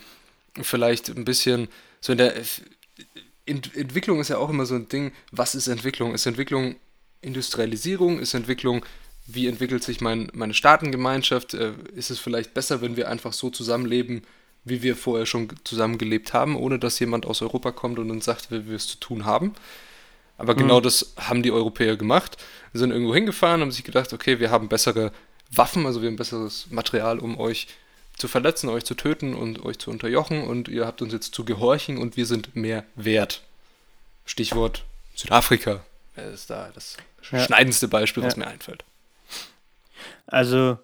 vielleicht 0.61 1.09
ein 1.09 1.25
bisschen 1.25 1.69
so 2.03 2.13
in 2.13 2.19
der 2.19 2.35
Ent 3.47 3.75
Entwicklung 3.75 4.21
ist 4.21 4.29
ja 4.29 4.37
auch 4.37 4.51
immer 4.51 4.67
so 4.67 4.75
ein 4.75 4.89
Ding, 4.89 5.13
was 5.33 5.55
ist 5.55 5.69
Entwicklung? 5.69 6.13
Ist 6.13 6.27
Entwicklung 6.27 6.77
Industrialisierung, 7.21 8.19
ist 8.21 8.35
Entwicklung, 8.35 8.85
wie 9.27 9.47
entwickelt 9.47 9.85
sich 9.85 10.01
mein, 10.01 10.31
meine 10.33 10.55
Staatengemeinschaft, 10.55 11.55
äh, 11.55 11.73
ist 11.95 12.11
es 12.11 12.19
vielleicht 12.19 12.55
besser, 12.55 12.81
wenn 12.81 12.97
wir 12.97 13.09
einfach 13.09 13.33
so 13.33 13.51
zusammenleben, 13.51 14.23
wie 14.65 14.83
wir 14.83 14.97
vorher 14.97 15.27
schon 15.27 15.49
zusammengelebt 15.65 16.33
haben, 16.33 16.57
ohne 16.57 16.79
dass 16.79 16.99
jemand 16.99 17.27
aus 17.27 17.43
Europa 17.43 17.73
kommt 17.73 17.99
und 17.99 18.11
uns 18.11 18.25
sagt, 18.25 18.51
wie 18.51 18.67
wir 18.69 18.77
es 18.77 18.87
zu 18.87 18.99
tun 18.99 19.25
haben. 19.25 19.55
Aber 20.37 20.55
mhm. 20.55 20.59
genau 20.59 20.81
das 20.81 21.15
haben 21.17 21.43
die 21.43 21.53
Europäer 21.53 21.97
gemacht, 21.97 22.37
sind 22.73 22.91
irgendwo 22.91 23.15
hingefahren, 23.15 23.61
haben 23.61 23.73
sich 23.73 23.85
gedacht, 23.85 24.13
okay, 24.13 24.41
wir 24.41 24.51
haben 24.51 24.69
bessere 24.69 25.13
Waffen, 25.51 25.87
also 25.87 26.03
wir 26.03 26.09
haben 26.09 26.17
besseres 26.17 26.67
Material, 26.71 27.19
um 27.19 27.39
euch 27.39 27.69
zu 28.17 28.29
verletzen, 28.29 28.69
euch 28.69 28.85
zu 28.85 28.95
töten 28.95 29.35
und 29.35 29.65
euch 29.65 29.79
zu 29.79 29.91
unterjochen 29.91 30.43
und 30.43 30.69
ihr 30.69 30.87
habt 30.87 31.03
uns 31.03 31.13
jetzt 31.13 31.35
zu 31.35 31.45
gehorchen 31.45 31.99
und 31.99 32.17
wir 32.17 32.27
sind 32.27 32.55
mehr 32.57 32.85
wert. 32.97 33.43
Stichwort 34.27 34.85
Südafrika, 35.15 35.85
ist 36.19 36.51
da 36.51 36.71
das 36.75 36.97
ja. 37.31 37.41
schneidendste 37.41 37.89
Beispiel, 37.89 38.23
was 38.23 38.37
ja. 38.37 38.45
mir 38.45 38.47
einfällt. 38.49 38.85
Also, 40.27 40.79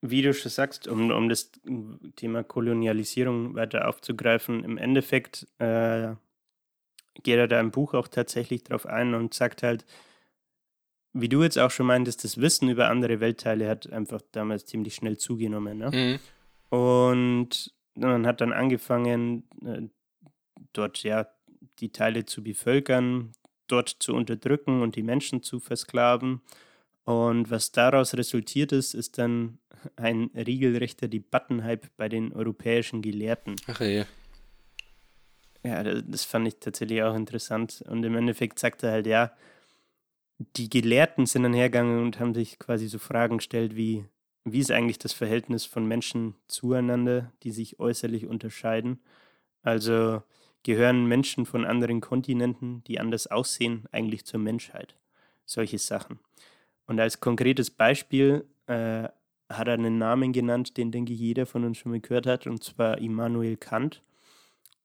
wie 0.00 0.22
du 0.22 0.34
schon 0.34 0.50
sagst, 0.50 0.86
um, 0.86 1.10
um 1.10 1.28
das 1.28 1.50
Thema 2.16 2.42
Kolonialisierung 2.42 3.54
weiter 3.54 3.88
aufzugreifen, 3.88 4.62
im 4.64 4.76
Endeffekt 4.76 5.46
äh, 5.58 6.14
geht 7.22 7.38
er 7.38 7.48
da 7.48 7.60
im 7.60 7.70
Buch 7.70 7.94
auch 7.94 8.08
tatsächlich 8.08 8.64
drauf 8.64 8.86
ein 8.86 9.14
und 9.14 9.34
sagt 9.34 9.62
halt, 9.62 9.84
wie 11.14 11.28
du 11.28 11.42
jetzt 11.42 11.58
auch 11.58 11.70
schon 11.70 11.86
meintest, 11.86 12.24
das 12.24 12.40
Wissen 12.40 12.68
über 12.68 12.88
andere 12.90 13.20
Weltteile 13.20 13.68
hat 13.68 13.90
einfach 13.92 14.20
damals 14.32 14.66
ziemlich 14.66 14.96
schnell 14.96 15.16
zugenommen. 15.16 15.78
Ne? 15.78 16.18
Mhm. 16.70 16.76
Und 16.76 17.72
man 17.94 18.26
hat 18.26 18.40
dann 18.40 18.52
angefangen, 18.52 19.44
äh, 19.64 19.82
dort 20.72 21.02
ja 21.04 21.28
die 21.78 21.92
Teile 21.92 22.24
zu 22.26 22.42
bevölkern, 22.42 23.32
dort 23.66 23.88
zu 23.88 24.14
unterdrücken 24.14 24.82
und 24.82 24.96
die 24.96 25.02
Menschen 25.02 25.42
zu 25.42 25.60
versklaven. 25.60 26.40
Und 27.04 27.50
was 27.50 27.72
daraus 27.72 28.14
resultiert 28.14 28.72
ist, 28.72 28.94
ist 28.94 29.18
dann 29.18 29.58
ein 29.96 30.30
regelrechter 30.34 31.08
Debattenhype 31.08 31.88
bei 31.96 32.08
den 32.08 32.32
europäischen 32.32 33.02
Gelehrten. 33.02 33.56
Ach 33.66 33.80
je. 33.80 34.04
Ja, 35.62 35.82
das 35.82 36.24
fand 36.24 36.48
ich 36.48 36.56
tatsächlich 36.60 37.02
auch 37.02 37.14
interessant. 37.14 37.82
Und 37.88 38.04
im 38.04 38.16
Endeffekt 38.16 38.58
sagt 38.58 38.82
er 38.82 38.92
halt, 38.92 39.06
ja, 39.06 39.32
die 40.56 40.68
Gelehrten 40.68 41.26
sind 41.26 41.44
dann 41.44 41.54
hergegangen 41.54 42.02
und 42.02 42.20
haben 42.20 42.34
sich 42.34 42.58
quasi 42.58 42.88
so 42.88 42.98
Fragen 42.98 43.38
gestellt 43.38 43.76
wie, 43.76 44.04
wie 44.44 44.58
ist 44.58 44.70
eigentlich 44.70 44.98
das 44.98 45.12
Verhältnis 45.12 45.64
von 45.64 45.86
Menschen 45.86 46.34
zueinander, 46.48 47.32
die 47.42 47.50
sich 47.50 47.78
äußerlich 47.80 48.26
unterscheiden? 48.26 49.00
Also 49.62 50.22
gehören 50.64 51.06
Menschen 51.06 51.46
von 51.46 51.64
anderen 51.64 52.00
Kontinenten, 52.00 52.82
die 52.84 52.98
anders 52.98 53.28
aussehen, 53.28 53.84
eigentlich 53.92 54.24
zur 54.24 54.40
Menschheit? 54.40 54.96
Solche 55.46 55.78
Sachen. 55.78 56.18
Und 56.86 56.98
als 56.98 57.20
konkretes 57.20 57.70
Beispiel 57.70 58.44
äh, 58.66 59.08
hat 59.48 59.68
er 59.68 59.74
einen 59.74 59.98
Namen 59.98 60.32
genannt, 60.32 60.76
den 60.76 60.90
denke 60.90 61.12
ich 61.12 61.20
jeder 61.20 61.46
von 61.46 61.64
uns 61.64 61.78
schon 61.78 61.92
mal 61.92 62.00
gehört 62.00 62.26
hat, 62.26 62.46
und 62.46 62.64
zwar 62.64 62.98
Immanuel 62.98 63.56
Kant. 63.56 64.02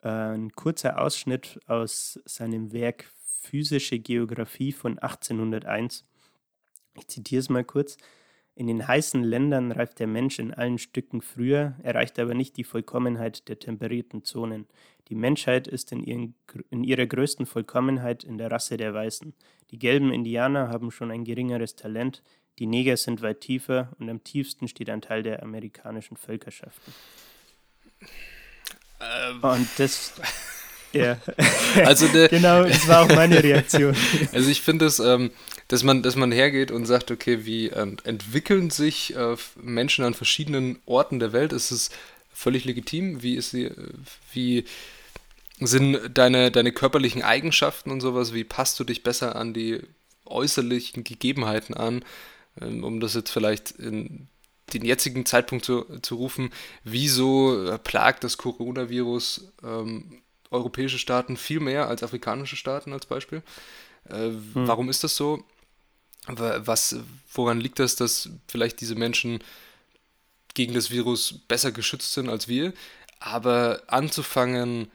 Äh, 0.04 0.10
ein 0.10 0.52
kurzer 0.52 1.02
Ausschnitt 1.02 1.60
aus 1.66 2.20
seinem 2.26 2.72
Werk 2.72 3.12
Physische 3.42 4.00
Geographie 4.00 4.72
von 4.72 5.00
1801. 5.00 6.06
Ich 6.96 7.08
zitiere 7.08 7.40
es 7.40 7.50
mal 7.50 7.64
kurz. 7.64 7.98
In 8.60 8.68
den 8.68 8.86
heißen 8.86 9.24
Ländern 9.24 9.72
reift 9.72 10.00
der 10.00 10.08
Mensch 10.08 10.38
in 10.38 10.54
allen 10.54 10.80
Stücken 10.80 11.22
früher, 11.22 11.76
erreicht 11.82 12.20
aber 12.20 12.34
nicht 12.34 12.58
die 12.58 12.66
Vollkommenheit 12.66 13.48
der 13.48 13.58
temperierten 13.58 14.26
Zonen. 14.26 14.68
Die 15.08 15.16
Menschheit 15.16 15.66
ist 15.66 15.94
in, 15.94 16.04
ihren, 16.04 16.36
in 16.70 16.84
ihrer 16.84 17.06
größten 17.06 17.46
Vollkommenheit 17.46 18.26
in 18.26 18.38
der 18.38 18.52
Rasse 18.52 18.76
der 18.76 18.94
Weißen. 18.94 19.34
Die 19.72 19.80
gelben 19.80 20.12
Indianer 20.12 20.68
haben 20.68 20.92
schon 20.92 21.10
ein 21.10 21.24
geringeres 21.24 21.78
Talent, 21.78 22.22
die 22.60 22.66
Neger 22.66 22.98
sind 22.98 23.22
weit 23.22 23.40
tiefer 23.40 23.94
und 23.98 24.10
am 24.10 24.26
tiefsten 24.26 24.68
steht 24.68 24.90
ein 24.90 25.02
Teil 25.02 25.24
der 25.24 25.42
amerikanischen 25.42 26.18
Völkerschaften. 26.18 26.94
Ähm. 29.00 29.42
Und 29.42 29.70
das. 29.78 30.20
Ja. 30.94 31.18
Also 31.86 32.08
ne, 32.08 32.28
genau, 32.30 32.64
das 32.64 32.88
war 32.88 33.04
auch 33.04 33.16
meine 33.16 33.44
Reaktion. 33.44 33.96
Also 34.34 34.50
ich 34.50 34.62
finde 34.62 34.86
es, 34.86 35.00
ähm, 35.00 35.32
dass 35.68 35.84
man, 35.84 36.02
dass 36.02 36.16
man 36.16 36.32
hergeht 36.32 36.72
und 36.72 36.86
sagt, 36.86 37.12
okay, 37.12 37.46
wie 37.46 37.68
ähm, 37.68 37.98
entwickeln 38.04 38.72
sich 38.72 39.16
äh, 39.16 39.36
Menschen 39.62 40.04
an 40.04 40.16
verschiedenen 40.16 40.80
Orten 40.86 41.20
der 41.20 41.32
Welt? 41.32 41.54
Ist 41.54 41.72
es 41.72 41.92
völlig 42.34 42.66
legitim? 42.66 43.22
Wie 43.22 43.36
ist 43.36 43.52
sie, 43.52 43.72
wie 44.34 44.66
sind 45.60 46.00
deine, 46.18 46.52
deine 46.52 46.72
körperlichen 46.72 47.22
Eigenschaften 47.22 47.92
und 47.92 48.02
sowas? 48.02 48.34
Wie 48.34 48.44
passt 48.44 48.80
du 48.80 48.84
dich 48.84 49.04
besser 49.04 49.36
an 49.36 49.54
die 49.54 49.82
äußerlichen 50.26 51.04
Gegebenheiten 51.04 51.76
an? 51.76 52.04
Ähm, 52.60 52.84
um 52.84 53.00
das 53.00 53.14
jetzt 53.14 53.32
vielleicht 53.32 53.72
in 53.72 54.28
den 54.74 54.86
jetzigen 54.86 55.26
Zeitpunkt 55.26 55.66
zu, 55.66 55.86
zu 56.02 56.16
rufen, 56.16 56.52
wieso 56.84 57.66
äh, 57.68 57.78
plagt 57.78 58.24
das 58.24 58.38
Coronavirus 58.38 59.52
ähm, 59.64 60.22
europäische 60.52 61.00
Staaten 61.00 61.38
viel 61.38 61.60
mehr 61.60 61.88
als 61.88 62.04
afrikanische 62.04 62.56
Staaten 62.56 62.94
als 62.94 63.06
Beispiel? 63.06 63.44
Äh, 64.10 64.30
hm. 64.30 64.44
Warum 64.54 64.90
ist 64.90 65.04
das 65.04 65.16
so? 65.16 65.44
Was, 66.28 66.98
woran 67.34 67.60
liegt 67.60 67.80
das, 67.80 67.96
dass 67.96 68.30
vielleicht 68.48 68.82
diese 68.82 68.96
Menschen 68.96 69.40
gegen 70.54 70.74
das 70.74 70.92
Virus 70.92 71.40
besser 71.48 71.72
geschützt 71.72 72.14
sind 72.14 72.30
als 72.30 72.48
wir? 72.48 72.74
Aber 73.20 73.82
anzufangen, 73.88 74.92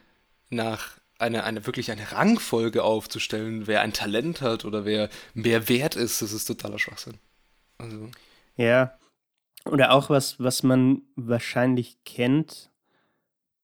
nach 0.51 0.99
eine, 1.19 1.45
eine 1.45 1.67
wirklich 1.67 1.91
eine 1.91 2.13
Rangfolge 2.13 2.83
aufzustellen, 2.83 3.67
wer 3.67 3.81
ein 3.81 3.93
Talent 3.93 4.41
hat 4.41 4.65
oder 4.65 4.85
wer 4.85 5.09
mehr 5.33 5.69
wert 5.69 5.97
ist, 5.97 6.23
das 6.23 6.33
ist 6.33 6.45
totaler 6.47 6.79
Schwachsinn. 6.79 7.19
Also. 7.79 8.11
Ja, 8.57 8.97
oder 9.65 9.93
auch 9.93 10.11
was, 10.11 10.39
was 10.41 10.63
man 10.63 11.03
wahrscheinlich 11.17 11.97
kennt, 12.05 12.71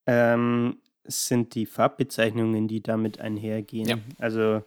ähm, 0.06 0.78
sind 1.04 1.54
die 1.54 1.66
Farbbezeichnungen, 1.66 2.68
die 2.68 2.82
damit 2.82 3.20
einhergehen. 3.20 3.88
Ja. 3.88 3.98
Also 4.18 4.62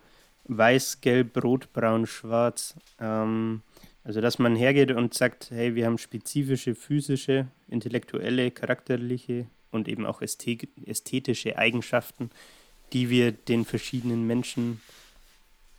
weiß, 0.46 1.02
gelb, 1.02 1.44
rot, 1.44 1.72
braun, 1.74 2.06
schwarz. 2.06 2.76
Ähm, 3.00 3.62
also 4.04 4.20
dass 4.20 4.40
man 4.40 4.56
hergeht 4.56 4.92
und 4.92 5.14
sagt, 5.14 5.52
hey, 5.52 5.76
wir 5.76 5.86
haben 5.86 5.98
spezifische 5.98 6.76
physische, 6.76 7.48
intellektuelle, 7.70 8.52
charakterliche 8.52 9.48
und 9.72 9.88
eben 9.88 10.06
auch 10.06 10.22
ästhetische 10.22 11.58
Eigenschaften, 11.58 12.30
die 12.92 13.10
wir 13.10 13.32
den 13.32 13.66
verschiedenen 13.66 14.28
Menschen 14.28 14.82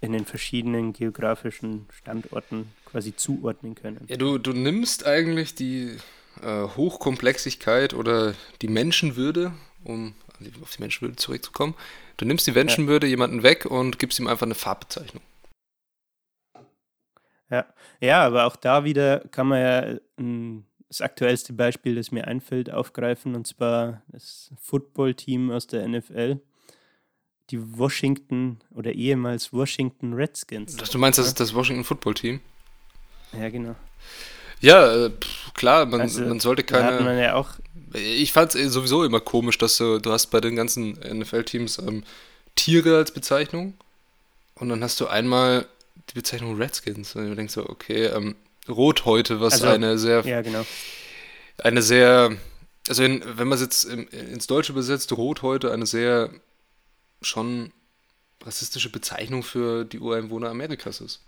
in 0.01 0.13
den 0.13 0.25
verschiedenen 0.27 0.93
geografischen 0.93 1.87
Standorten 1.91 2.69
quasi 2.85 3.17
zuordnen 3.17 3.75
können. 3.75 4.01
Ja, 4.09 4.17
du, 4.17 4.37
du 4.37 4.53
nimmst 4.53 5.07
eigentlich 5.07 5.55
die 5.55 5.97
äh, 6.43 6.63
Hochkomplexigkeit 6.77 7.95
oder 7.95 8.35
die 8.61 8.69
Menschenwürde, 8.69 9.53
um 9.83 10.15
auf 10.63 10.77
die 10.77 10.83
Menschenwürde 10.83 11.17
zurückzukommen, 11.17 11.75
du 12.17 12.25
nimmst 12.25 12.47
die 12.47 12.53
Menschenwürde 12.53 13.07
ja. 13.07 13.11
jemanden 13.11 13.43
weg 13.43 13.67
und 13.67 13.99
gibst 13.99 14.19
ihm 14.19 14.27
einfach 14.27 14.47
eine 14.47 14.55
Farbbezeichnung. 14.55 15.23
Ja, 17.51 17.67
ja 18.01 18.25
aber 18.25 18.45
auch 18.45 18.57
da 18.57 18.85
wieder 18.85 19.21
kann 19.31 19.49
man 19.49 19.61
ja 19.61 19.99
ein, 20.19 20.67
das 20.89 21.01
aktuellste 21.01 21.53
Beispiel, 21.53 21.95
das 21.95 22.13
mir 22.13 22.27
einfällt, 22.27 22.71
aufgreifen, 22.71 23.35
und 23.35 23.47
zwar 23.47 24.03
das 24.09 24.51
Footballteam 24.61 25.51
aus 25.51 25.67
der 25.67 25.87
NFL 25.87 26.41
die 27.51 27.79
Washington 27.79 28.61
oder 28.71 28.93
ehemals 28.93 29.53
Washington 29.53 30.15
Redskins. 30.15 30.77
Du 30.77 30.99
meinst, 30.99 31.19
das 31.19 31.27
ist 31.27 31.41
das 31.41 31.55
Washington 31.55 31.85
Football 31.85 32.15
Team? 32.15 32.41
Ja, 33.33 33.49
genau. 33.49 33.75
Ja, 34.61 35.07
äh, 35.07 35.11
klar, 35.55 35.87
man, 35.87 36.03
also, 36.03 36.25
man 36.25 36.41
sollte 36.41 36.63
keine. 36.63 36.91
Da 36.91 36.95
hat 36.95 37.05
man 37.05 37.19
ja 37.19 37.35
auch 37.35 37.51
ich 37.95 38.33
fand 38.33 38.55
es 38.55 38.73
sowieso 38.73 39.05
immer 39.05 39.21
komisch, 39.21 39.59
dass 39.59 39.77
du, 39.77 39.99
du 39.99 40.13
hast 40.13 40.27
bei 40.27 40.41
den 40.41 40.57
ganzen 40.57 40.93
NFL-Teams 40.93 41.79
ähm, 41.79 42.05
Tiere 42.57 42.97
als 42.97 43.13
Bezeichnung 43.13 43.75
und 44.57 44.69
dann 44.69 44.83
hast 44.83 45.01
du 45.01 45.07
einmal 45.07 45.67
die 46.11 46.15
Bezeichnung 46.15 46.57
Redskins 46.57 47.15
und 47.17 47.29
du 47.29 47.35
denkst 47.35 47.55
so, 47.55 47.69
okay, 47.69 48.07
ähm, 48.07 48.37
Rothäute, 48.69 49.41
was 49.41 49.55
also, 49.55 49.67
eine 49.69 49.99
sehr, 49.99 50.25
ja, 50.25 50.43
genau. 50.43 50.65
eine 51.59 51.83
sehr, 51.83 52.37
also 52.89 53.03
in, 53.03 53.23
wenn 53.25 53.49
man 53.49 53.57
es 53.57 53.63
jetzt 53.63 53.85
im, 53.85 54.09
ins 54.09 54.47
Deutsche 54.47 54.73
übersetzt, 54.73 55.13
Rothäute 55.13 55.73
eine 55.73 55.87
sehr 55.87 56.31
schon 57.21 57.73
rassistische 58.43 58.91
Bezeichnung 58.91 59.43
für 59.43 59.85
die 59.85 59.99
Ureinwohner 59.99 60.51
Amerikas 60.51 61.01
ist. 61.01 61.23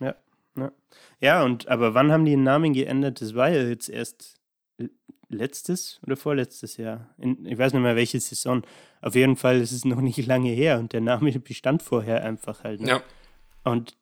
Ja, 0.00 0.14
ja. 0.56 0.72
Ja, 1.20 1.42
und 1.44 1.68
aber 1.68 1.94
wann 1.94 2.10
haben 2.10 2.24
die 2.24 2.30
den 2.30 2.44
Namen 2.44 2.72
geändert? 2.72 3.20
Das 3.20 3.34
war 3.34 3.50
ja 3.50 3.62
jetzt 3.62 3.90
erst 3.90 4.39
letztes 5.30 6.00
oder 6.04 6.16
vorletztes 6.16 6.76
Jahr. 6.76 7.14
In, 7.18 7.46
ich 7.46 7.56
weiß 7.56 7.72
nicht 7.72 7.82
mehr 7.82 7.96
welche 7.96 8.20
Saison. 8.20 8.62
Auf 9.00 9.14
jeden 9.14 9.36
Fall 9.36 9.60
ist 9.60 9.72
es 9.72 9.84
noch 9.86 10.00
nicht 10.00 10.24
lange 10.26 10.50
her 10.50 10.78
und 10.78 10.92
der 10.92 11.00
Name 11.00 11.32
bestand 11.40 11.82
vorher 11.82 12.24
einfach 12.24 12.64
halt. 12.64 12.80
Ne? 12.80 12.88
Ja. 12.88 13.02
Und 13.64 13.96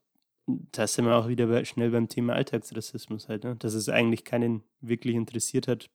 da 0.46 0.86
sind 0.86 1.04
wir 1.04 1.14
auch 1.14 1.28
wieder 1.28 1.46
bei, 1.46 1.64
schnell 1.64 1.90
beim 1.90 2.08
Thema 2.08 2.34
Alltagsrassismus 2.34 3.28
halt, 3.28 3.44
ne? 3.44 3.56
dass 3.56 3.74
es 3.74 3.88
eigentlich 3.88 4.24
keinen 4.24 4.62
wirklich 4.80 5.14
interessiert 5.14 5.68
hat, 5.68 5.90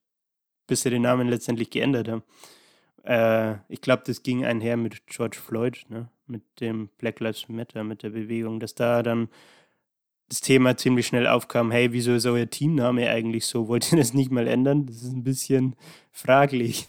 bis 0.66 0.82
sie 0.82 0.90
den 0.90 1.02
Namen 1.02 1.28
letztendlich 1.28 1.70
geändert 1.70 2.08
haben. 2.08 2.22
Äh, 3.02 3.58
ich 3.68 3.80
glaube, 3.80 4.04
das 4.06 4.22
ging 4.22 4.44
einher 4.44 4.76
mit 4.76 5.06
George 5.06 5.38
Floyd, 5.38 5.84
ne? 5.88 6.08
mit 6.26 6.42
dem 6.60 6.88
Black 6.98 7.20
Lives 7.20 7.48
Matter, 7.48 7.82
mit 7.82 8.02
der 8.02 8.10
Bewegung, 8.10 8.60
dass 8.60 8.74
da 8.74 9.02
dann 9.02 9.28
das 10.28 10.40
Thema 10.40 10.76
ziemlich 10.76 11.06
schnell 11.06 11.26
aufkam, 11.26 11.70
hey, 11.70 11.92
wieso 11.92 12.14
ist 12.14 12.26
euer 12.26 12.48
Teamname 12.48 13.10
eigentlich 13.10 13.46
so? 13.46 13.68
Wollt 13.68 13.92
ihr 13.92 13.98
das 13.98 14.14
nicht 14.14 14.30
mal 14.30 14.46
ändern? 14.46 14.86
Das 14.86 14.96
ist 14.96 15.12
ein 15.12 15.24
bisschen 15.24 15.76
fraglich. 16.12 16.86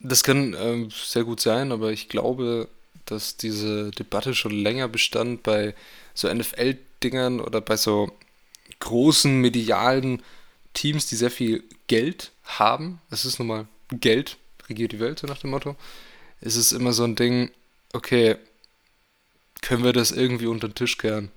Das 0.00 0.22
kann 0.22 0.54
ähm, 0.58 0.90
sehr 0.90 1.24
gut 1.24 1.40
sein, 1.40 1.72
aber 1.72 1.92
ich 1.92 2.08
glaube, 2.08 2.68
dass 3.06 3.36
diese 3.36 3.90
Debatte 3.92 4.34
schon 4.34 4.52
länger 4.52 4.88
bestand 4.88 5.42
bei 5.42 5.74
so 6.14 6.32
NFL-Dingern 6.32 7.40
oder 7.40 7.60
bei 7.60 7.76
so 7.76 8.12
großen 8.80 9.40
medialen 9.40 10.22
Teams, 10.74 11.06
die 11.06 11.16
sehr 11.16 11.30
viel 11.30 11.62
Geld 11.86 12.32
haben. 12.44 13.00
Es 13.10 13.24
ist 13.24 13.38
nun 13.38 13.48
mal 13.48 13.68
Geld 13.90 14.38
regiert 14.68 14.92
die 14.92 15.00
Welt, 15.00 15.18
so 15.18 15.26
nach 15.26 15.38
dem 15.38 15.50
Motto. 15.50 15.76
Es 16.40 16.56
ist 16.56 16.72
immer 16.72 16.92
so 16.92 17.04
ein 17.04 17.16
Ding, 17.16 17.50
okay, 17.92 18.36
können 19.60 19.84
wir 19.84 19.92
das 19.92 20.10
irgendwie 20.10 20.46
unter 20.46 20.68
den 20.68 20.74
Tisch 20.74 20.98
kehren? 20.98 21.30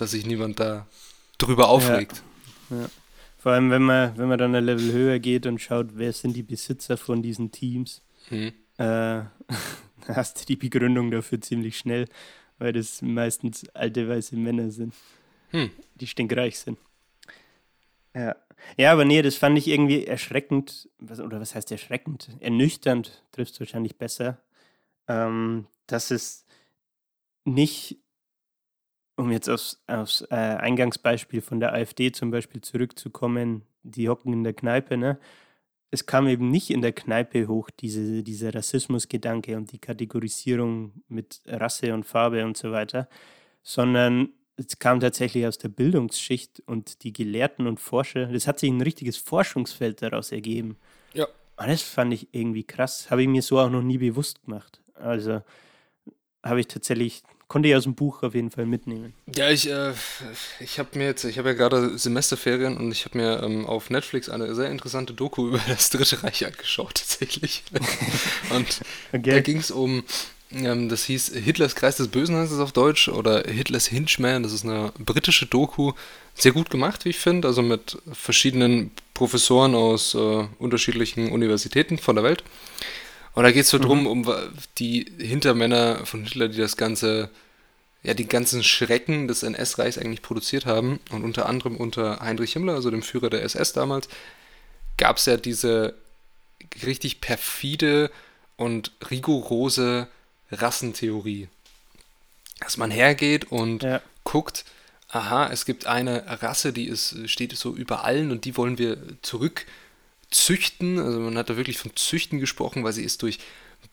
Dass 0.00 0.12
sich 0.12 0.26
niemand 0.26 0.60
da 0.60 0.86
drüber 1.38 1.68
aufregt. 1.68 2.22
Ja. 2.70 2.82
ja. 2.82 2.90
Vor 3.38 3.52
allem, 3.52 3.70
wenn 3.70 3.82
man, 3.82 4.16
wenn 4.18 4.28
man 4.28 4.38
dann 4.38 4.54
ein 4.54 4.64
Level 4.64 4.92
höher 4.92 5.18
geht 5.18 5.46
und 5.46 5.60
schaut, 5.60 5.88
wer 5.94 6.12
sind 6.12 6.34
die 6.34 6.42
Besitzer 6.42 6.98
von 6.98 7.22
diesen 7.22 7.50
Teams, 7.50 8.02
hm. 8.28 8.52
äh, 8.76 9.22
hast 10.08 10.40
du 10.40 10.46
die 10.46 10.56
Begründung 10.56 11.10
dafür 11.10 11.40
ziemlich 11.40 11.78
schnell, 11.78 12.06
weil 12.58 12.74
das 12.74 13.00
meistens 13.00 13.66
alte 13.70 14.06
weiße 14.08 14.36
Männer 14.36 14.70
sind, 14.70 14.92
hm. 15.50 15.70
die 15.94 16.06
stinkreich 16.06 16.58
sind. 16.58 16.78
Ja. 18.14 18.36
ja, 18.76 18.92
aber 18.92 19.04
nee, 19.04 19.22
das 19.22 19.36
fand 19.36 19.56
ich 19.56 19.68
irgendwie 19.68 20.04
erschreckend, 20.04 20.88
oder 21.00 21.40
was 21.40 21.54
heißt 21.54 21.70
erschreckend? 21.72 22.28
Ernüchternd 22.40 23.22
trifft 23.32 23.54
es 23.54 23.60
wahrscheinlich 23.60 23.96
besser, 23.96 24.38
ähm, 25.08 25.66
dass 25.86 26.10
es 26.10 26.44
nicht, 27.44 27.98
um 29.20 29.30
jetzt 29.30 29.48
aufs, 29.48 29.82
aufs 29.86 30.22
äh, 30.30 30.34
Eingangsbeispiel 30.34 31.40
von 31.40 31.60
der 31.60 31.72
AfD 31.72 32.12
zum 32.12 32.30
Beispiel 32.30 32.60
zurückzukommen, 32.60 33.62
die 33.82 34.08
hocken 34.08 34.32
in 34.32 34.44
der 34.44 34.54
Kneipe, 34.54 34.96
ne? 34.96 35.18
Es 35.92 36.06
kam 36.06 36.28
eben 36.28 36.50
nicht 36.50 36.70
in 36.70 36.82
der 36.82 36.92
Kneipe 36.92 37.48
hoch, 37.48 37.68
diese, 37.68 38.22
dieser 38.22 38.54
Rassismusgedanke 38.54 39.56
und 39.56 39.72
die 39.72 39.80
Kategorisierung 39.80 40.92
mit 41.08 41.40
Rasse 41.46 41.92
und 41.92 42.06
Farbe 42.06 42.44
und 42.44 42.56
so 42.56 42.70
weiter, 42.70 43.08
sondern 43.64 44.28
es 44.56 44.78
kam 44.78 45.00
tatsächlich 45.00 45.46
aus 45.46 45.58
der 45.58 45.68
Bildungsschicht 45.68 46.62
und 46.66 47.02
die 47.02 47.12
Gelehrten 47.12 47.66
und 47.66 47.80
Forscher. 47.80 48.26
Das 48.26 48.46
hat 48.46 48.60
sich 48.60 48.70
ein 48.70 48.80
richtiges 48.80 49.16
Forschungsfeld 49.16 50.02
daraus 50.02 50.32
ergeben. 50.32 50.76
Ja. 51.12 51.26
Und 51.56 51.68
das 51.68 51.82
fand 51.82 52.12
ich 52.12 52.28
irgendwie 52.32 52.64
krass. 52.64 53.10
Habe 53.10 53.22
ich 53.22 53.28
mir 53.28 53.42
so 53.42 53.58
auch 53.58 53.70
noch 53.70 53.82
nie 53.82 53.98
bewusst 53.98 54.42
gemacht. 54.44 54.80
Also 54.94 55.42
habe 56.42 56.60
ich 56.60 56.68
tatsächlich, 56.68 57.22
konnte 57.50 57.68
ich 57.68 57.74
aus 57.74 57.82
dem 57.82 57.96
Buch 57.96 58.22
auf 58.22 58.34
jeden 58.34 58.52
Fall 58.52 58.64
mitnehmen. 58.64 59.12
Ja, 59.34 59.50
ich, 59.50 59.68
äh, 59.68 59.92
ich 60.60 60.78
habe 60.78 60.96
mir 60.96 61.06
jetzt, 61.06 61.24
ich 61.24 61.36
habe 61.36 61.48
ja 61.48 61.54
gerade 61.54 61.98
Semesterferien 61.98 62.76
und 62.76 62.92
ich 62.92 63.04
habe 63.04 63.18
mir 63.18 63.42
ähm, 63.42 63.66
auf 63.66 63.90
Netflix 63.90 64.28
eine 64.28 64.54
sehr 64.54 64.70
interessante 64.70 65.14
Doku 65.14 65.48
über 65.48 65.60
das 65.66 65.90
Dritte 65.90 66.22
Reich 66.22 66.46
angeschaut, 66.46 66.94
tatsächlich. 66.94 67.64
und 68.50 68.80
okay. 69.12 69.30
da 69.32 69.40
ging 69.40 69.56
es 69.56 69.72
um, 69.72 70.04
ähm, 70.52 70.88
das 70.88 71.04
hieß 71.04 71.32
Hitlers 71.34 71.74
Kreis 71.74 71.96
des 71.96 72.06
Bösen, 72.06 72.36
heißt 72.36 72.52
es 72.52 72.60
auf 72.60 72.70
Deutsch, 72.70 73.08
oder 73.08 73.42
Hitlers 73.42 73.88
Hinchman, 73.88 74.44
das 74.44 74.52
ist 74.52 74.64
eine 74.64 74.92
britische 75.00 75.46
Doku, 75.46 75.92
sehr 76.36 76.52
gut 76.52 76.70
gemacht, 76.70 77.04
wie 77.04 77.10
ich 77.10 77.18
finde, 77.18 77.48
also 77.48 77.62
mit 77.62 77.98
verschiedenen 78.12 78.92
Professoren 79.12 79.74
aus 79.74 80.14
äh, 80.14 80.46
unterschiedlichen 80.60 81.32
Universitäten 81.32 81.98
von 81.98 82.14
der 82.14 82.22
Welt. 82.22 82.44
Und 83.34 83.44
da 83.44 83.52
geht 83.52 83.62
es 83.62 83.70
so 83.70 83.78
mhm. 83.78 83.82
drum, 83.82 84.06
um 84.06 84.34
die 84.78 85.10
Hintermänner 85.18 86.04
von 86.06 86.24
Hitler, 86.24 86.48
die 86.48 86.58
das 86.58 86.76
Ganze, 86.76 87.30
ja, 88.02 88.14
die 88.14 88.26
ganzen 88.26 88.62
Schrecken 88.64 89.28
des 89.28 89.42
NS-Reichs 89.42 89.98
eigentlich 89.98 90.22
produziert 90.22 90.66
haben. 90.66 91.00
Und 91.10 91.24
unter 91.24 91.46
anderem 91.46 91.76
unter 91.76 92.20
Heinrich 92.20 92.52
Himmler, 92.52 92.74
also 92.74 92.90
dem 92.90 93.02
Führer 93.02 93.30
der 93.30 93.42
SS 93.42 93.72
damals, 93.72 94.08
gab 94.96 95.18
es 95.18 95.26
ja 95.26 95.36
diese 95.36 95.94
richtig 96.84 97.20
perfide 97.20 98.10
und 98.56 98.92
rigorose 99.10 100.08
Rassentheorie. 100.50 101.48
Dass 102.60 102.76
man 102.76 102.90
hergeht 102.90 103.50
und 103.50 103.82
ja. 103.82 104.02
guckt, 104.24 104.64
aha, 105.08 105.48
es 105.50 105.64
gibt 105.64 105.86
eine 105.86 106.42
Rasse, 106.42 106.72
die 106.72 106.86
ist, 106.86 107.16
steht 107.28 107.56
so 107.56 107.74
über 107.74 108.04
allen 108.04 108.30
und 108.30 108.44
die 108.44 108.56
wollen 108.56 108.78
wir 108.78 108.98
zurückzüchten. 110.30 110.98
Also 110.98 111.20
man 111.20 111.36
hat 111.36 111.50
da 111.50 111.56
wirklich 111.56 111.78
von 111.78 111.94
Züchten 111.94 112.40
gesprochen, 112.40 112.84
weil 112.84 112.92
sie 112.92 113.04
ist 113.04 113.22
durch 113.22 113.38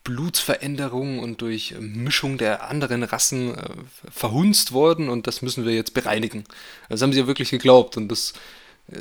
Blutsveränderung 0.04 1.18
und 1.18 1.40
durch 1.40 1.74
Mischung 1.80 2.38
der 2.38 2.68
anderen 2.68 3.02
Rassen 3.02 3.54
äh, 3.56 3.68
verhunzt 4.10 4.72
worden 4.72 5.08
und 5.08 5.26
das 5.26 5.42
müssen 5.42 5.64
wir 5.64 5.74
jetzt 5.74 5.94
bereinigen. 5.94 6.44
Das 6.88 7.02
haben 7.02 7.12
sie 7.12 7.20
ja 7.20 7.26
wirklich 7.26 7.50
geglaubt 7.50 7.96
und 7.96 8.08
das 8.08 8.34
äh, 8.92 8.98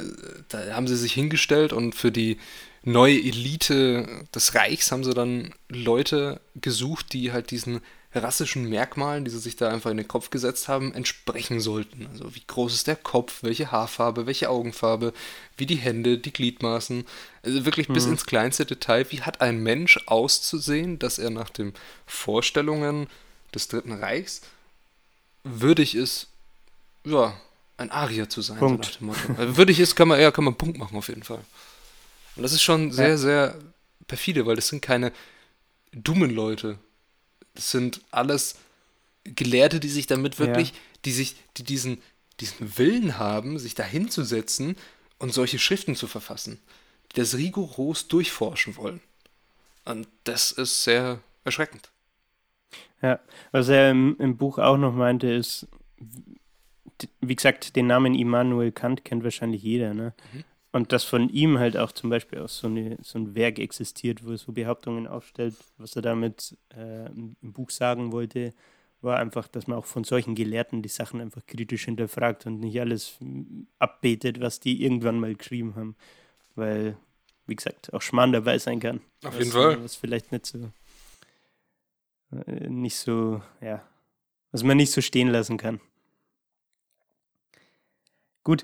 da 0.50 0.74
haben 0.74 0.88
sie 0.88 0.96
sich 0.96 1.14
hingestellt 1.14 1.74
und 1.74 1.94
für 1.94 2.12
die 2.12 2.38
neue 2.84 3.18
Elite 3.18 4.26
des 4.34 4.56
Reichs 4.56 4.92
haben 4.92 5.04
sie 5.04 5.14
dann 5.14 5.54
Leute 5.68 6.40
gesucht, 6.56 7.12
die 7.12 7.34
halt 7.34 7.52
diesen 7.52 7.82
rassischen 8.24 8.70
Merkmalen, 8.70 9.26
die 9.26 9.32
sie 9.32 9.40
sich 9.40 9.56
da 9.56 9.70
einfach 9.70 9.92
in 9.92 9.98
den 9.98 10.08
Kopf 10.08 10.30
gesetzt 10.30 10.68
haben, 10.68 10.94
entsprechen 10.94 11.60
sollten. 11.60 12.08
Also 12.12 12.36
wie 12.36 12.44
groß 12.46 12.74
ist 12.74 12.88
der 12.88 12.96
Kopf, 12.96 13.44
welche 13.44 13.72
Haarfarbe, 13.72 14.26
welche 14.26 14.50
Augenfarbe, 14.50 15.14
wie 15.58 15.66
die 15.66 15.76
Hände, 15.76 16.18
die 16.18 16.34
Gliedmaßen. 16.34 17.06
Also 17.44 17.66
wirklich 17.66 17.90
mhm. 17.90 17.94
bis 17.94 18.06
ins 18.06 18.26
kleinste 18.26 18.66
Detail. 18.66 19.06
Wie 19.10 19.22
hat 19.22 19.42
ein 19.42 19.62
Mensch 19.62 20.00
auszusehen, 20.06 21.00
dass 21.00 21.20
er 21.20 21.30
nach 21.30 21.50
den 21.50 21.74
Vorstellungen 22.06 23.08
des 23.54 23.68
Dritten 23.68 23.94
Reichs 23.94 24.42
würdig 25.44 25.96
ist, 25.96 26.28
ja, 27.06 27.34
ein 27.78 27.92
Arier 27.92 28.30
zu 28.30 28.42
sein, 28.42 28.58
Punkt. 28.58 28.86
so 28.86 28.92
nach 28.92 28.98
dem 28.98 29.08
Motto. 29.08 29.42
Also 29.42 29.58
würdig 29.58 29.80
ist, 29.80 29.96
kann 29.96 30.08
man, 30.08 30.20
ja, 30.20 30.32
kann 30.32 30.44
man 30.44 30.54
einen 30.54 30.58
Punkt 30.58 30.78
machen 30.78 30.98
auf 30.98 31.08
jeden 31.08 31.24
Fall. 31.24 31.44
Und 32.36 32.44
das 32.44 32.52
ist 32.52 32.62
schon 32.62 32.92
sehr, 32.92 33.10
ja. 33.10 33.18
sehr 33.18 33.56
perfide, 34.08 34.46
weil 34.46 34.56
das 34.56 34.68
sind 34.68 34.82
keine 34.82 35.12
dummen 35.92 36.32
Leute. 36.32 36.78
Das 37.58 37.72
sind 37.72 38.02
alles 38.12 38.56
Gelehrte, 39.24 39.80
die 39.80 39.90
sich 39.90 40.06
damit 40.06 40.38
wirklich, 40.38 40.70
ja. 40.70 40.76
die 41.06 41.12
sich, 41.12 41.36
die 41.58 41.64
diesen, 41.64 42.02
diesen 42.40 42.78
Willen 42.78 43.18
haben, 43.18 43.58
sich 43.58 43.74
da 43.74 43.84
hinzusetzen 43.84 44.78
und 45.18 45.34
solche 45.34 45.58
Schriften 45.58 45.96
zu 45.96 46.06
verfassen, 46.06 46.60
die 47.12 47.20
das 47.20 47.36
rigoros 47.36 48.08
durchforschen 48.08 48.76
wollen. 48.78 49.02
Und 49.86 50.08
das 50.24 50.52
ist 50.52 50.84
sehr 50.84 51.20
erschreckend. 51.44 51.90
Ja, 53.02 53.20
was 53.52 53.70
er 53.70 53.90
im, 53.90 54.16
im 54.20 54.38
Buch 54.38 54.60
auch 54.60 54.78
noch 54.78 54.94
meinte, 54.94 55.28
ist, 55.32 55.66
wie 57.22 57.36
gesagt, 57.36 57.76
den 57.76 57.88
Namen 57.88 58.14
Immanuel 58.14 58.72
Kant 58.72 59.04
kennt 59.04 59.24
wahrscheinlich 59.24 59.64
jeder, 59.64 59.96
ne? 59.96 60.14
Mhm. 60.32 60.44
Und 60.72 60.92
dass 60.92 61.04
von 61.04 61.30
ihm 61.30 61.60
halt 61.60 61.78
auch 61.78 61.92
zum 61.92 62.10
Beispiel 62.10 62.40
auch 62.40 62.50
so, 62.50 62.68
eine, 62.68 62.98
so 63.02 63.18
ein 63.18 63.36
Werk 63.36 63.58
existiert, 63.58 64.26
wo 64.26 64.32
er 64.32 64.38
so 64.38 64.52
Behauptungen 64.52 65.08
aufstellt, 65.08 65.56
was 65.78 65.96
er 65.96 66.02
damit 66.02 66.58
äh, 66.76 67.08
im 67.08 67.36
Buch 67.42 67.70
sagen 67.70 68.12
wollte, 68.12 68.54
war 69.02 69.18
einfach, 69.18 69.48
dass 69.48 69.68
man 69.68 69.78
auch 69.78 69.86
von 69.86 70.04
solchen 70.04 70.36
Gelehrten 70.36 70.82
die 70.82 70.90
Sachen 70.90 71.22
einfach 71.22 71.46
kritisch 71.46 71.86
hinterfragt 71.86 72.46
und 72.46 72.60
nicht 72.60 72.80
alles 72.80 73.18
abbetet, 73.80 74.42
was 74.42 74.60
die 74.60 74.84
irgendwann 74.84 75.20
mal 75.20 75.36
geschrieben 75.36 75.76
haben. 75.76 75.96
Weil, 76.56 76.98
wie 77.46 77.56
gesagt, 77.56 77.94
auch 77.94 78.02
Schmarrn 78.02 78.34
dabei 78.34 78.58
sein 78.58 78.80
kann. 78.80 78.98
Auf 79.24 79.34
was, 79.34 79.38
jeden 79.38 79.52
Fall. 79.52 79.84
Was 79.84 79.96
vielleicht 79.96 80.32
nicht 80.32 80.48
so, 80.48 80.72
äh, 82.32 82.70
nicht 82.70 82.98
so, 82.98 83.42
ja, 83.62 83.88
was 84.52 84.64
man 84.64 84.78
nicht 84.78 84.92
so 84.92 85.02
stehen 85.02 85.30
lassen 85.30 85.58
kann. 85.58 85.80
Gut, 88.44 88.64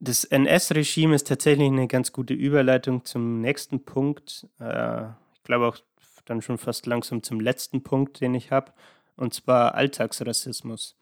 das 0.00 0.24
NS-Regime 0.24 1.14
ist 1.14 1.28
tatsächlich 1.28 1.68
eine 1.68 1.86
ganz 1.86 2.10
gute 2.12 2.34
Überleitung 2.34 3.04
zum 3.04 3.40
nächsten 3.40 3.84
Punkt. 3.84 4.46
Äh, 4.58 5.08
ich 5.34 5.42
glaube 5.44 5.68
auch 5.68 5.76
dann 6.24 6.42
schon 6.42 6.58
fast 6.58 6.86
langsam 6.86 7.22
zum 7.22 7.40
letzten 7.40 7.82
Punkt, 7.82 8.20
den 8.20 8.34
ich 8.34 8.50
habe, 8.50 8.72
und 9.16 9.34
zwar 9.34 9.74
Alltagsrassismus. 9.74 10.96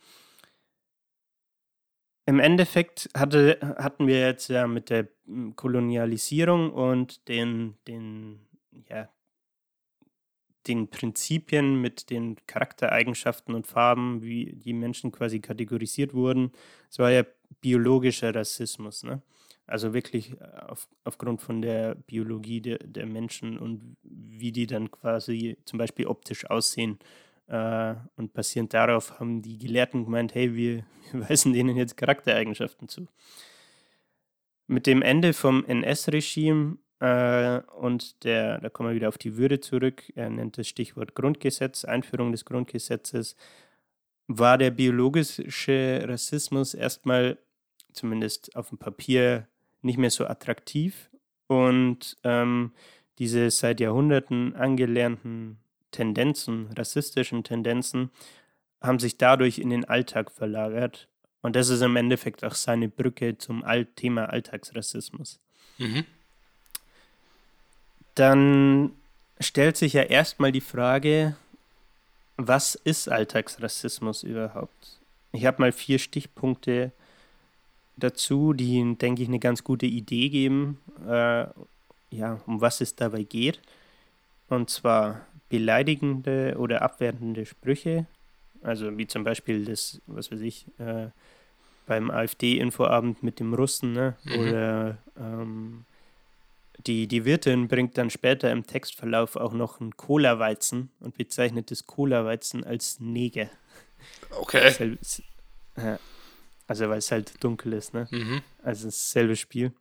Im 2.27 2.41
Endeffekt 2.41 3.09
hatte, 3.17 3.59
hatten 3.79 4.07
wir 4.07 4.21
jetzt 4.21 4.49
ja 4.49 4.67
mit 4.67 4.91
der 4.91 5.09
Kolonialisierung 5.55 6.73
und 6.73 7.27
den, 7.29 7.79
den, 7.87 8.41
ja, 8.89 9.09
den 10.67 10.89
Prinzipien, 10.89 11.81
mit 11.81 12.11
den 12.11 12.37
Charaktereigenschaften 12.47 13.55
und 13.55 13.67
Farben, 13.67 14.23
wie 14.23 14.53
die 14.53 14.75
Menschen 14.75 15.13
quasi 15.13 15.41
kategorisiert 15.41 16.13
wurden. 16.13 16.53
Es 16.91 16.99
war 16.99 17.11
ja 17.11 17.25
biologischer 17.61 18.35
Rassismus, 18.35 19.03
ne? 19.03 19.23
Also 19.67 19.93
wirklich 19.93 20.33
äh, 20.33 20.45
auf, 20.67 20.89
aufgrund 21.05 21.43
von 21.43 21.61
der 21.61 21.95
Biologie 21.95 22.61
der, 22.61 22.79
der 22.79 23.07
Menschen 23.07 23.59
und 23.59 23.97
wie 24.03 24.51
die 24.51 24.67
dann 24.67 24.91
quasi 24.91 25.59
zum 25.67 25.79
Beispiel 25.79 26.07
optisch 26.07 26.49
aussehen. 26.49 26.99
Äh, 27.49 27.95
und 28.17 28.33
basierend 28.33 28.73
darauf 28.73 29.21
haben 29.21 29.43
die 29.43 29.59
Gelehrten 29.59 30.05
gemeint, 30.05 30.35
hey, 30.35 30.55
wir, 30.55 30.85
wir 31.13 31.29
weisen 31.29 31.53
denen 31.53 31.77
jetzt 31.77 31.97
Charaktereigenschaften 31.97 32.89
zu. 32.89 33.09
Mit 34.67 34.87
dem 34.87 35.03
Ende 35.03 35.35
vom 35.35 35.65
NS-Regime 35.65 36.79
äh, 37.01 37.61
und 37.79 38.25
der, 38.25 38.61
da 38.61 38.71
kommen 38.71 38.91
wir 38.91 38.97
wieder 38.97 39.09
auf 39.09 39.19
die 39.19 39.37
Würde 39.37 39.61
zurück, 39.61 40.03
er 40.15 40.31
nennt 40.31 40.59
das 40.59 40.69
Stichwort 40.69 41.15
Grundgesetz, 41.15 41.85
Einführung 41.85 42.33
des 42.33 42.45
Grundgesetzes, 42.45 43.37
war 44.29 44.59
der 44.59 44.71
biologische 44.71 46.05
Rassismus 46.07 46.75
erstmal 46.75 47.39
zumindest 47.93 48.55
auf 48.55 48.69
dem 48.69 48.79
Papier, 48.79 49.49
nicht 49.83 49.99
mehr 49.99 50.11
so 50.11 50.27
attraktiv. 50.27 51.11
Und 51.47 52.17
ähm, 52.25 52.73
diese 53.19 53.51
seit 53.51 53.81
Jahrhunderten 53.81 54.55
angelernten 54.55 55.59
Tendenzen, 55.91 56.69
rassistischen 56.77 57.43
Tendenzen, 57.43 58.11
haben 58.81 58.99
sich 58.99 59.17
dadurch 59.17 59.59
in 59.59 59.71
den 59.71 59.87
Alltag 59.87 60.31
verlagert. 60.31 61.09
Und 61.41 61.57
das 61.57 61.71
ist 61.71 61.81
im 61.81 61.97
Endeffekt 61.97 62.45
auch 62.45 62.55
seine 62.55 62.89
Brücke 62.89 63.39
zum 63.39 63.65
Alt 63.65 63.97
Thema 63.97 64.27
Alltagsrassismus. 64.27 65.41
Mhm. 65.79 66.05
Dann 68.15 68.93
stellt 69.41 69.77
sich 69.77 69.95
ja 69.95 70.03
erstmal 70.03 70.53
die 70.53 70.61
Frage, 70.61 71.37
was 72.39 72.77
ist 72.77 73.11
Alltagsrassismus 73.11 74.23
überhaupt? 74.23 74.99
Ich 75.33 75.45
habe 75.45 75.61
mal 75.61 75.73
vier 75.73 75.99
Stichpunkte 75.99 76.93
dazu, 77.97 78.53
die, 78.55 78.97
denke 78.97 79.23
ich, 79.23 79.29
eine 79.29 79.41
ganz 79.41 79.65
gute 79.65 79.87
Idee 79.87 80.31
geben, 80.31 80.79
äh, 81.07 81.47
ja, 82.11 82.41
um 82.47 82.61
was 82.61 82.81
es 82.81 82.95
dabei 82.95 83.25
geht. 83.25 83.61
Und 84.49 84.71
zwar 84.71 85.27
beleidigende 85.51 86.55
oder 86.59 86.83
abwertende 86.83 87.45
Sprüche, 87.45 88.07
also 88.63 88.97
wie 88.97 89.07
zum 89.07 89.25
Beispiel 89.25 89.65
das, 89.65 90.01
was 90.07 90.31
weiß 90.31 90.41
ich, 90.41 90.67
äh, 90.79 91.09
beim 91.87 92.11
AfD-Infoabend 92.11 93.23
mit 93.23 93.41
dem 93.41 93.53
Russen, 93.53 93.93
ne? 93.93 94.15
Mhm. 94.25 94.39
oder 94.39 94.99
ähm, 95.19 95.85
die, 96.87 97.07
die 97.09 97.25
Wirtin 97.25 97.69
bringt 97.69 97.99
dann 97.99 98.11
später 98.11 98.51
im 98.51 98.67
Textverlauf 98.67 99.37
auch 99.37 99.53
noch 99.53 99.81
einen 99.81 99.97
Cola-Weizen 99.97 100.91
und 101.01 101.17
bezeichnet 101.17 101.71
das 101.71 101.87
Cola-Weizen 101.87 102.65
als 102.65 103.01
Neger. 103.01 103.51
Okay. 104.41 104.97
Also 106.67 106.89
weil 106.89 106.99
es 106.99 107.11
halt 107.11 107.43
dunkel 107.43 107.73
ist, 107.73 107.95
ne? 107.95 108.07
Mhm. 108.11 108.43
Also 108.63 108.87
dasselbe 108.87 109.37
Spiel. 109.37 109.73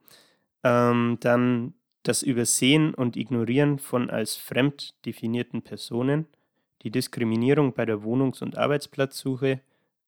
Ähm, 0.64 1.18
dann 1.20 1.74
das 2.04 2.24
Übersehen 2.24 2.94
und 2.94 3.18
Ignorieren 3.18 3.80
von 3.80 4.10
als 4.10 4.36
fremd 4.36 4.96
definierten 5.06 5.62
Personen, 5.62 6.26
die 6.84 6.92
Diskriminierung 6.92 7.74
bei 7.74 7.86
der 7.86 8.04
Wohnungs- 8.04 8.42
und 8.42 8.58
Arbeitsplatzsuche, 8.58 9.62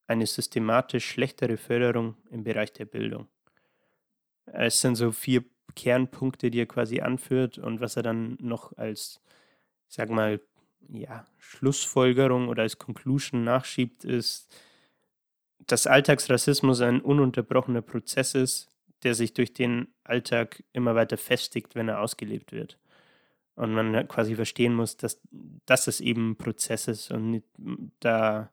eine 0.07 0.25
systematisch 0.25 1.05
schlechtere 1.05 1.57
Förderung 1.57 2.15
im 2.31 2.43
Bereich 2.43 2.71
der 2.73 2.85
Bildung. 2.85 3.27
Es 4.45 4.81
sind 4.81 4.95
so 4.95 5.11
vier 5.11 5.43
Kernpunkte, 5.75 6.51
die 6.51 6.61
er 6.61 6.65
quasi 6.65 7.01
anführt 7.01 7.57
und 7.57 7.81
was 7.81 7.95
er 7.95 8.03
dann 8.03 8.37
noch 8.39 8.77
als, 8.77 9.21
ich 9.87 9.95
sag 9.95 10.09
mal, 10.09 10.39
ja, 10.89 11.25
Schlussfolgerung 11.37 12.47
oder 12.47 12.63
als 12.63 12.77
Conclusion 12.77 13.43
nachschiebt, 13.43 14.05
ist, 14.05 14.53
dass 15.67 15.87
Alltagsrassismus 15.87 16.81
ein 16.81 17.01
ununterbrochener 17.01 17.81
Prozess 17.81 18.33
ist, 18.35 18.69
der 19.03 19.15
sich 19.15 19.33
durch 19.33 19.53
den 19.53 19.87
Alltag 20.03 20.63
immer 20.73 20.95
weiter 20.95 21.17
festigt, 21.17 21.75
wenn 21.75 21.89
er 21.89 22.01
ausgelebt 22.01 22.51
wird. 22.51 22.79
Und 23.55 23.73
man 23.73 24.07
quasi 24.07 24.35
verstehen 24.35 24.73
muss, 24.73 24.97
dass, 24.97 25.21
dass 25.65 25.87
es 25.87 25.99
eben 25.99 26.31
ein 26.31 26.37
Prozess 26.37 26.87
ist 26.87 27.11
und 27.11 27.31
nicht, 27.31 27.45
da, 27.99 28.51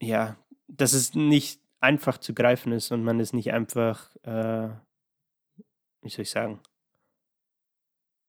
ja, 0.00 0.36
dass 0.66 0.92
es 0.92 1.14
nicht 1.14 1.60
einfach 1.80 2.18
zu 2.18 2.34
greifen 2.34 2.72
ist 2.72 2.90
und 2.90 3.04
man 3.04 3.20
es 3.20 3.32
nicht 3.32 3.52
einfach, 3.52 4.14
äh, 4.22 4.70
wie 6.02 6.10
soll 6.10 6.22
ich 6.22 6.30
sagen, 6.30 6.60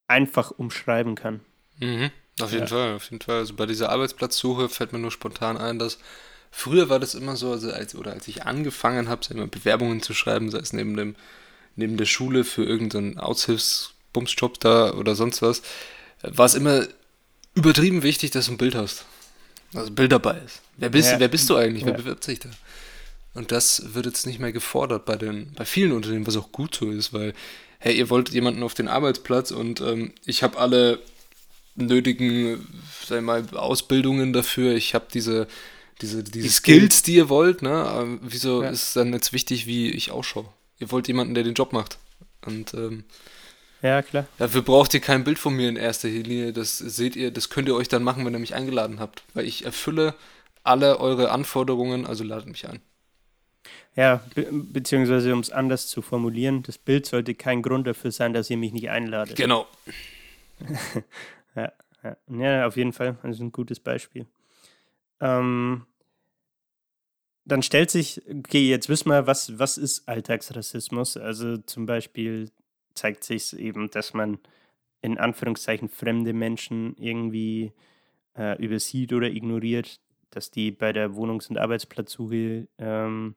einfach 0.07 0.51
umschreiben 0.51 1.15
kann. 1.15 1.41
Mhm, 1.79 2.11
auf 2.39 2.51
jeden 2.51 2.63
ja. 2.63 2.67
Fall, 2.67 2.95
auf 2.95 3.05
jeden 3.05 3.21
Fall. 3.21 3.39
Also 3.39 3.55
bei 3.55 3.65
dieser 3.65 3.89
Arbeitsplatzsuche 3.89 4.69
fällt 4.69 4.93
mir 4.93 4.99
nur 4.99 5.11
spontan 5.11 5.57
ein, 5.57 5.79
dass 5.79 5.99
früher 6.51 6.89
war 6.89 6.99
das 6.99 7.15
immer 7.15 7.35
so, 7.35 7.51
also 7.51 7.71
als, 7.71 7.95
oder 7.95 8.11
als 8.11 8.27
ich 8.27 8.43
angefangen 8.43 9.07
habe, 9.07 9.47
Bewerbungen 9.47 10.01
zu 10.01 10.13
schreiben, 10.13 10.51
sei 10.51 10.59
es 10.59 10.73
neben 10.73 10.95
dem, 10.97 11.15
neben 11.75 11.97
der 11.97 12.05
Schule 12.05 12.43
für 12.43 12.63
irgendeinen 12.63 13.17
Aushilfsbumsjob 13.17 14.59
da 14.59 14.93
oder 14.93 15.15
sonst 15.15 15.41
was, 15.41 15.61
war 16.21 16.45
es 16.45 16.55
immer 16.55 16.85
übertrieben 17.55 18.03
wichtig, 18.03 18.31
dass 18.31 18.45
du 18.45 18.53
ein 18.53 18.57
Bild 18.57 18.75
hast. 18.75 19.05
Also 19.73 19.87
ein 19.87 19.95
Bild 19.95 20.11
dabei 20.11 20.37
ist. 20.45 20.61
Wer 20.77 20.89
bist, 20.89 21.11
ja. 21.11 21.19
wer 21.19 21.29
bist 21.29 21.49
du 21.49 21.55
eigentlich? 21.55 21.85
Wer 21.85 21.93
bewirbt 21.93 22.23
sich 22.23 22.39
da? 22.39 22.49
Und 23.33 23.51
das 23.51 23.93
wird 23.93 24.05
jetzt 24.05 24.25
nicht 24.25 24.39
mehr 24.39 24.51
gefordert 24.51 25.05
bei 25.05 25.15
den, 25.15 25.53
bei 25.55 25.65
vielen 25.65 25.93
Unternehmen, 25.93 26.27
was 26.27 26.37
auch 26.37 26.51
gut 26.51 26.75
so 26.75 26.91
ist, 26.91 27.13
weil, 27.13 27.33
hey, 27.79 27.97
ihr 27.97 28.09
wollt 28.09 28.29
jemanden 28.29 28.63
auf 28.63 28.73
den 28.73 28.87
Arbeitsplatz 28.87 29.51
und 29.51 29.79
ähm, 29.79 30.13
ich 30.25 30.43
habe 30.43 30.57
alle 30.57 30.99
nötigen, 31.75 32.67
sag 33.05 33.23
mal, 33.23 33.47
Ausbildungen 33.53 34.33
dafür, 34.33 34.75
ich 34.75 34.93
habe 34.93 35.05
diese, 35.13 35.47
diese, 36.01 36.23
diese 36.23 36.43
die 36.43 36.49
Skills, 36.49 37.03
die 37.03 37.15
ihr 37.15 37.29
wollt, 37.29 37.61
ne? 37.61 37.71
Aber 37.71 38.17
wieso 38.21 38.63
ja. 38.63 38.69
ist 38.69 38.95
dann 38.95 39.13
jetzt 39.13 39.31
wichtig, 39.31 39.65
wie 39.65 39.89
ich 39.91 40.11
ausschaue? 40.11 40.49
Ihr 40.79 40.91
wollt 40.91 41.07
jemanden, 41.07 41.33
der 41.33 41.43
den 41.43 41.53
Job 41.53 41.71
macht. 41.71 41.99
Und 42.45 42.73
ähm, 42.73 43.05
ja, 43.81 44.01
klar. 44.01 44.27
Dafür 44.37 44.61
braucht 44.61 44.93
ihr 44.93 44.99
kein 44.99 45.23
Bild 45.23 45.39
von 45.39 45.55
mir 45.55 45.69
in 45.69 45.75
erster 45.75 46.07
Linie. 46.07 46.53
Das 46.53 46.77
seht 46.77 47.15
ihr, 47.15 47.31
das 47.31 47.49
könnt 47.49 47.67
ihr 47.67 47.75
euch 47.75 47.87
dann 47.87 48.03
machen, 48.03 48.25
wenn 48.25 48.33
ihr 48.33 48.39
mich 48.39 48.55
eingeladen 48.55 48.99
habt. 48.99 49.23
Weil 49.33 49.45
ich 49.45 49.65
erfülle 49.65 50.15
alle 50.63 50.99
eure 50.99 51.31
Anforderungen, 51.31 52.05
also 52.05 52.23
ladet 52.23 52.47
mich 52.47 52.67
ein. 52.67 52.79
Ja, 53.95 54.23
be 54.35 54.47
beziehungsweise 54.51 55.33
um 55.33 55.39
es 55.39 55.51
anders 55.51 55.87
zu 55.87 56.01
formulieren, 56.01 56.63
das 56.63 56.77
Bild 56.77 57.05
sollte 57.05 57.35
kein 57.35 57.61
Grund 57.61 57.87
dafür 57.87 58.11
sein, 58.11 58.33
dass 58.33 58.49
ihr 58.49 58.57
mich 58.57 58.71
nicht 58.71 58.89
einladet. 58.89 59.35
Genau. 59.35 59.67
ja, 61.55 61.71
ja. 62.03 62.17
ja, 62.27 62.67
auf 62.67 62.77
jeden 62.77 62.93
Fall. 62.93 63.17
Das 63.21 63.35
ist 63.35 63.41
ein 63.41 63.51
gutes 63.51 63.79
Beispiel. 63.79 64.25
Ähm, 65.19 65.85
dann 67.45 67.63
stellt 67.63 67.91
sich, 67.91 68.21
okay, 68.29 68.69
jetzt 68.69 68.87
wissen 68.87 69.09
wir, 69.09 69.27
was, 69.27 69.57
was 69.59 69.77
ist 69.77 70.07
Alltagsrassismus? 70.07 71.17
Also 71.17 71.57
zum 71.57 71.85
Beispiel 71.85 72.49
zeigt 72.93 73.23
sich 73.23 73.57
eben, 73.57 73.89
dass 73.89 74.13
man 74.13 74.39
in 75.01 75.17
Anführungszeichen 75.17 75.89
fremde 75.89 76.33
Menschen 76.33 76.95
irgendwie 76.97 77.73
äh, 78.37 78.61
übersieht 78.63 79.13
oder 79.13 79.27
ignoriert, 79.27 79.99
dass 80.29 80.51
die 80.51 80.71
bei 80.71 80.93
der 80.93 81.15
Wohnungs- 81.15 81.49
und 81.49 81.57
Arbeitsplatzsuche 81.57 82.67
ähm, 82.77 83.35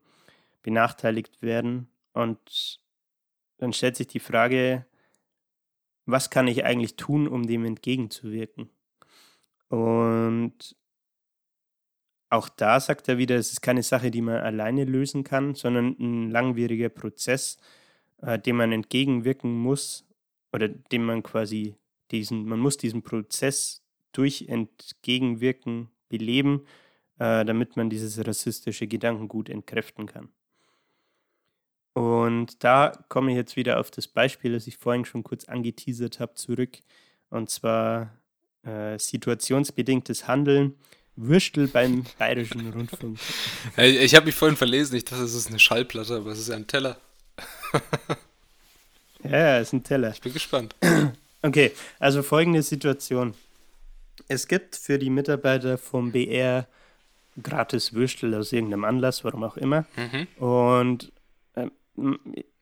benachteiligt 0.65 1.43
werden. 1.43 1.89
Und 2.12 2.81
dann 3.59 3.73
stellt 3.73 3.95
sich 3.95 4.09
die 4.09 4.19
Frage, 4.19 4.85
was 6.07 6.31
kann 6.31 6.49
ich 6.49 6.65
eigentlich 6.65 6.97
tun, 6.97 7.29
um 7.29 7.47
dem 7.47 7.65
entgegenzuwirken? 7.65 8.71
Und 9.69 10.77
auch 12.31 12.49
da 12.49 12.81
sagt 12.81 13.09
er 13.09 13.19
wieder, 13.19 13.37
es 13.37 13.53
ist 13.53 13.61
keine 13.61 13.85
Sache, 13.85 14.11
die 14.11 14.23
man 14.23 14.39
alleine 14.39 14.85
lösen 14.85 15.23
kann, 15.23 15.55
sondern 15.55 15.97
ein 16.01 16.31
langwieriger 16.31 16.89
Prozess, 16.89 17.59
äh, 18.23 18.39
dem 18.39 18.57
man 18.57 18.73
entgegenwirken 18.73 19.57
muss 19.57 20.05
oder 20.53 20.69
dem 20.69 21.05
man 21.05 21.23
quasi 21.23 21.77
diesen, 22.11 22.47
man 22.47 22.59
muss 22.59 22.77
diesen 22.77 23.03
Prozess 23.03 23.85
durch 24.12 24.47
Entgegenwirken 24.49 25.91
beleben, 26.09 26.67
äh, 27.19 27.45
damit 27.45 27.77
man 27.77 27.91
dieses 27.91 28.25
rassistische 28.27 28.87
Gedankengut 28.87 29.49
entkräften 29.49 30.07
kann. 30.07 30.29
Und 31.95 32.63
da 32.63 32.93
komme 33.09 33.31
ich 33.31 33.37
jetzt 33.37 33.57
wieder 33.57 33.81
auf 33.81 33.91
das 33.91 34.09
Beispiel, 34.09 34.53
das 34.53 34.67
ich 34.67 34.77
vorhin 34.77 35.05
schon 35.05 35.23
kurz 35.23 35.45
angeteasert 35.45 36.21
habe, 36.21 36.35
zurück. 36.35 36.79
Und 37.31 37.51
zwar 37.51 38.11
äh, 38.65 38.99
situationsbedingtes 38.99 40.27
Handeln. 40.27 40.75
Würstel 41.17 41.69
beim 41.69 42.05
Bayerischen 42.19 42.73
Rundfunk. 42.73 43.19
Ich 43.77 44.15
habe 44.17 44.27
mich 44.27 44.35
vorhin 44.35 44.57
verlesen, 44.57 44.97
ich 44.97 45.05
dachte, 45.05 45.23
es 45.23 45.35
ist 45.35 45.49
eine 45.49 45.61
Schallplatte, 45.61 46.17
aber 46.17 46.33
es 46.33 46.41
ist 46.41 46.49
ja 46.49 46.57
ein 46.57 46.67
Teller. 46.67 46.97
ja, 49.23 49.59
es 49.59 49.69
ist 49.69 49.73
ein 49.75 49.85
Teller. 49.85 50.11
Ich 50.11 50.21
bin 50.21 50.33
gespannt. 50.33 50.75
Okay, 51.43 51.73
also 51.99 52.23
folgende 52.23 52.63
Situation. 52.63 53.35
Es 54.29 54.49
gibt 54.49 54.77
für 54.77 54.99
die 54.99 55.11
Mitarbeiter 55.11 55.77
vom 55.77 56.11
BR 56.11 56.67
gratis 57.43 57.93
Würstel 57.93 58.35
aus 58.35 58.51
irgendeinem 58.51 58.85
Anlass, 58.85 59.25
warum 59.25 59.45
auch 59.45 59.59
immer. 59.59 59.85
Mhm. 59.95 60.27
Und 60.43 61.13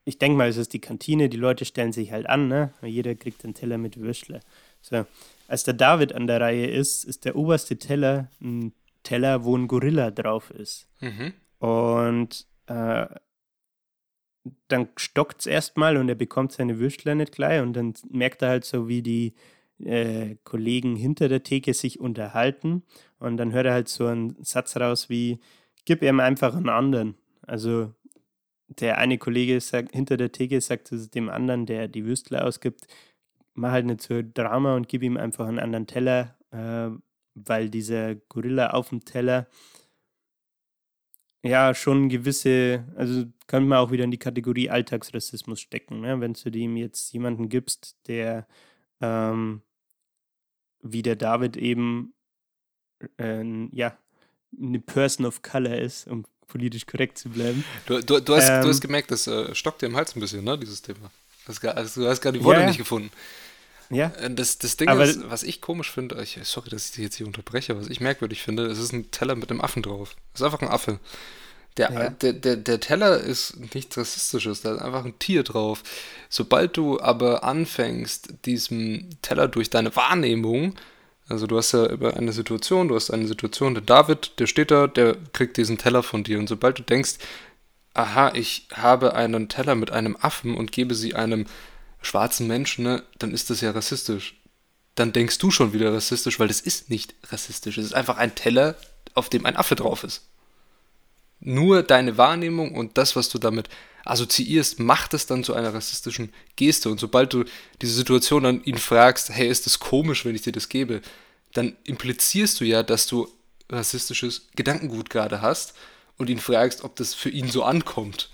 ich 0.04 0.18
denke 0.18 0.36
mal, 0.36 0.48
es 0.48 0.56
ist 0.56 0.72
die 0.72 0.80
Kantine, 0.80 1.28
die 1.28 1.36
Leute 1.36 1.64
stellen 1.64 1.92
sich 1.92 2.12
halt 2.12 2.28
an, 2.28 2.48
ne? 2.48 2.72
Jeder 2.82 3.14
kriegt 3.14 3.44
einen 3.44 3.54
Teller 3.54 3.78
mit 3.78 4.00
Würstle. 4.00 4.40
So. 4.80 5.06
Als 5.48 5.64
der 5.64 5.74
David 5.74 6.14
an 6.14 6.26
der 6.26 6.40
Reihe 6.40 6.66
ist, 6.66 7.04
ist 7.04 7.24
der 7.24 7.36
oberste 7.36 7.78
Teller 7.78 8.28
ein 8.40 8.72
Teller, 9.02 9.44
wo 9.44 9.56
ein 9.56 9.68
Gorilla 9.68 10.10
drauf 10.10 10.50
ist. 10.50 10.88
Mhm. 11.00 11.32
Und 11.58 12.46
äh, 12.66 13.06
dann 14.68 14.88
stockt 14.96 15.40
es 15.40 15.46
erstmal 15.46 15.96
und 15.96 16.08
er 16.08 16.14
bekommt 16.14 16.52
seine 16.52 16.78
Würstler 16.78 17.14
nicht 17.14 17.32
gleich 17.32 17.62
und 17.62 17.74
dann 17.74 17.94
merkt 18.10 18.42
er 18.42 18.48
halt 18.48 18.64
so, 18.64 18.88
wie 18.88 19.02
die 19.02 19.34
äh, 19.78 20.36
Kollegen 20.44 20.96
hinter 20.96 21.28
der 21.28 21.42
Theke 21.42 21.74
sich 21.74 22.00
unterhalten 22.00 22.82
und 23.18 23.36
dann 23.36 23.52
hört 23.52 23.66
er 23.66 23.72
halt 23.72 23.88
so 23.88 24.06
einen 24.06 24.36
Satz 24.42 24.76
raus 24.76 25.08
wie, 25.08 25.38
gib 25.84 26.02
ihm 26.02 26.18
einfach 26.18 26.56
einen 26.56 26.68
anderen. 26.68 27.14
Also 27.42 27.94
der 28.80 28.98
eine 28.98 29.18
Kollege 29.18 29.60
sagt, 29.60 29.92
hinter 29.92 30.16
der 30.16 30.32
Theke 30.32 30.60
sagt 30.60 30.88
zu 30.88 31.08
dem 31.08 31.28
anderen, 31.28 31.66
der 31.66 31.88
die 31.88 32.04
Würstler 32.04 32.46
ausgibt, 32.46 32.86
mach 33.54 33.72
halt 33.72 33.86
nicht 33.86 34.02
so 34.02 34.22
Drama 34.22 34.76
und 34.76 34.88
gib 34.88 35.02
ihm 35.02 35.16
einfach 35.16 35.46
einen 35.46 35.58
anderen 35.58 35.86
Teller, 35.86 36.36
äh, 36.50 36.90
weil 37.34 37.70
dieser 37.70 38.14
Gorilla 38.14 38.70
auf 38.70 38.90
dem 38.90 39.04
Teller 39.04 39.46
ja 41.44 41.74
schon 41.74 42.08
gewisse, 42.08 42.84
also 42.96 43.24
könnte 43.46 43.68
man 43.68 43.78
auch 43.78 43.90
wieder 43.90 44.04
in 44.04 44.10
die 44.10 44.18
Kategorie 44.18 44.70
Alltagsrassismus 44.70 45.60
stecken, 45.60 46.00
ne? 46.00 46.20
wenn 46.20 46.34
du 46.34 46.50
dem 46.50 46.76
jetzt 46.76 47.12
jemanden 47.12 47.48
gibst, 47.48 47.96
der 48.06 48.46
ähm, 49.00 49.62
wie 50.82 51.02
der 51.02 51.16
David 51.16 51.56
eben 51.56 52.14
äh, 53.18 53.44
ja 53.72 53.96
eine 54.60 54.80
Person 54.80 55.26
of 55.26 55.42
Color 55.42 55.76
ist, 55.76 56.06
um 56.06 56.24
politisch 56.52 56.86
korrekt 56.86 57.18
zu 57.18 57.30
bleiben. 57.30 57.64
Du, 57.86 58.00
du, 58.00 58.20
du, 58.20 58.36
hast, 58.36 58.48
ähm, 58.48 58.62
du 58.62 58.68
hast 58.68 58.80
gemerkt, 58.80 59.10
das 59.10 59.26
äh, 59.26 59.54
stockt 59.54 59.80
dir 59.80 59.86
im 59.86 59.96
Hals 59.96 60.14
ein 60.14 60.20
bisschen, 60.20 60.44
ne, 60.44 60.58
dieses 60.58 60.82
Thema. 60.82 61.10
Das, 61.46 61.64
also, 61.64 62.02
du 62.02 62.08
hast 62.08 62.20
gerade 62.20 62.38
die 62.38 62.44
Worte 62.44 62.60
ja, 62.60 62.66
nicht 62.66 62.78
gefunden. 62.78 63.10
Ja. 63.90 64.12
Äh, 64.20 64.30
das, 64.34 64.58
das 64.58 64.76
Ding 64.76 64.88
Aber 64.88 65.04
ist, 65.04 65.30
was 65.30 65.42
ich 65.42 65.60
komisch 65.60 65.90
finde, 65.90 66.22
ich, 66.22 66.38
sorry, 66.42 66.70
dass 66.70 66.86
ich 66.86 66.92
dich 66.92 67.04
jetzt 67.04 67.16
hier 67.16 67.26
unterbreche, 67.26 67.78
was 67.78 67.88
ich 67.88 68.00
merkwürdig 68.00 68.42
finde, 68.42 68.66
es 68.66 68.78
ist 68.78 68.92
ein 68.92 69.10
Teller 69.10 69.34
mit 69.34 69.50
einem 69.50 69.60
Affen 69.60 69.82
drauf. 69.82 70.14
Es 70.34 70.40
ist 70.40 70.44
einfach 70.44 70.60
ein 70.60 70.68
Affe. 70.68 70.98
Der, 71.78 71.90
ja. 71.90 72.10
der, 72.10 72.34
der, 72.34 72.56
der 72.56 72.80
Teller 72.80 73.18
ist 73.18 73.56
nichts 73.74 73.96
Rassistisches, 73.96 74.60
da 74.60 74.74
ist 74.74 74.82
einfach 74.82 75.06
ein 75.06 75.18
Tier 75.18 75.42
drauf. 75.42 75.82
Sobald 76.28 76.76
du 76.76 77.00
aber 77.00 77.44
anfängst, 77.44 78.34
diesem 78.44 79.08
Teller 79.22 79.48
durch 79.48 79.70
deine 79.70 79.96
Wahrnehmung 79.96 80.74
also 81.32 81.46
du 81.46 81.56
hast 81.56 81.72
ja 81.72 81.86
über 81.86 82.16
eine 82.16 82.32
Situation, 82.32 82.88
du 82.88 82.94
hast 82.94 83.10
eine 83.10 83.26
Situation, 83.26 83.74
der 83.74 83.82
David, 83.82 84.38
der 84.38 84.46
steht 84.46 84.70
da, 84.70 84.86
der 84.86 85.16
kriegt 85.32 85.56
diesen 85.56 85.78
Teller 85.78 86.02
von 86.02 86.24
dir. 86.24 86.38
Und 86.38 86.48
sobald 86.48 86.78
du 86.78 86.82
denkst, 86.82 87.14
aha, 87.94 88.32
ich 88.34 88.68
habe 88.72 89.14
einen 89.14 89.48
Teller 89.48 89.74
mit 89.74 89.90
einem 89.90 90.16
Affen 90.20 90.54
und 90.54 90.72
gebe 90.72 90.94
sie 90.94 91.14
einem 91.14 91.46
schwarzen 92.02 92.46
Menschen, 92.46 92.84
ne, 92.84 93.02
dann 93.18 93.32
ist 93.32 93.50
das 93.50 93.60
ja 93.62 93.70
rassistisch. 93.70 94.36
Dann 94.94 95.12
denkst 95.12 95.38
du 95.38 95.50
schon 95.50 95.72
wieder 95.72 95.92
rassistisch, 95.94 96.38
weil 96.38 96.48
das 96.48 96.60
ist 96.60 96.90
nicht 96.90 97.14
rassistisch. 97.30 97.78
Es 97.78 97.86
ist 97.86 97.94
einfach 97.94 98.18
ein 98.18 98.34
Teller, 98.34 98.76
auf 99.14 99.30
dem 99.30 99.46
ein 99.46 99.56
Affe 99.56 99.74
drauf 99.74 100.04
ist. 100.04 100.28
Nur 101.44 101.82
deine 101.82 102.16
Wahrnehmung 102.18 102.74
und 102.74 102.96
das, 102.96 103.16
was 103.16 103.28
du 103.28 103.38
damit 103.38 103.68
assoziierst, 104.04 104.80
macht 104.80 105.14
es 105.14 105.26
dann 105.26 105.44
zu 105.44 105.54
einer 105.54 105.74
rassistischen 105.74 106.32
Geste. 106.56 106.88
Und 106.90 106.98
sobald 106.98 107.32
du 107.32 107.44
diese 107.80 107.94
Situation 107.94 108.44
dann 108.44 108.64
ihn 108.64 108.78
fragst, 108.78 109.30
hey, 109.30 109.48
ist 109.48 109.66
das 109.66 109.78
komisch, 109.78 110.24
wenn 110.24 110.34
ich 110.34 110.42
dir 110.42 110.52
das 110.52 110.68
gebe, 110.68 111.02
dann 111.52 111.76
implizierst 111.84 112.60
du 112.60 112.64
ja, 112.64 112.82
dass 112.82 113.06
du 113.06 113.28
rassistisches 113.70 114.48
Gedankengut 114.54 115.10
gerade 115.10 115.42
hast 115.42 115.74
und 116.18 116.30
ihn 116.30 116.38
fragst, 116.38 116.84
ob 116.84 116.96
das 116.96 117.14
für 117.14 117.30
ihn 117.30 117.50
so 117.50 117.64
ankommt. 117.64 118.30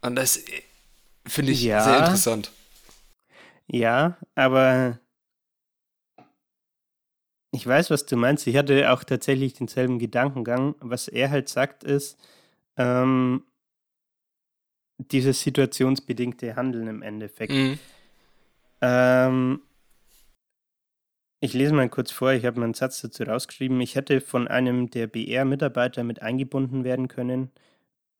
Und 0.00 0.16
das 0.16 0.36
äh, 0.36 0.62
finde 1.26 1.52
ich 1.52 1.62
ja, 1.62 1.82
sehr 1.82 1.98
interessant. 1.98 2.50
Ja, 3.66 4.18
aber 4.34 4.98
ich 7.54 7.66
weiß, 7.66 7.90
was 7.90 8.04
du 8.04 8.16
meinst. 8.16 8.46
Ich 8.48 8.56
hatte 8.56 8.90
auch 8.92 9.04
tatsächlich 9.04 9.54
denselben 9.54 10.00
Gedankengang. 10.00 10.74
Was 10.80 11.06
er 11.06 11.30
halt 11.30 11.48
sagt, 11.48 11.84
ist, 11.84 12.18
ähm, 12.76 13.44
dieses 14.98 15.40
situationsbedingte 15.42 16.56
Handeln 16.56 16.88
im 16.88 17.02
Endeffekt. 17.02 17.52
Mhm. 17.52 17.78
Ähm, 18.80 19.60
ich 21.38 21.52
lese 21.52 21.74
mal 21.74 21.88
kurz 21.88 22.10
vor, 22.10 22.32
ich 22.32 22.44
habe 22.44 22.58
mal 22.58 22.64
einen 22.64 22.74
Satz 22.74 23.00
dazu 23.02 23.22
rausgeschrieben. 23.22 23.80
Ich 23.80 23.94
hätte 23.94 24.20
von 24.20 24.48
einem 24.48 24.90
der 24.90 25.06
BR-Mitarbeiter 25.06 26.02
mit 26.02 26.22
eingebunden 26.22 26.82
werden 26.82 27.06
können. 27.06 27.52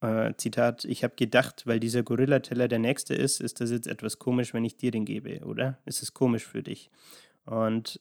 Äh, 0.01 0.35
Zitat, 0.37 0.85
ich 0.85 1.03
habe 1.03 1.17
gedacht, 1.17 1.67
weil 1.67 1.81
dieser 1.81 2.05
Gorilla-Teller 2.05 2.69
der 2.69 2.79
nächste 2.79 3.15
ist, 3.15 3.41
ist 3.41 3.61
das 3.61 3.73
jetzt 3.73 3.89
etwas 3.89 4.21
komisch, 4.21 4.55
wenn 4.55 4.65
ich 4.65 4.77
dir 4.77 4.93
den 4.93 5.05
gebe, 5.05 5.41
oder? 5.45 5.79
Ist 5.87 6.03
es 6.03 6.15
komisch 6.15 6.45
für 6.45 6.63
dich? 6.63 6.91
Und 7.47 8.01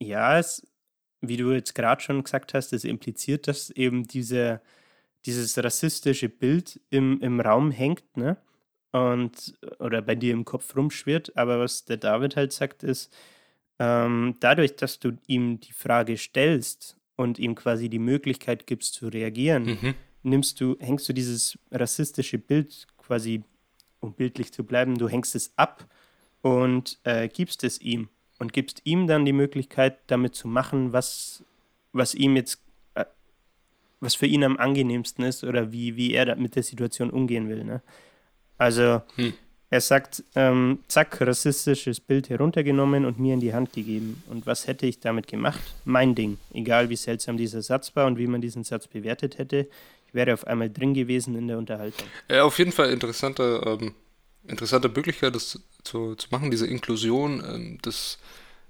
ja, 0.00 0.38
es, 0.38 0.66
wie 1.20 1.36
du 1.36 1.52
jetzt 1.52 1.74
gerade 1.74 2.02
schon 2.02 2.24
gesagt 2.24 2.54
hast, 2.54 2.72
es 2.72 2.84
impliziert, 2.84 3.46
dass 3.46 3.70
eben 3.70 4.04
diese, 4.04 4.60
dieses 5.26 5.62
rassistische 5.62 6.28
Bild 6.28 6.80
im, 6.90 7.20
im 7.20 7.40
Raum 7.40 7.70
hängt, 7.70 8.16
ne? 8.16 8.36
Und, 8.92 9.56
oder 9.78 10.02
bei 10.02 10.16
dir 10.16 10.32
im 10.32 10.44
Kopf 10.44 10.74
rumschwirrt. 10.74 11.36
Aber 11.36 11.60
was 11.60 11.84
der 11.84 11.96
David 11.96 12.34
halt 12.34 12.52
sagt, 12.52 12.82
ist, 12.82 13.14
ähm, 13.78 14.36
dadurch, 14.40 14.74
dass 14.74 14.98
du 14.98 15.16
ihm 15.28 15.60
die 15.60 15.72
Frage 15.72 16.16
stellst 16.16 16.96
und 17.14 17.38
ihm 17.38 17.54
quasi 17.54 17.88
die 17.88 18.00
Möglichkeit 18.00 18.66
gibst 18.66 18.94
zu 18.94 19.06
reagieren, 19.06 19.64
mhm. 19.64 19.94
nimmst 20.24 20.60
du, 20.60 20.76
hängst 20.80 21.08
du 21.08 21.12
dieses 21.12 21.56
rassistische 21.70 22.38
Bild 22.38 22.88
quasi, 22.96 23.44
um 24.00 24.12
bildlich 24.12 24.52
zu 24.52 24.64
bleiben, 24.64 24.98
du 24.98 25.08
hängst 25.08 25.36
es 25.36 25.52
ab 25.56 25.86
und 26.42 26.98
äh, 27.04 27.28
gibst 27.28 27.62
es 27.62 27.80
ihm 27.80 28.08
und 28.40 28.52
gibst 28.52 28.80
ihm 28.84 29.06
dann 29.06 29.24
die 29.24 29.32
Möglichkeit, 29.32 29.98
damit 30.08 30.34
zu 30.34 30.48
machen, 30.48 30.92
was, 30.92 31.44
was 31.92 32.16
ihm 32.16 32.34
jetzt 32.34 32.60
was 34.00 34.14
für 34.14 34.26
ihn 34.26 34.42
am 34.44 34.56
angenehmsten 34.56 35.24
ist 35.24 35.44
oder 35.44 35.72
wie, 35.72 35.96
wie 35.96 36.14
er 36.14 36.34
mit 36.36 36.56
der 36.56 36.62
Situation 36.62 37.10
umgehen 37.10 37.48
will. 37.48 37.64
Ne? 37.64 37.82
Also 38.56 39.02
hm. 39.16 39.34
er 39.68 39.80
sagt, 39.80 40.24
ähm, 40.34 40.80
zack, 40.88 41.20
rassistisches 41.20 42.00
Bild 42.00 42.30
heruntergenommen 42.30 43.04
und 43.04 43.18
mir 43.18 43.34
in 43.34 43.40
die 43.40 43.52
Hand 43.52 43.72
gegeben. 43.72 44.22
Und 44.28 44.46
was 44.46 44.66
hätte 44.66 44.86
ich 44.86 45.00
damit 45.00 45.26
gemacht? 45.26 45.60
Mein 45.84 46.14
Ding. 46.14 46.38
Egal 46.52 46.88
wie 46.88 46.96
seltsam 46.96 47.36
dieser 47.36 47.62
Satz 47.62 47.94
war 47.94 48.06
und 48.06 48.18
wie 48.18 48.26
man 48.26 48.40
diesen 48.40 48.64
Satz 48.64 48.86
bewertet 48.86 49.38
hätte, 49.38 49.68
ich 50.06 50.14
wäre 50.14 50.32
auf 50.32 50.46
einmal 50.46 50.70
drin 50.70 50.94
gewesen 50.94 51.36
in 51.36 51.46
der 51.46 51.58
Unterhaltung. 51.58 52.08
Ja, 52.28 52.44
auf 52.44 52.58
jeden 52.58 52.72
Fall 52.72 52.90
interessante, 52.90 53.62
ähm, 53.66 53.94
interessante 54.48 54.88
Möglichkeit, 54.88 55.34
das 55.34 55.60
zu, 55.82 56.14
zu 56.14 56.28
machen, 56.30 56.50
diese 56.50 56.66
Inklusion, 56.66 57.42
ähm, 57.46 57.78
das, 57.82 58.18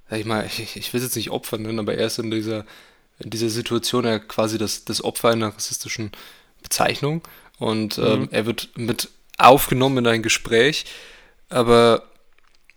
sag 0.08 0.20
ich 0.20 0.26
mal, 0.26 0.46
ich, 0.58 0.76
ich 0.76 0.92
will 0.92 0.98
es 0.98 1.06
jetzt 1.06 1.16
nicht 1.16 1.30
opfern 1.30 1.62
nennen, 1.62 1.78
aber 1.78 1.94
erst 1.94 2.18
in 2.18 2.30
dieser 2.30 2.64
in 3.20 3.28
dieser 3.28 3.50
Situation 3.50 4.06
er 4.06 4.18
quasi 4.18 4.56
das, 4.56 4.86
das 4.86 5.04
Opfer 5.04 5.28
einer 5.28 5.54
rassistischen 5.54 6.10
Bezeichnung 6.62 7.22
und 7.58 7.98
mhm. 7.98 8.04
ähm, 8.04 8.28
er 8.30 8.46
wird 8.46 8.70
mit 8.76 9.10
aufgenommen 9.38 9.98
in 9.98 10.06
ein 10.06 10.22
Gespräch, 10.22 10.86
aber 11.48 12.02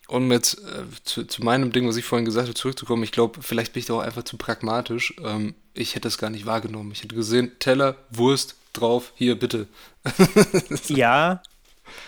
um 0.08 0.32
jetzt 0.32 0.60
äh, 0.60 0.84
zu, 1.04 1.24
zu, 1.26 1.44
meinem 1.44 1.72
Ding, 1.72 1.88
was 1.88 1.96
ich 1.96 2.06
vorhin 2.06 2.26
gesagt 2.26 2.48
habe, 2.48 2.56
zurückzukommen, 2.56 3.04
ich 3.04 3.12
glaube, 3.12 3.42
vielleicht 3.42 3.74
bin 3.74 3.80
ich 3.80 3.86
da 3.86 3.96
auch 3.96 4.00
einfach 4.00 4.24
zu 4.24 4.38
pragmatisch. 4.38 5.14
Ähm, 5.24 5.56
ich 5.74 5.96
hätte 5.96 6.08
das 6.08 6.18
gar 6.18 6.30
nicht 6.30 6.46
wahrgenommen. 6.46 6.92
Ich 6.92 7.04
hätte 7.04 7.16
gesehen, 7.16 7.52
Teller, 7.60 7.96
Wurst 8.12 8.56
drauf, 8.74 9.14
hier 9.16 9.40
bitte. 9.40 9.68
ja, 10.88 11.42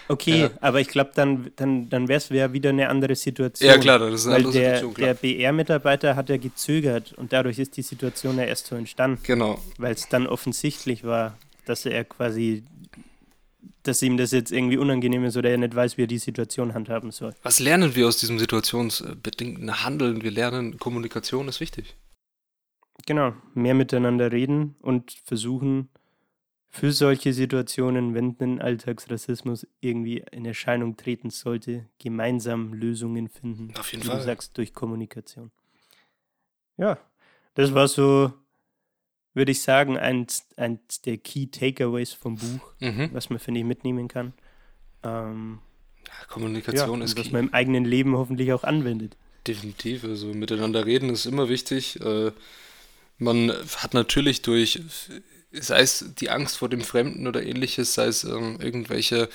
Okay, 0.08 0.42
ja. 0.42 0.50
aber 0.62 0.82
ich 0.82 0.88
glaube, 0.88 1.12
dann, 1.16 1.52
dann, 1.56 1.90
dann 1.90 2.08
wäre 2.08 2.18
es 2.18 2.30
wär 2.30 2.54
wieder 2.54 2.70
eine 2.70 2.90
andere 2.90 3.16
Situation. 3.16 3.70
Ja, 3.70 3.78
klar, 3.78 4.00
das 4.00 4.22
ist 4.22 4.28
eine 4.28 4.36
weil 4.36 4.46
andere 4.46 4.54
der, 4.54 4.76
Situation. 4.76 4.94
Klar. 4.94 5.08
Der 5.08 5.14
BR-Mitarbeiter 5.16 6.16
hat 6.16 6.30
ja 6.30 6.38
gezögert 6.38 7.14
und 7.14 7.34
dadurch 7.34 7.60
ist 7.60 7.78
die 7.78 7.82
Situation 7.82 8.38
ja 8.38 8.44
erst 8.44 8.68
so 8.68 8.76
entstanden. 8.76 9.20
Genau. 9.24 9.60
Weil 9.78 9.94
es 9.94 10.08
dann 10.10 10.28
offensichtlich 10.28 11.04
war, 11.04 11.38
dass 11.66 11.86
er 11.86 12.04
quasi, 12.04 12.64
dass 13.84 14.02
ihm 14.02 14.18
das 14.18 14.32
jetzt 14.32 14.52
irgendwie 14.52 14.78
unangenehm 14.78 15.26
ist 15.26 15.38
oder 15.38 15.50
er 15.50 15.58
nicht 15.58 15.76
weiß, 15.76 15.98
wie 15.98 16.04
er 16.04 16.08
die 16.08 16.18
Situation 16.18 16.74
handhaben 16.74 17.12
soll. 17.12 17.34
Was 17.44 17.60
lernen 17.60 17.96
wir 17.96 18.08
aus 18.08 18.18
diesem 18.18 18.40
situationsbedingten 18.40 19.84
Handeln? 19.84 20.24
Wir 20.24 20.32
lernen, 20.32 20.78
Kommunikation 20.78 21.48
ist 21.48 21.60
wichtig. 21.60 21.96
Genau, 23.06 23.34
mehr 23.54 23.74
miteinander 23.74 24.32
reden 24.32 24.76
und 24.82 25.12
versuchen, 25.26 25.90
für 26.76 26.92
solche 26.92 27.32
Situationen, 27.32 28.14
wenn 28.14 28.36
ein 28.42 28.62
Alltagsrassismus 28.62 29.66
irgendwie 29.80 30.26
in 30.32 30.46
Erscheinung 30.46 30.98
treten 30.98 31.30
sollte, 31.30 31.86
gemeinsam 32.00 32.74
Lösungen 32.74 33.30
finden. 33.30 33.74
Auf 33.80 33.94
jeden 33.94 34.04
wie 34.04 34.08
Fall. 34.08 34.18
Du 34.18 34.24
sagst, 34.26 34.58
durch 34.58 34.74
Kommunikation. 34.74 35.52
Ja, 36.76 37.00
das 37.54 37.74
war 37.74 37.88
so, 37.88 38.34
würde 39.34 39.54
ich 39.54 39.62
sagen, 39.62 39.98
eins, 39.98 40.50
eins 40.58 41.00
der 41.02 41.18
Key 41.18 41.48
Takeaways 41.48 42.12
vom 42.12 42.36
Buch, 42.36 42.74
mhm. 42.82 43.10
was 43.14 43.30
man, 43.30 43.40
finde 43.40 43.62
ich, 43.62 43.66
mitnehmen 43.66 44.10
kann. 44.10 44.34
Ähm, 45.02 45.60
ja, 46.06 46.26
Kommunikation 46.28 47.00
ja, 47.00 47.06
ist 47.06 47.18
Was 47.18 47.32
man 47.32 47.46
im 47.46 47.54
eigenen 47.54 47.86
Leben 47.86 48.18
hoffentlich 48.18 48.52
auch 48.52 48.66
anwendet. 48.66 49.16
Definitiv, 49.48 50.04
also 50.04 50.28
miteinander 50.34 50.86
reden 50.86 51.10
ist 51.10 51.26
immer 51.26 51.48
wichtig. 51.48 52.02
Äh, 52.02 52.34
man 53.18 53.50
hat 53.78 53.94
natürlich 53.94 54.42
durch 54.42 54.82
sei 55.60 55.82
es 55.82 56.06
die 56.20 56.30
Angst 56.30 56.58
vor 56.58 56.70
dem 56.70 56.82
Fremden 56.82 57.28
oder 57.28 57.44
ähnliches, 57.44 57.94
sei 57.94 58.06
es 58.08 58.24
ähm, 58.24 58.58
irgendwelche 58.60 59.30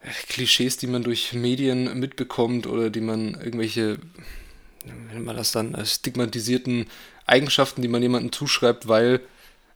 äh, 0.00 0.10
Klischees, 0.28 0.76
die 0.76 0.86
man 0.86 1.02
durch 1.02 1.32
Medien 1.32 1.98
mitbekommt 1.98 2.66
oder 2.66 2.90
die 2.90 3.00
man 3.00 3.34
irgendwelche, 3.34 3.98
wenn 5.12 5.24
man 5.24 5.36
das 5.36 5.52
dann 5.52 5.74
als 5.74 5.96
stigmatisierten 5.96 6.86
Eigenschaften, 7.26 7.82
die 7.82 7.88
man 7.88 8.02
jemandem 8.02 8.32
zuschreibt, 8.32 8.88
weil 8.88 9.20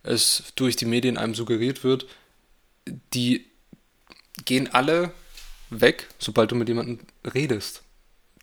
es 0.02 0.52
durch 0.56 0.76
die 0.76 0.86
Medien 0.86 1.16
einem 1.16 1.34
suggeriert 1.34 1.84
wird, 1.84 2.06
die 3.14 3.46
gehen 4.44 4.72
alle 4.72 5.12
weg, 5.70 6.08
sobald 6.18 6.50
du 6.50 6.56
mit 6.56 6.68
jemandem 6.68 6.98
redest, 7.34 7.82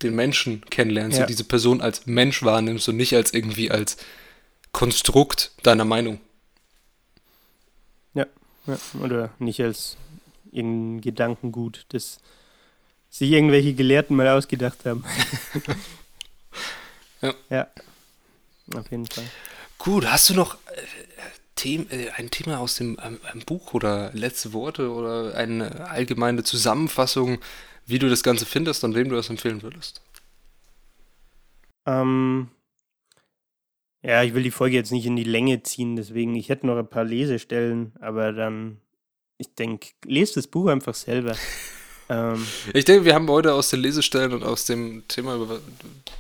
den 0.02 0.16
Menschen 0.16 0.66
kennenlernst 0.70 1.18
ja. 1.18 1.24
und 1.24 1.30
diese 1.30 1.44
Person 1.44 1.82
als 1.82 2.08
Mensch 2.08 2.44
wahrnimmst 2.44 2.90
und 2.90 2.98
nicht 2.98 3.16
als 3.16 3.34
irgendwie 3.34 3.70
als 3.70 3.98
Konstrukt 4.72 5.52
deiner 5.64 5.86
Meinung. 5.86 6.20
Ja, 8.68 8.78
oder 9.02 9.32
nicht 9.40 9.62
als 9.62 9.98
irgendein 10.52 11.02
Gedankengut, 11.02 11.86
das 11.90 12.20
sich 13.10 13.32
irgendwelche 13.32 13.74
Gelehrten 13.74 14.16
mal 14.16 14.28
ausgedacht 14.30 14.86
haben. 14.86 15.04
ja. 17.22 17.34
Ja, 17.50 17.68
auf 18.76 18.90
jeden 18.92 19.08
Fall. 19.08 19.26
Gut, 19.78 20.06
hast 20.10 20.30
du 20.30 20.34
noch 20.34 20.56
äh, 20.56 20.82
Them 21.56 21.88
äh, 21.90 22.10
ein 22.12 22.32
Thema 22.32 22.60
aus 22.60 22.76
dem 22.76 22.98
ähm, 23.04 23.20
Buch 23.46 23.74
oder 23.74 24.12
letzte 24.14 24.54
Worte 24.54 24.92
oder 24.92 25.36
eine 25.36 25.90
allgemeine 25.90 26.44
Zusammenfassung, 26.44 27.40
wie 27.86 28.00
du 28.00 28.10
das 28.10 28.24
Ganze 28.24 28.46
findest 28.46 28.84
und 28.84 28.96
wem 28.96 29.10
du 29.10 29.16
das 29.16 29.30
empfehlen 29.30 29.62
würdest? 29.62 30.02
Ähm, 31.86 32.50
ja, 34.04 34.24
ich 34.24 34.34
will 34.34 34.44
die 34.44 34.52
Folge 34.52 34.76
jetzt 34.76 34.92
nicht 34.92 35.06
in 35.06 35.16
die 35.16 35.24
Länge 35.24 35.62
ziehen, 35.64 35.96
deswegen, 35.96 36.36
ich 36.36 36.50
hätte 36.50 36.66
noch 36.66 36.78
ein 36.78 36.88
paar 36.88 37.04
Lesestellen, 37.04 37.94
aber 38.00 38.32
dann, 38.32 38.78
ich 39.38 39.54
denke, 39.54 39.90
lest 40.06 40.38
das 40.38 40.48
Buch 40.48 40.68
einfach 40.68 40.96
selber. 40.96 41.36
ähm, 42.10 42.46
ich 42.74 42.86
denke, 42.86 43.06
wir 43.06 43.14
haben 43.14 43.30
heute 43.30 43.54
aus 43.54 43.70
den 43.70 43.82
Lesestellen 43.82 44.34
und 44.34 44.44
aus 44.44 44.66
dem 44.66 45.08
Thema, 45.08 45.60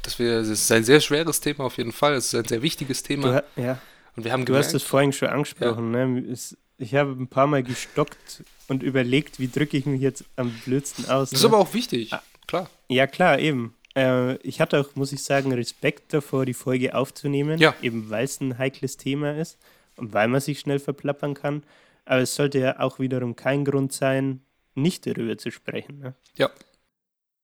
dass 0.03 0.19
wir, 0.19 0.39
es 0.39 0.49
ist 0.49 0.71
ein 0.71 0.83
sehr 0.83 0.99
schweres 0.99 1.39
Thema 1.41 1.65
auf 1.65 1.77
jeden 1.77 1.91
Fall, 1.91 2.13
es 2.13 2.27
ist 2.27 2.35
ein 2.35 2.45
sehr 2.45 2.61
wichtiges 2.61 3.01
Thema. 3.01 3.43
Du, 3.55 3.61
ja. 3.61 3.79
Und 4.15 4.25
wir 4.25 4.31
haben 4.31 4.45
du 4.45 4.55
hast 4.55 4.73
es 4.73 4.83
vorhin 4.83 5.13
schon 5.13 5.29
angesprochen, 5.29 5.93
ja. 5.93 6.05
ne? 6.05 6.19
Es, 6.31 6.57
ich 6.77 6.95
habe 6.95 7.11
ein 7.11 7.27
paar 7.27 7.47
Mal 7.47 7.63
gestockt 7.63 8.43
und 8.67 8.83
überlegt, 8.83 9.39
wie 9.39 9.47
drücke 9.47 9.77
ich 9.77 9.85
mich 9.85 10.01
jetzt 10.01 10.25
am 10.35 10.51
blödsten 10.65 11.05
aus. 11.05 11.29
Das 11.29 11.31
ne? 11.31 11.37
ist 11.37 11.45
aber 11.45 11.59
auch 11.59 11.73
wichtig, 11.73 12.13
ah. 12.13 12.21
klar. 12.47 12.69
Ja, 12.89 13.07
klar, 13.07 13.39
eben. 13.39 13.75
Äh, 13.95 14.37
ich 14.37 14.61
hatte 14.61 14.79
auch, 14.79 14.95
muss 14.95 15.11
ich 15.11 15.23
sagen, 15.23 15.51
Respekt 15.51 16.13
davor, 16.13 16.45
die 16.45 16.53
Folge 16.53 16.95
aufzunehmen. 16.95 17.59
Ja. 17.59 17.75
Eben 17.81 18.09
weil 18.09 18.25
es 18.25 18.39
ein 18.41 18.57
heikles 18.57 18.97
Thema 18.97 19.37
ist 19.37 19.57
und 19.97 20.13
weil 20.13 20.27
man 20.27 20.41
sich 20.41 20.59
schnell 20.59 20.79
verplappern 20.79 21.33
kann. 21.33 21.63
Aber 22.05 22.21
es 22.21 22.35
sollte 22.35 22.59
ja 22.59 22.79
auch 22.79 22.99
wiederum 22.99 23.35
kein 23.35 23.65
Grund 23.65 23.93
sein, 23.93 24.41
nicht 24.75 25.05
darüber 25.05 25.37
zu 25.37 25.51
sprechen. 25.51 25.99
Ne? 25.99 26.15
Ja. 26.35 26.49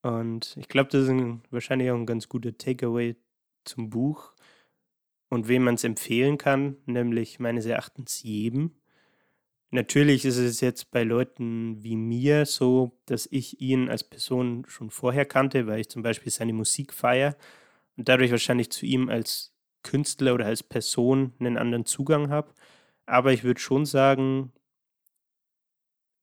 Und 0.02 0.56
ich 0.58 0.68
glaube, 0.68 0.90
das 0.92 1.04
ist 1.04 1.10
ein, 1.10 1.42
wahrscheinlich 1.52 1.92
auch 1.92 1.96
ein 1.96 2.06
ganz 2.06 2.30
guter 2.30 2.58
Takeaway 2.58 3.16
zum 3.66 3.90
Buch 3.90 4.34
und 5.30 5.48
wem 5.48 5.64
man 5.64 5.76
es 5.76 5.84
empfehlen 5.84 6.38
kann, 6.38 6.78
nämlich 6.86 7.40
meines 7.40 7.66
Erachtens 7.66 8.24
jedem. 8.24 8.72
Natürlich 9.72 10.24
ist 10.24 10.38
es 10.38 10.62
jetzt 10.62 10.92
bei 10.92 11.04
Leuten 11.04 11.84
wie 11.84 11.98
mir 11.98 12.46
so, 12.46 12.98
dass 13.06 13.28
ich 13.30 13.60
ihn 13.60 13.90
als 13.90 14.04
Person 14.04 14.64
schon 14.68 14.90
vorher 14.92 15.26
kannte, 15.26 15.68
weil 15.68 15.82
ich 15.82 15.90
zum 15.90 16.04
Beispiel 16.04 16.32
seine 16.32 16.54
Musik 16.54 16.94
feiere 16.94 17.36
und 17.98 18.08
dadurch 18.08 18.32
wahrscheinlich 18.32 18.72
zu 18.72 18.86
ihm 18.86 19.10
als 19.10 19.54
Künstler 19.84 20.34
oder 20.36 20.46
als 20.46 20.64
Person 20.64 21.34
einen 21.40 21.58
anderen 21.58 21.86
Zugang 21.86 22.30
habe. 22.30 22.54
Aber 23.06 23.34
ich 23.34 23.44
würde 23.44 23.60
schon 23.60 23.86
sagen, 23.86 24.54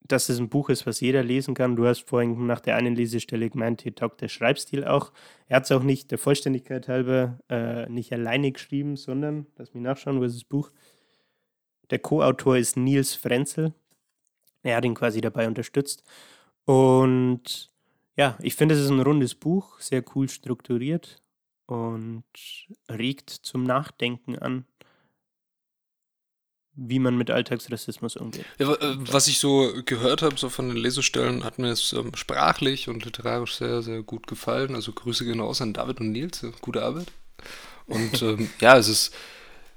dass 0.06 0.28
es 0.28 0.38
ein 0.38 0.50
Buch 0.50 0.68
ist, 0.68 0.86
was 0.86 1.00
jeder 1.00 1.22
lesen 1.22 1.54
kann. 1.54 1.76
Du 1.76 1.86
hast 1.86 2.00
vorhin 2.08 2.46
nach 2.46 2.60
der 2.60 2.76
einen 2.76 2.94
Lesestelle 2.94 3.48
gemeint, 3.48 3.82
hier 3.82 3.94
taugt 3.94 4.20
der 4.20 4.28
Schreibstil 4.28 4.84
auch. 4.84 5.12
Er 5.48 5.56
hat 5.56 5.64
es 5.64 5.72
auch 5.72 5.82
nicht 5.82 6.10
der 6.10 6.18
Vollständigkeit 6.18 6.88
halber 6.88 7.38
äh, 7.48 7.88
nicht 7.88 8.12
alleine 8.12 8.52
geschrieben, 8.52 8.96
sondern, 8.96 9.46
lass 9.56 9.72
mich 9.72 9.82
nachschauen, 9.82 10.20
wo 10.20 10.24
ist 10.24 10.36
das 10.36 10.44
Buch? 10.44 10.70
Der 11.94 12.00
Co-Autor 12.00 12.56
ist 12.56 12.76
Nils 12.76 13.14
Frenzel. 13.14 13.72
Er 14.64 14.78
hat 14.78 14.84
ihn 14.84 14.96
quasi 14.96 15.20
dabei 15.20 15.46
unterstützt. 15.46 16.02
Und 16.64 17.70
ja, 18.16 18.36
ich 18.40 18.56
finde, 18.56 18.74
es 18.74 18.80
ist 18.80 18.90
ein 18.90 18.98
rundes 18.98 19.36
Buch, 19.36 19.78
sehr 19.78 20.02
cool 20.12 20.28
strukturiert 20.28 21.22
und 21.66 22.24
regt 22.90 23.30
zum 23.30 23.62
Nachdenken 23.62 24.36
an 24.36 24.64
wie 26.76 26.98
man 26.98 27.16
mit 27.16 27.30
Alltagsrassismus 27.30 28.16
umgeht. 28.16 28.44
Ja, 28.58 28.74
äh, 28.74 28.96
was 28.98 29.28
ich 29.28 29.38
so 29.38 29.72
gehört 29.84 30.22
habe, 30.22 30.36
so 30.36 30.48
von 30.48 30.66
den 30.66 30.76
Lesestellen, 30.76 31.44
hat 31.44 31.60
mir 31.60 31.68
es 31.68 31.92
ähm, 31.92 32.10
sprachlich 32.16 32.88
und 32.88 33.04
literarisch 33.04 33.54
sehr, 33.54 33.80
sehr 33.80 34.02
gut 34.02 34.26
gefallen. 34.26 34.74
Also 34.74 34.90
Grüße 34.90 35.24
genau 35.24 35.52
an 35.52 35.72
David 35.72 36.00
und 36.00 36.10
Nils, 36.10 36.42
äh, 36.42 36.50
gute 36.60 36.82
Arbeit. 36.82 37.12
Und 37.86 38.20
ähm, 38.22 38.50
ja, 38.58 38.76
es 38.76 38.88
ist 38.88 39.14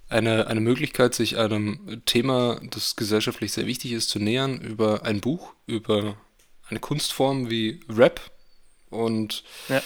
eine, 0.09 0.47
eine 0.47 0.61
Möglichkeit, 0.61 1.13
sich 1.13 1.37
einem 1.37 2.01
Thema, 2.05 2.61
das 2.69 2.95
gesellschaftlich 2.95 3.51
sehr 3.51 3.65
wichtig 3.65 3.91
ist, 3.91 4.09
zu 4.09 4.19
nähern, 4.19 4.59
über 4.61 5.03
ein 5.03 5.21
Buch, 5.21 5.53
über 5.65 6.17
eine 6.69 6.79
Kunstform 6.79 7.49
wie 7.49 7.81
Rap 7.89 8.21
und 8.89 9.43
ja. 9.69 9.81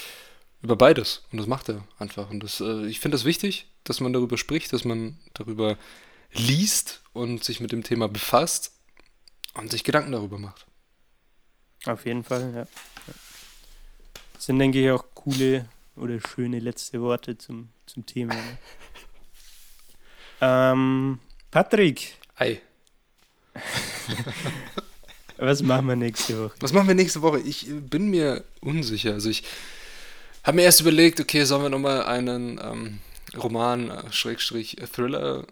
über 0.62 0.76
beides. 0.76 1.24
Und 1.32 1.40
das 1.40 1.48
macht 1.48 1.70
er 1.70 1.84
einfach. 1.98 2.30
Und 2.30 2.42
das, 2.44 2.62
äh, 2.62 2.86
ich 2.86 3.00
finde 3.00 3.16
das 3.16 3.26
wichtig, 3.26 3.68
dass 3.84 4.00
man 4.00 4.14
darüber 4.14 4.38
spricht, 4.38 4.74
dass 4.74 4.86
man 4.86 5.20
darüber 5.34 5.78
liest 6.34 7.02
und 7.14 7.44
sich 7.44 7.60
mit 7.60 7.72
dem 7.72 7.84
Thema 7.84 8.08
befasst 8.08 8.74
und 9.56 9.72
sich 9.72 9.84
Gedanken 9.84 10.12
darüber 10.12 10.38
macht. 10.38 10.66
Auf 11.86 12.06
jeden 12.06 12.24
Fall, 12.24 12.54
ja. 12.54 12.68
Das 14.34 14.46
sind, 14.46 14.60
denke 14.60 14.84
ich, 14.84 14.92
auch 14.92 15.06
coole 15.14 15.68
oder 15.96 16.20
schöne 16.20 16.60
letzte 16.60 17.02
Worte 17.02 17.38
zum, 17.38 17.70
zum 17.86 18.06
Thema. 18.06 18.36
Ne? 18.36 18.58
ähm, 20.42 21.20
Patrick. 21.50 22.16
Ei. 22.36 22.62
Was 25.38 25.62
machen 25.64 25.88
wir 25.88 25.96
nächste 25.96 26.38
Woche? 26.38 26.54
Was 26.60 26.74
machen 26.74 26.88
wir 26.88 26.96
nächste 26.96 27.22
Woche? 27.22 27.40
Ich 27.40 27.68
bin 27.70 28.10
mir 28.10 28.44
unsicher. 28.60 29.14
Also 29.14 29.30
ich 29.30 29.44
habe 30.44 30.58
mir 30.58 30.64
erst 30.64 30.82
überlegt, 30.82 31.20
okay, 31.20 31.46
sollen 31.46 31.64
wir 31.64 31.70
nochmal 31.70 32.04
einen 32.04 32.60
ähm, 32.64 33.00
Roman, 33.36 33.90
äh, 33.90 34.12
Schrägstrich, 34.12 34.78
Thriller 34.94 35.46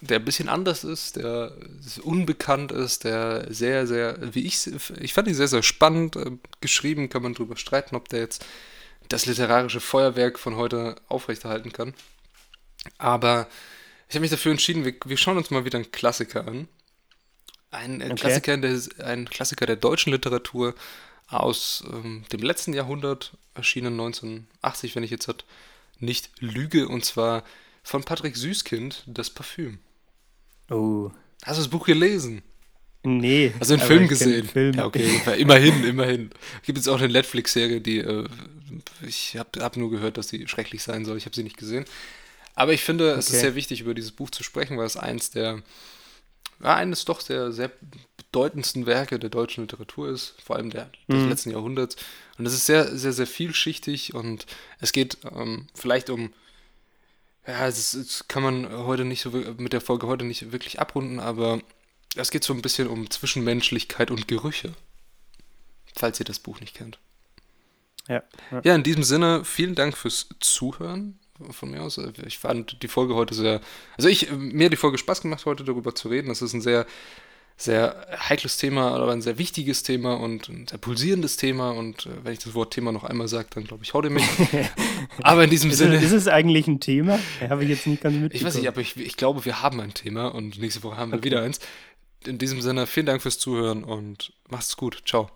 der 0.00 0.18
ein 0.18 0.24
bisschen 0.24 0.48
anders 0.48 0.84
ist, 0.84 1.16
der 1.16 1.52
unbekannt 2.02 2.70
ist, 2.70 3.04
der 3.04 3.46
sehr, 3.52 3.86
sehr, 3.86 4.18
wie 4.34 4.44
ich, 4.44 4.70
ich 5.00 5.14
fand 5.14 5.28
ihn 5.28 5.34
sehr, 5.34 5.48
sehr 5.48 5.62
spannend 5.62 6.16
äh, 6.16 6.32
geschrieben, 6.60 7.08
kann 7.08 7.22
man 7.22 7.34
drüber 7.34 7.56
streiten, 7.56 7.96
ob 7.96 8.08
der 8.08 8.20
jetzt 8.20 8.44
das 9.08 9.26
literarische 9.26 9.80
Feuerwerk 9.80 10.38
von 10.38 10.56
heute 10.56 10.96
aufrechterhalten 11.08 11.72
kann. 11.72 11.94
Aber 12.98 13.46
ich 14.08 14.14
habe 14.14 14.20
mich 14.20 14.30
dafür 14.30 14.52
entschieden, 14.52 14.84
wir, 14.84 14.94
wir, 15.04 15.16
schauen 15.16 15.36
uns 15.36 15.50
mal 15.50 15.64
wieder 15.64 15.78
einen 15.78 15.90
Klassiker 15.90 16.46
an. 16.46 16.68
Ein, 17.70 18.00
ein 18.00 18.12
okay. 18.12 18.20
Klassiker, 18.20 18.56
der, 18.56 18.80
ein 19.04 19.28
Klassiker 19.28 19.66
der 19.66 19.76
deutschen 19.76 20.12
Literatur 20.12 20.74
aus 21.28 21.82
ähm, 21.92 22.24
dem 22.32 22.40
letzten 22.40 22.72
Jahrhundert, 22.72 23.32
erschienen 23.54 23.94
1980, 23.94 24.94
wenn 24.94 25.02
ich 25.02 25.10
jetzt 25.10 25.26
halt 25.26 25.44
nicht 25.98 26.30
lüge, 26.40 26.88
und 26.88 27.04
zwar 27.04 27.42
von 27.82 28.04
Patrick 28.04 28.36
Süßkind, 28.36 29.04
Das 29.06 29.30
Parfüm. 29.30 29.78
Oh. 30.70 31.10
Hast 31.44 31.58
du 31.58 31.62
das 31.62 31.68
Buch 31.68 31.86
gelesen? 31.86 32.42
Nee. 33.02 33.52
Hast 33.60 33.70
du 33.70 33.76
den 33.76 33.86
Film 33.86 34.08
gesehen? 34.08 34.48
Film. 34.48 34.74
Ja, 34.74 34.84
okay. 34.84 35.20
immerhin, 35.38 35.84
immerhin. 35.84 36.30
Gibt 36.64 36.78
es 36.78 36.88
auch 36.88 36.98
eine 36.98 37.08
Netflix-Serie, 37.08 37.80
die 37.80 37.98
äh, 37.98 38.26
ich 39.06 39.36
habe 39.36 39.62
hab 39.62 39.76
nur 39.76 39.90
gehört, 39.90 40.16
dass 40.16 40.28
sie 40.28 40.48
schrecklich 40.48 40.82
sein 40.82 41.04
soll. 41.04 41.16
Ich 41.16 41.24
habe 41.24 41.36
sie 41.36 41.44
nicht 41.44 41.56
gesehen. 41.56 41.84
Aber 42.56 42.72
ich 42.72 42.82
finde, 42.82 43.10
okay. 43.10 43.18
es 43.18 43.30
ist 43.30 43.40
sehr 43.40 43.54
wichtig, 43.54 43.82
über 43.82 43.94
dieses 43.94 44.12
Buch 44.12 44.30
zu 44.30 44.42
sprechen, 44.42 44.78
weil 44.78 44.86
es 44.86 44.96
eins 44.96 45.30
der, 45.30 45.62
ja, 46.62 46.74
eines 46.74 47.04
doch 47.04 47.22
der 47.22 47.52
sehr 47.52 47.70
bedeutendsten 48.16 48.86
Werke 48.86 49.18
der 49.18 49.30
deutschen 49.30 49.64
Literatur 49.64 50.08
ist, 50.08 50.34
vor 50.42 50.56
allem 50.56 50.70
der, 50.70 50.90
des 51.06 51.22
mhm. 51.22 51.28
letzten 51.28 51.50
Jahrhunderts. 51.50 51.96
Und 52.38 52.46
es 52.46 52.54
ist 52.54 52.66
sehr, 52.66 52.96
sehr, 52.96 53.12
sehr 53.12 53.26
vielschichtig 53.26 54.14
und 54.14 54.46
es 54.80 54.92
geht 54.92 55.18
ähm, 55.30 55.68
vielleicht 55.74 56.10
um 56.10 56.32
ja, 57.46 57.66
das, 57.66 57.92
das, 57.92 58.26
kann 58.26 58.42
man 58.42 58.72
heute 58.72 59.04
nicht 59.04 59.20
so 59.20 59.30
mit 59.30 59.72
der 59.72 59.80
Folge 59.80 60.08
heute 60.08 60.24
nicht 60.24 60.50
wirklich 60.50 60.80
abrunden, 60.80 61.20
aber 61.20 61.60
es 62.16 62.30
geht 62.30 62.42
so 62.42 62.52
ein 62.52 62.62
bisschen 62.62 62.88
um 62.88 63.08
Zwischenmenschlichkeit 63.08 64.10
und 64.10 64.26
Gerüche. 64.26 64.72
Falls 65.94 66.18
ihr 66.18 66.24
das 66.24 66.40
Buch 66.40 66.58
nicht 66.60 66.74
kennt. 66.74 66.98
Ja, 68.08 68.22
ja. 68.50 68.60
ja, 68.64 68.74
in 68.74 68.82
diesem 68.82 69.04
Sinne, 69.04 69.44
vielen 69.44 69.74
Dank 69.74 69.96
fürs 69.96 70.28
Zuhören 70.40 71.18
von 71.50 71.70
mir 71.70 71.82
aus. 71.82 72.00
Ich 72.26 72.38
fand 72.38 72.82
die 72.82 72.88
Folge 72.88 73.14
heute 73.14 73.34
sehr. 73.34 73.60
Also 73.96 74.08
ich, 74.08 74.30
mir 74.32 74.66
hat 74.66 74.72
die 74.72 74.76
Folge 74.76 74.98
Spaß 74.98 75.22
gemacht, 75.22 75.44
heute 75.46 75.64
darüber 75.64 75.94
zu 75.94 76.08
reden. 76.08 76.28
Das 76.28 76.42
ist 76.42 76.52
ein 76.52 76.60
sehr 76.60 76.86
sehr 77.58 78.06
heikles 78.28 78.58
Thema, 78.58 78.94
aber 78.94 79.12
ein 79.12 79.22
sehr 79.22 79.38
wichtiges 79.38 79.82
Thema 79.82 80.14
und 80.14 80.48
ein 80.48 80.66
sehr 80.68 80.78
pulsierendes 80.78 81.38
Thema. 81.38 81.70
Und 81.70 82.04
äh, 82.04 82.10
wenn 82.22 82.34
ich 82.34 82.38
das 82.38 82.54
Wort 82.54 82.74
Thema 82.74 82.92
noch 82.92 83.04
einmal 83.04 83.28
sage, 83.28 83.48
dann 83.50 83.64
glaube 83.64 83.82
ich, 83.82 83.94
hau 83.94 84.02
dir 84.02 84.10
mich. 84.10 84.24
aber 85.22 85.44
in 85.44 85.50
diesem 85.50 85.70
ist 85.70 85.78
Sinne. 85.78 85.96
Es, 85.96 86.04
ist 86.04 86.12
es 86.12 86.28
eigentlich 86.28 86.66
ein 86.66 86.80
Thema? 86.80 87.18
Habe 87.48 87.64
ich 87.64 87.70
jetzt 87.70 87.86
nicht 87.86 88.02
ganz 88.02 88.14
mitbekommen. 88.14 88.36
Ich 88.36 88.44
weiß 88.44 88.56
nicht, 88.56 88.68
aber 88.68 88.80
ich, 88.80 88.96
ich 88.98 89.16
glaube, 89.16 89.44
wir 89.46 89.62
haben 89.62 89.80
ein 89.80 89.94
Thema 89.94 90.28
und 90.28 90.58
nächste 90.58 90.82
Woche 90.82 90.98
haben 90.98 91.12
wir 91.12 91.18
okay. 91.18 91.26
wieder 91.26 91.42
eins. 91.42 91.60
In 92.26 92.38
diesem 92.38 92.60
Sinne, 92.60 92.86
vielen 92.86 93.06
Dank 93.06 93.22
fürs 93.22 93.38
Zuhören 93.38 93.84
und 93.84 94.34
macht's 94.50 94.76
gut. 94.76 95.02
Ciao. 95.06 95.30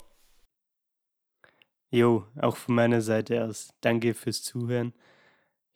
Jo, 1.90 2.26
auch 2.40 2.56
von 2.56 2.74
meiner 2.74 3.00
Seite 3.00 3.44
aus. 3.44 3.72
Danke 3.80 4.14
fürs 4.14 4.42
Zuhören. 4.42 4.92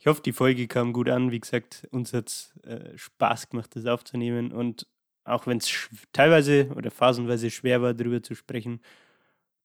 Ich 0.04 0.06
hoffe, 0.06 0.20
die 0.20 0.34
Folge 0.34 0.68
kam 0.68 0.92
gut 0.92 1.08
an. 1.08 1.30
Wie 1.30 1.40
gesagt, 1.40 1.88
uns 1.90 2.12
hat 2.12 2.28
es 2.28 2.52
äh, 2.64 2.94
Spaß 2.94 3.48
gemacht, 3.48 3.74
das 3.74 3.86
aufzunehmen. 3.86 4.52
Und 4.52 4.86
auch 5.24 5.46
wenn 5.46 5.56
es 5.56 5.88
teilweise 6.12 6.68
oder 6.76 6.90
phasenweise 6.90 7.50
schwer 7.50 7.80
war, 7.80 7.94
darüber 7.94 8.22
zu 8.22 8.34
sprechen, 8.34 8.82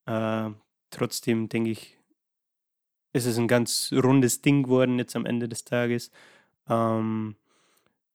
äh, 0.06 0.50
trotzdem 0.92 1.50
denke 1.50 1.72
ich, 1.72 1.98
ist 3.12 3.26
es 3.26 3.38
ein 3.38 3.50
ganz 3.50 3.92
rundes 3.92 4.42
Ding 4.42 4.64
geworden 4.64 4.98
jetzt 4.98 5.18
am 5.18 5.26
Ende 5.26 5.50
des 5.50 5.66
Tages. 5.66 6.10
Ähm, 6.70 7.36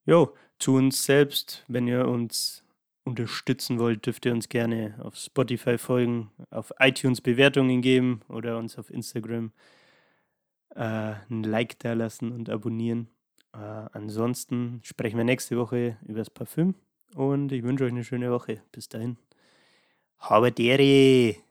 jo, 0.06 0.34
zu 0.58 0.76
uns 0.76 1.04
selbst, 1.04 1.62
wenn 1.68 1.86
ihr 1.86 2.08
uns 2.08 2.64
unterstützen 3.04 3.78
wollt, 3.78 4.06
dürft 4.06 4.24
ihr 4.24 4.32
uns 4.32 4.48
gerne 4.48 4.98
auf 5.02 5.14
Spotify 5.16 5.76
folgen, 5.76 6.30
auf 6.48 6.72
iTunes 6.78 7.20
Bewertungen 7.20 7.82
geben 7.82 8.22
oder 8.28 8.56
uns 8.56 8.78
auf 8.78 8.88
Instagram 8.88 9.52
äh, 10.74 11.14
ein 11.30 11.42
Like 11.44 11.78
da 11.80 11.92
lassen 11.94 12.32
und 12.32 12.50
abonnieren. 12.50 13.08
Äh, 13.52 13.58
ansonsten 13.58 14.80
sprechen 14.84 15.16
wir 15.16 15.24
nächste 15.24 15.56
Woche 15.58 15.96
über 16.06 16.18
das 16.18 16.30
Parfüm 16.30 16.74
und 17.14 17.52
ich 17.52 17.62
wünsche 17.62 17.84
euch 17.84 17.92
eine 17.92 18.04
schöne 18.04 18.30
Woche. 18.30 18.62
Bis 18.72 18.88
dahin. 18.88 19.16
Haberdere! 20.18 21.36